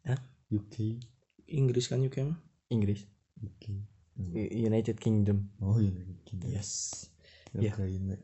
Hah? 0.04 0.18
UK. 0.50 0.98
Inggris 1.50 1.86
kan 1.86 2.02
UK 2.02 2.16
mah 2.26 2.38
Inggris 2.70 3.06
UK. 3.40 3.64
United 4.52 5.00
Kingdom 5.00 5.48
Oh 5.62 5.78
iya. 5.80 5.90
UK. 5.94 6.50
yes 6.50 6.70
Iya. 7.54 7.74
Ukraina. 7.74 8.14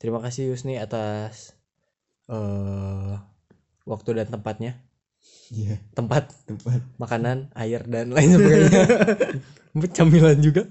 Terima 0.00 0.20
kasih 0.24 0.52
Yusni 0.52 0.80
atas 0.80 1.52
eh 2.28 3.16
waktu 3.84 4.10
dan 4.16 4.28
tempatnya. 4.28 4.72
Iya, 5.52 5.76
Tempat, 5.92 6.32
tempat. 6.48 6.80
makanan, 6.96 7.52
air 7.52 7.84
dan 7.84 8.14
lain 8.14 8.38
sebagainya. 8.38 8.84
Camilan 9.98 10.38
juga. 10.40 10.64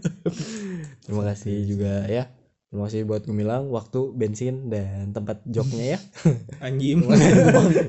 Terima 1.10 1.26
kasih 1.26 1.55
juga 1.66 2.05
ya. 2.05 2.30
Terima 2.70 2.86
kasih 2.86 3.01
buat 3.01 3.26
Gumilang 3.26 3.74
waktu, 3.74 4.14
bensin 4.14 4.70
dan 4.70 5.10
tempat 5.10 5.41
joknya 5.49 5.97
ya. 5.97 5.99
anjing 6.70 7.01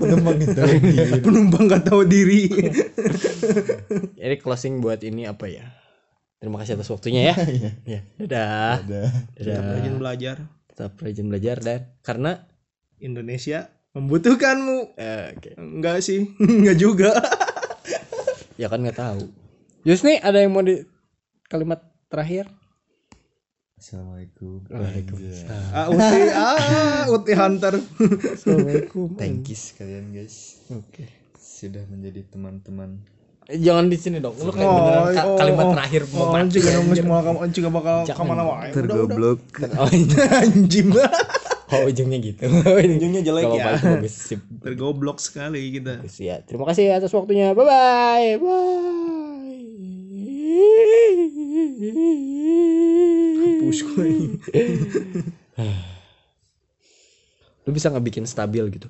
Penumpang 0.00 0.40
itu 0.40 0.56
lagi. 0.56 1.20
penumpang 1.20 1.68
gak 1.68 1.84
tahu 1.84 2.08
diri 2.08 2.48
Jadi 4.24 4.34
closing 4.40 4.80
buat 4.80 5.04
ini 5.04 5.28
apa 5.28 5.52
ya? 5.52 5.68
Terima 6.40 6.56
kasih 6.64 6.80
atas 6.80 6.88
waktunya 6.88 7.28
ya. 7.28 7.34
Iya. 7.60 7.70
Ya, 7.84 8.00
dadah. 8.24 8.72
Ada. 8.80 9.02
tetap 9.36 9.60
Dadah. 9.60 9.74
rajin 9.76 9.94
belajar 10.00 10.36
Tetap 10.72 10.92
rajin 10.96 11.26
belajar 11.28 11.56
dan 11.60 11.80
karena 12.00 12.32
Indonesia 12.96 13.68
membutuhkanmu 13.92 14.96
eh, 14.96 15.36
oke. 15.36 15.50
enggak 15.60 16.00
sih 16.00 16.24
enggak 16.40 16.80
juga 16.80 17.10
Ya 18.56 18.72
kan 18.72 18.80
nggak 18.80 18.96
tahu. 18.96 19.28
Yusni 19.84 20.16
ada 20.16 20.40
yang 20.40 20.56
mau 20.56 20.64
di 20.64 20.80
kalimat 21.48 21.84
terakhir? 22.08 22.48
Assalamualaikum. 23.80 24.60
Waalaikumsalam. 24.68 25.72
ah 25.72 25.88
uti 25.88 26.20
ah 26.30 27.04
uti 27.08 27.32
hunter 27.32 27.74
Assalamualaikum. 28.28 29.16
Thank 29.16 29.48
you 29.48 29.56
sekalian 29.56 30.12
guys. 30.12 30.60
Oke. 30.68 31.08
Sudah 31.34 31.88
menjadi 31.88 32.28
teman-teman. 32.28 33.00
Eh, 33.48 33.56
Jangan 33.56 33.88
di 33.88 33.96
sini 33.96 34.20
dong. 34.20 34.36
Lu 34.36 34.52
kayak 34.52 34.62
Oh, 34.62 34.76
beneran 34.78 35.04
ka- 35.10 35.24
oh, 35.24 35.36
kalimat 35.40 35.64
oh. 35.64 35.72
terakhir 35.72 36.02
mau 36.06 36.20
oh 36.20 36.28
mati. 36.30 36.52
juga 36.52 36.68
dong 36.70 36.86
semua 36.92 37.18
kamu 37.24 37.38
juga 37.50 37.68
bakal 37.72 37.96
Jangan. 38.04 38.20
ke 38.20 38.28
mana 38.28 38.42
wae 38.44 38.68
Tergoblok. 38.68 39.40
Anjing 40.44 40.88
oh, 41.72 41.80
ujungnya 41.88 42.18
gitu. 42.20 42.44
ujungnya 42.84 43.20
jelek 43.24 43.44
Kalau 43.48 43.56
ya 43.56 43.64
bagus 43.72 43.84
bagus 43.96 44.14
sip. 44.14 44.40
tergoblok 44.60 45.18
sekali 45.18 45.72
kita 45.72 46.04
Bagus 46.04 46.20
ya. 46.20 46.44
Terima 46.44 46.68
kasih 46.68 46.92
atas 46.92 47.16
waktunya. 47.16 47.56
Bye 47.56 47.64
bye. 47.64 48.36
Bye. 48.36 49.40
Hapus 53.60 53.80
gue 53.84 54.08
Lu 57.68 57.70
bisa 57.76 57.92
nggak 57.92 58.06
bikin 58.08 58.24
stabil 58.24 58.64
gitu? 58.72 58.88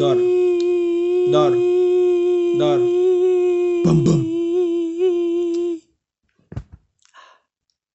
Dor. 0.00 0.18
Dor. 1.28 1.52
Dor. 2.56 2.80
bam 3.84 4.02
bam 4.02 4.25